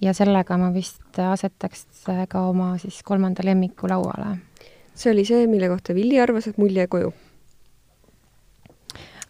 ja 0.01 0.15
sellega 0.15 0.59
ma 0.59 0.73
vist 0.75 1.19
asetaks 1.19 1.87
ka 2.29 2.47
oma 2.49 2.77
siis 2.79 3.03
kolmanda 3.03 3.45
lemmiku 3.45 3.89
lauale. 3.89 4.39
see 4.95 5.13
oli 5.13 5.25
see, 5.25 5.47
mille 5.47 5.69
kohta 5.69 5.95
Villi 5.95 6.21
arvas, 6.21 6.49
et 6.49 6.59
mul 6.59 6.73
jäi 6.77 6.89
koju 6.89 7.13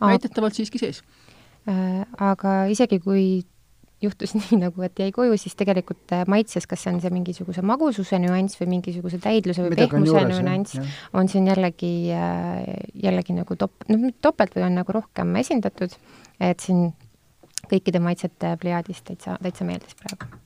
väidetavalt 0.03 0.59
siiski 0.59 0.81
sees. 0.83 1.03
Äh, 1.69 2.03
aga 2.19 2.65
isegi 2.73 2.99
kui 3.03 3.25
juhtus 4.03 4.35
nii 4.39 4.59
nagu, 4.65 4.83
et 4.83 4.99
jäi 4.99 5.13
koju, 5.15 5.37
siis 5.39 5.55
tegelikult 5.59 6.13
äh, 6.15 6.25
maitses, 6.31 6.67
kas 6.71 6.85
see 6.85 6.93
on 6.95 7.01
see 7.03 7.13
mingisuguse 7.15 7.63
magususe 7.67 8.19
nüanss 8.23 8.59
või 8.61 8.73
mingisuguse 8.77 9.21
täidluse 9.23 9.65
või 9.65 9.75
Midagi 9.75 9.95
pehmuse 9.95 10.43
nüanss, 10.43 10.95
on 11.15 11.31
siin 11.31 11.47
jällegi, 11.51 11.93
äh, 12.17 12.75
jällegi 13.05 13.37
nagu 13.37 13.57
top-, 13.59 13.87
noh, 13.93 14.09
topelt 14.25 14.57
või 14.59 14.67
on 14.69 14.79
nagu 14.81 14.97
rohkem 14.99 15.35
esindatud, 15.43 15.95
et 16.43 16.65
siin 16.65 16.91
kõikide 17.71 18.03
maitsete 18.03 18.57
pliaadist 18.61 19.07
täitsa, 19.07 19.39
täitsa 19.43 19.69
meeldis 19.69 19.99
praegu. 20.01 20.41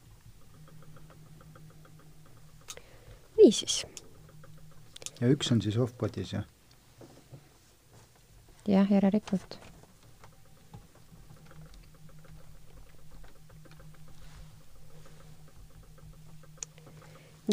niisiis. 3.36 3.84
ja 5.20 5.28
üks 5.30 5.52
on 5.52 5.60
siis 5.62 5.76
off-body's, 5.80 6.32
jah? 6.36 6.44
Jah, 8.68 8.90
järelikult. 8.90 9.58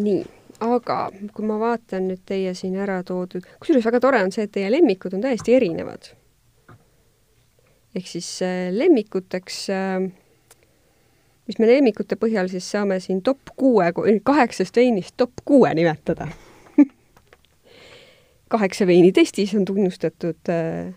nii, 0.01 0.23
aga 0.65 0.95
kui 1.37 1.45
ma 1.45 1.59
vaatan 1.61 2.07
nüüd 2.09 2.23
teie 2.25 2.55
siin 2.57 2.79
ära 2.81 2.95
toodud, 3.05 3.45
kusjuures 3.61 3.85
väga 3.85 3.99
tore 4.01 4.23
on 4.25 4.31
see, 4.33 4.47
et 4.47 4.53
teie 4.55 4.71
lemmikud 4.73 5.13
on 5.13 5.21
täiesti 5.21 5.53
erinevad. 5.53 6.09
ehk 7.93 8.07
siis 8.09 8.29
äh, 8.41 8.71
lemmikuteks 8.73 9.59
äh, 9.69 10.07
mis 11.47 11.59
me 11.59 11.69
lemmikute 11.69 12.17
põhjal 12.17 12.49
siis 12.49 12.65
saame 12.73 12.97
siin 13.03 13.21
top 13.21 13.53
kuue, 13.55 13.91
kaheksast 14.23 14.81
veinist 14.81 15.13
top 15.17 15.45
kuue 15.45 15.73
nimetada 15.77 16.27
kaheksa 18.53 18.85
veini 18.87 19.11
testis 19.11 19.55
on 19.57 19.65
tunnustatud 19.65 20.49
äh, 20.49 20.93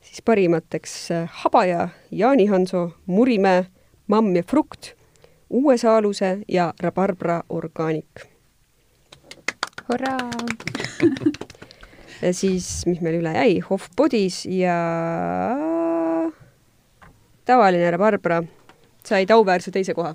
siis 0.00 0.22
parimateks 0.24 0.94
äh, 1.10 1.30
Habaja, 1.42 1.88
Jaanihanso, 2.10 2.90
Murimäe, 3.06 3.66
Mamm 4.06 4.36
ja 4.36 4.42
Frukt, 4.42 4.94
Uue 5.50 5.78
Saaluse 5.78 6.38
ja 6.48 6.72
Rabarbra 6.80 7.42
Organic. 7.48 8.26
hurraa! 9.88 10.30
Ja 12.20 12.34
siis, 12.36 12.66
mis 12.84 12.98
meil 13.00 13.14
üle 13.16 13.30
jäi, 13.32 13.62
Hoff 13.64 13.86
Bodies 13.96 14.42
ja 14.44 14.74
tavaline 17.48 17.88
Rabarbra. 17.94 18.42
Said 19.08 19.32
auväärse 19.32 19.72
teise 19.72 19.94
koha 19.96 20.12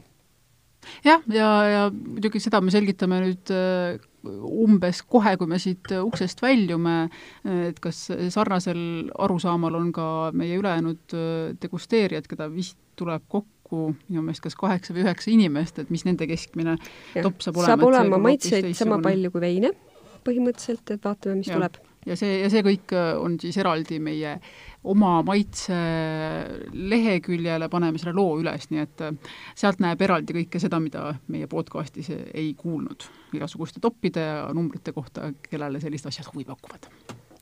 jah, 1.05 1.23
ja, 1.27 1.37
ja, 1.37 1.49
ja 1.69 1.85
muidugi 1.93 2.41
seda 2.43 2.61
me 2.63 2.73
selgitame 2.73 3.21
nüüd 3.23 3.53
äh, 3.53 3.97
umbes 4.25 5.03
kohe, 5.05 5.35
kui 5.37 5.49
me 5.49 5.59
siit 5.61 5.91
uksest 5.99 6.41
väljume, 6.41 6.95
et 7.69 7.77
kas 7.83 8.07
sarnasel 8.33 9.11
arusaamal 9.21 9.77
on 9.77 9.91
ka 9.95 10.07
meie 10.33 10.57
ülejäänud 10.59 11.17
äh, 11.17 11.51
degusteerijad, 11.61 12.29
keda 12.31 12.49
vist 12.53 12.79
tuleb 12.97 13.25
kokku 13.29 13.91
minu 14.07 14.23
meelest 14.25 14.45
kas 14.45 14.57
kaheksa 14.57 14.95
või 14.95 15.05
üheksa 15.05 15.33
inimest, 15.33 15.81
et 15.81 15.91
mis 15.93 16.05
nende 16.07 16.27
keskmine 16.29 16.77
ja. 16.77 17.25
topp 17.25 17.43
saab 17.45 17.59
olema? 17.61 17.73
saab 17.73 17.89
olema 17.91 18.21
maitseid 18.29 18.71
sama 18.77 19.01
palju 19.03 19.33
kui 19.33 19.45
veine 19.45 19.75
põhimõtteliselt, 20.25 20.95
et 20.95 21.03
vaatame, 21.05 21.39
mis 21.41 21.49
ja. 21.51 21.59
tuleb 21.59 21.77
ja 22.05 22.15
see, 22.17 22.39
ja 22.43 22.49
see 22.53 22.63
kõik 22.65 22.93
on 23.19 23.37
siis 23.41 23.57
eraldi 23.61 23.99
meie 24.03 24.35
oma 24.85 25.17
maitse 25.25 25.75
leheküljele, 26.73 27.69
paneme 27.73 28.01
selle 28.01 28.13
loo 28.17 28.37
üles, 28.41 28.67
nii 28.69 28.83
et 28.83 29.05
sealt 29.57 29.81
näeb 29.83 30.01
eraldi 30.05 30.35
kõike 30.39 30.61
seda, 30.61 30.79
mida 30.81 31.15
meie 31.33 31.49
podcastis 31.51 32.11
ei 32.13 32.51
kuulnud. 32.57 33.07
igasuguste 33.35 33.81
toppide 33.83 34.21
ja 34.21 34.43
numbrite 34.53 34.93
kohta, 34.95 35.31
kellele 35.49 35.81
sellised 35.81 36.11
asjad 36.11 36.29
huvi 36.33 36.45
pakuvad. 36.45 36.89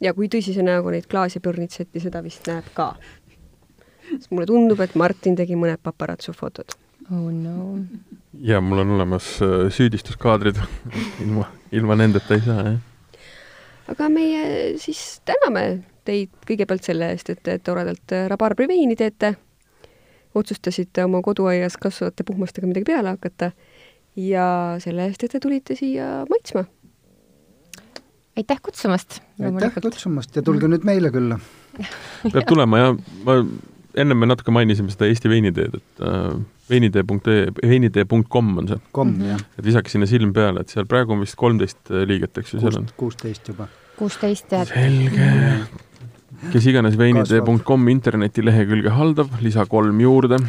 ja 0.01 0.13
kui 0.13 0.29
tõsise 0.31 0.63
näoga 0.63 0.95
neid 0.95 1.09
klaasi 1.11 1.43
põrnitseti, 1.43 1.99
seda 1.99 2.23
vist 2.23 2.47
näeb 2.47 2.71
ka. 2.73 2.93
sest 4.13 4.31
mulle 4.31 4.47
tundub, 4.47 4.79
et 4.79 4.95
Martin 4.95 5.35
tegi 5.35 5.59
mõned 5.59 5.83
paparatsu 5.83 6.33
fotod 6.33 6.77
oh 7.11 7.27
no. 7.31 7.83
ja 8.39 8.61
mul 8.61 8.79
on 8.85 8.95
olemas 8.95 9.35
äh, 9.43 9.67
süüdistuskaadrid 9.67 10.55
ilma, 11.25 11.49
ilma 11.71 11.99
nendeta 11.99 12.39
ei 12.39 12.47
saa, 12.47 12.63
jah 12.71 12.81
aga 13.91 14.09
meie 14.11 14.43
siis 14.81 15.21
täname 15.27 15.83
teid 16.07 16.31
kõigepealt 16.47 16.85
selle 16.85 17.11
eest, 17.13 17.31
et 17.31 17.41
te 17.43 17.57
toredalt 17.63 18.13
rabarbri 18.31 18.67
veini 18.67 18.95
teete, 18.99 19.33
otsustasite 20.35 21.05
oma 21.05 21.21
koduaias 21.23 21.77
kasvavate 21.79 22.25
puhmastega 22.27 22.67
midagi 22.67 22.89
peale 22.89 23.13
hakata 23.15 23.51
ja 24.19 24.47
selle 24.83 25.07
eest, 25.07 25.23
et 25.23 25.35
te 25.35 25.43
tulite 25.43 25.77
siia 25.79 26.25
maitsma. 26.29 26.65
aitäh 28.37 28.61
kutsumast! 28.61 29.21
aitäh 29.39 29.77
kutsumast 29.81 30.35
ja 30.35 30.41
tulge 30.41 30.67
nüüd 30.67 30.87
meile 30.87 31.11
külla 31.13 31.39
peab 32.33 32.47
tulema 32.49 32.81
ja 32.81 32.95
ma, 33.27 33.39
ennem 33.99 34.19
me 34.19 34.29
natuke 34.29 34.53
mainisime 34.55 34.91
seda 34.93 35.07
Eesti 35.09 35.31
veiniteed, 35.31 35.77
et 35.79 36.03
äh, 36.07 36.33
veinitee.ee, 36.69 37.47
veinitee.com 37.61 38.51
on 38.63 38.69
see. 38.73 38.81
kom, 38.95 39.15
jah. 39.27 39.41
et 39.57 39.65
visake 39.65 39.93
sinna 39.93 40.09
silm 40.09 40.33
peale, 40.35 40.63
et 40.63 40.73
seal 40.73 40.87
praegu 40.89 41.15
on 41.15 41.23
vist 41.23 41.37
kolmteist 41.39 41.93
liiget, 42.09 42.37
eks 42.43 42.55
ju, 42.55 42.61
seal 42.63 42.81
on? 42.81 42.87
kuusteist 42.99 43.53
juba. 43.53 43.69
kuusteist, 43.99 44.51
jah. 44.53 44.67
selge 44.69 45.31
kes 46.51 46.65
iganes 46.67 46.97
veinitee.com 46.99 47.87
internetilehekülge 47.93 48.93
haldab, 48.97 49.37
lisa 49.43 49.65
kolm 49.69 50.01
juurde 50.03 50.39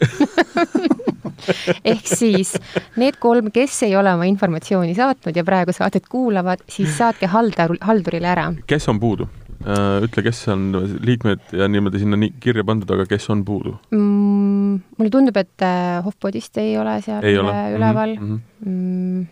ehk 1.92 2.06
siis 2.08 2.54
need 3.00 3.18
kolm, 3.20 3.50
kes 3.52 3.82
ei 3.88 3.96
ole 3.98 4.12
oma 4.14 4.28
informatsiooni 4.30 4.94
saatnud 4.96 5.36
ja 5.36 5.44
praegu 5.46 5.74
saadet 5.76 6.08
kuulavad, 6.10 6.64
siis 6.70 6.96
saatke 6.98 7.28
haldar, 7.30 7.74
haldurile 7.84 8.32
ära. 8.32 8.50
kes 8.66 8.88
on 8.92 9.00
puudu? 9.02 9.28
Äh, 9.60 10.06
ütle, 10.06 10.22
kes 10.24 10.38
on 10.48 10.70
liikmed 11.04 11.50
ja 11.52 11.66
niimoodi 11.68 12.00
sinna 12.00 12.16
nii 12.16 12.30
kirja 12.40 12.62
pandud, 12.64 12.88
aga 12.94 13.04
kes 13.04 13.26
on 13.28 13.42
puudu 13.44 13.74
mm,? 13.92 14.78
mulle 14.96 15.12
tundub, 15.12 15.36
et 15.36 15.64
äh, 15.66 15.98
HoffPodist 16.06 16.56
ei 16.62 16.78
ole 16.80 16.94
seal 17.04 17.26
ei 17.28 17.36
ole. 17.36 17.52
üleval 17.76 18.14
mm. 18.16 18.30
-hmm. 18.30 18.70
Mm, 18.70 19.26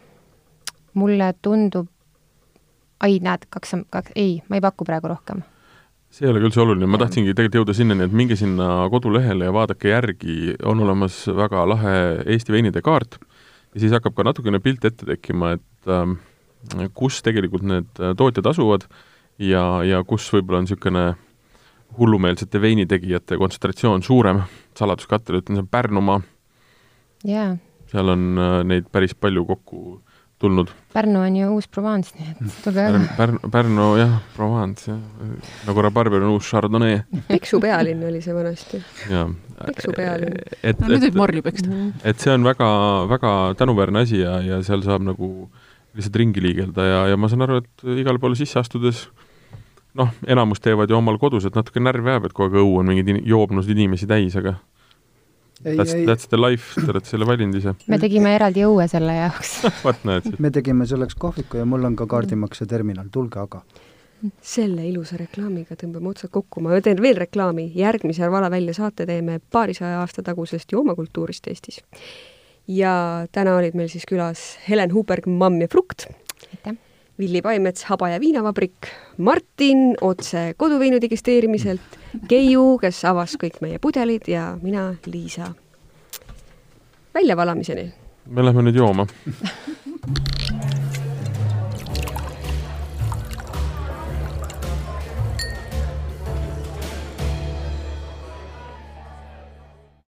mulle 1.00 1.30
tundub, 1.40 1.88
ai, 3.00 3.16
näed, 3.24 3.48
kaks 3.48 3.74
on, 3.78 3.86
kaks, 3.88 4.12
ei, 4.16 4.42
ma 4.50 4.60
ei 4.60 4.66
paku 4.68 4.84
praegu 4.84 5.08
rohkem 5.14 5.40
see 6.12 6.28
ei 6.28 6.34
ole 6.34 6.44
küll 6.44 6.52
see 6.52 6.66
oluline, 6.66 6.92
ma 6.92 7.00
tahtsingi 7.00 7.32
tegelikult 7.32 7.62
jõuda 7.62 7.80
sinnani, 7.80 8.04
et 8.04 8.20
minge 8.20 8.36
sinna 8.36 8.84
kodulehele 8.92 9.48
ja 9.48 9.56
vaadake 9.56 9.96
järgi, 9.96 10.38
on 10.60 10.84
olemas 10.84 11.24
väga 11.24 11.64
lahe 11.72 11.98
Eesti 12.26 12.52
veinide 12.52 12.84
kaart 12.84 13.16
ja 13.72 13.80
siis 13.80 13.96
hakkab 13.96 14.12
ka 14.12 14.28
natukene 14.28 14.60
pilt 14.60 14.84
ette 14.84 15.08
tekkima, 15.08 15.56
et 15.56 15.88
äh, 15.88 16.88
kus 16.92 17.24
tegelikult 17.24 17.64
need 17.64 17.88
tootjad 17.96 18.52
asuvad 18.52 18.90
ja, 19.38 19.64
ja 19.86 20.02
kus 20.06 20.26
võib-olla 20.32 20.62
on 20.62 20.68
niisugune 20.68 21.04
hullumeelsete 21.98 22.60
veinitegijate 22.60 23.38
kontsentratsioon 23.40 24.04
suurem, 24.06 24.42
saladuskattel 24.78 25.40
ütlen, 25.40 25.58
see 25.58 25.64
on 25.64 25.70
Pärnumaa 25.72 26.20
yeah.. 27.26 27.56
seal 27.90 28.14
on 28.14 28.28
äh, 28.38 28.58
neid 28.68 28.90
päris 28.92 29.16
palju 29.18 29.46
kokku 29.48 30.00
tulnud. 30.38 30.70
Pärnu 30.94 31.20
on 31.20 31.36
ju 31.36 31.48
uus 31.50 31.66
Provence, 31.66 32.12
nii 32.14 32.28
et 32.30 32.58
tulge 32.62 32.82
ära. 32.84 33.00
Pärnu, 33.16 33.40
Pärnu 33.50 33.86
jah, 33.98 34.12
Provence 34.36 34.90
jah, 34.90 35.00
nagu 35.66 35.82
Rabarber 35.82 36.22
on 36.22 36.36
uus 36.36 36.46
Chardonnay. 36.46 37.00
Peksu 37.26 37.58
pealinn 37.62 38.04
oli 38.06 38.20
see 38.22 38.36
vanasti. 38.36 38.78
Peksu 39.58 39.94
pealinn. 39.96 40.38
et 40.62 40.78
no,, 40.78 40.92
nüüd 40.92 41.08
võib 41.08 41.18
marju 41.24 41.46
peksta. 41.46 41.70
Mhm. 41.70 42.04
et 42.06 42.22
see 42.22 42.34
on 42.34 42.46
väga, 42.46 42.68
väga 43.10 43.32
tänuväärne 43.58 44.04
asi 44.06 44.22
ja, 44.22 44.38
ja 44.44 44.60
seal 44.66 44.84
saab 44.86 45.02
nagu 45.08 45.32
lihtsalt 45.98 46.20
ringi 46.20 46.44
liigelda 46.44 46.86
ja, 46.86 47.00
ja 47.10 47.18
ma 47.18 47.30
saan 47.30 47.42
aru, 47.48 47.64
et 47.64 47.88
igale 47.98 48.22
poole 48.22 48.38
sisse 48.38 48.60
astudes 48.60 49.08
noh, 49.98 50.14
enamus 50.26 50.62
teevad 50.64 50.90
ju 50.90 50.96
omal 50.98 51.18
kodus, 51.18 51.48
et 51.48 51.58
natuke 51.58 51.82
närv 51.82 52.06
jääb, 52.06 52.28
et 52.28 52.36
kogu 52.36 52.48
aeg 52.48 52.64
õue 52.64 52.82
on 52.82 52.90
mingeid 52.92 53.26
joobnud 53.26 53.68
inimesi 53.76 54.08
täis, 54.10 54.36
aga 54.38 54.58
That's, 55.64 55.92
that's 56.06 56.28
the 56.28 56.38
life, 56.38 56.78
te 56.78 56.86
olete 56.92 57.10
selle 57.10 57.26
valinud 57.26 57.56
ise. 57.58 57.72
me 57.90 57.98
tegime 57.98 58.30
eraldi 58.36 58.62
õue 58.62 58.84
selle 58.86 59.16
jaoks 59.16 59.56
vot 59.86 60.04
näed. 60.06 60.28
me 60.38 60.52
tegime 60.54 60.86
selleks 60.86 61.18
kohviku 61.18 61.58
ja 61.58 61.64
mul 61.66 61.82
on 61.88 61.96
ka 61.98 62.06
kaardimakseterminal, 62.06 63.08
tulge 63.10 63.40
aga. 63.42 63.64
selle 64.38 64.86
ilusa 64.86 65.18
reklaamiga 65.18 65.74
tõmbame 65.80 66.12
otsad 66.12 66.30
kokku, 66.30 66.62
ma 66.62 66.78
teen 66.84 67.02
veel 67.02 67.18
reklaami, 67.18 67.72
järgmise 67.74 68.30
Vala 68.30 68.52
välja 68.54 68.76
saate 68.78 69.06
teeme 69.10 69.40
paarisaja 69.50 69.98
aasta 70.04 70.22
tagusest 70.30 70.78
joomakultuurist 70.78 71.50
Eestis. 71.50 71.82
ja 72.70 73.26
täna 73.34 73.58
olid 73.58 73.74
meil 73.74 73.90
siis 73.90 74.06
külas 74.06 74.52
Helen 74.68 74.94
Huberg, 74.94 75.26
Mamm 75.26 75.58
ja 75.66 75.74
Frukt. 75.74 76.06
aitäh! 76.52 76.78
Villi 77.18 77.42
Paimets, 77.42 77.84
Haba 77.84 78.08
ja 78.08 78.20
viinavabrik, 78.20 78.86
Martin 79.18 79.96
otse 80.00 80.54
koduveinu 80.56 81.00
digesteerimiselt, 81.02 81.98
Keiu, 82.28 82.78
kes 82.78 83.02
avas 83.10 83.34
kõik 83.40 83.58
meie 83.60 83.78
pudelid 83.82 84.28
ja 84.30 84.52
mina, 84.62 84.94
Liisa. 85.06 85.54
väljavalamiseni. 87.14 87.92
me 88.30 88.44
lähme 88.44 88.62
nüüd 88.62 88.76
jooma 88.76 89.06